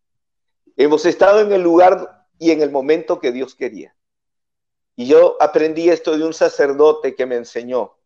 Hemos 0.76 1.06
estado 1.06 1.40
en 1.40 1.52
el 1.52 1.62
lugar 1.62 2.26
y 2.38 2.50
en 2.50 2.62
el 2.62 2.70
momento 2.70 3.20
que 3.20 3.30
Dios 3.30 3.54
quería. 3.54 3.94
Y 4.96 5.06
yo 5.06 5.36
aprendí 5.40 5.88
esto 5.88 6.16
de 6.16 6.24
un 6.24 6.34
sacerdote 6.34 7.14
que 7.14 7.26
me 7.26 7.36
enseñó. 7.36 7.96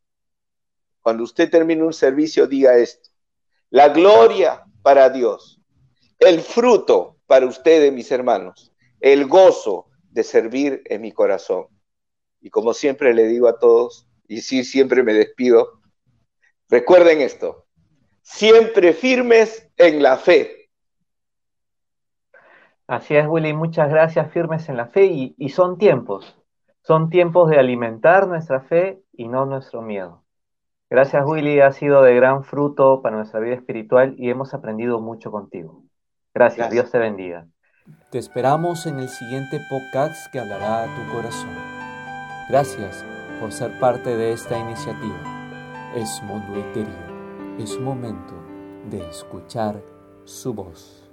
Cuando 1.00 1.24
usted 1.24 1.50
termine 1.50 1.82
un 1.82 1.92
servicio, 1.92 2.46
diga 2.46 2.76
esto. 2.76 3.10
La 3.70 3.88
gloria 3.88 4.64
para 4.82 5.10
Dios, 5.10 5.60
el 6.18 6.40
fruto 6.40 7.16
para 7.26 7.46
ustedes, 7.46 7.92
mis 7.92 8.10
hermanos, 8.12 8.72
el 9.00 9.26
gozo 9.26 9.86
de 10.10 10.22
servir 10.22 10.82
en 10.86 11.02
mi 11.02 11.12
corazón. 11.12 11.66
Y 12.40 12.50
como 12.50 12.72
siempre 12.72 13.12
le 13.12 13.24
digo 13.26 13.48
a 13.48 13.58
todos, 13.58 14.06
y 14.28 14.40
sí, 14.40 14.64
siempre 14.64 15.02
me 15.02 15.12
despido, 15.12 15.80
recuerden 16.68 17.20
esto, 17.20 17.66
siempre 18.22 18.92
firmes 18.92 19.68
en 19.76 20.02
la 20.02 20.16
fe. 20.16 20.70
Así 22.86 23.16
es, 23.16 23.26
Willy, 23.26 23.52
muchas 23.52 23.90
gracias, 23.90 24.30
firmes 24.32 24.68
en 24.68 24.76
la 24.76 24.86
fe 24.86 25.06
y, 25.06 25.34
y 25.38 25.48
son 25.48 25.76
tiempos, 25.76 26.36
son 26.82 27.10
tiempos 27.10 27.50
de 27.50 27.58
alimentar 27.58 28.28
nuestra 28.28 28.60
fe 28.60 29.02
y 29.12 29.26
no 29.26 29.44
nuestro 29.44 29.82
miedo. 29.82 30.25
Gracias, 30.88 31.24
Willy, 31.26 31.60
ha 31.60 31.72
sido 31.72 32.02
de 32.02 32.14
gran 32.14 32.44
fruto 32.44 33.02
para 33.02 33.16
nuestra 33.16 33.40
vida 33.40 33.54
espiritual 33.54 34.14
y 34.18 34.30
hemos 34.30 34.54
aprendido 34.54 35.00
mucho 35.00 35.30
contigo. 35.30 35.82
Gracias, 36.32 36.68
Gracias. 36.68 36.70
Dios 36.70 36.90
te 36.92 36.98
bendiga. 36.98 37.46
Te 38.10 38.18
esperamos 38.18 38.86
en 38.86 39.00
el 39.00 39.08
siguiente 39.08 39.60
podcast 39.68 40.30
que 40.32 40.40
hablará 40.40 40.84
a 40.84 40.86
tu 40.86 41.14
corazón. 41.14 41.54
Gracias 42.48 43.04
por 43.40 43.52
ser 43.52 43.78
parte 43.80 44.16
de 44.16 44.32
esta 44.32 44.58
iniciativa. 44.58 45.16
Es 45.94 46.22
Mundo. 46.22 46.46
Es 47.58 47.80
momento 47.80 48.34
de 48.90 49.08
escuchar 49.08 49.82
su 50.24 50.52
voz. 50.52 51.05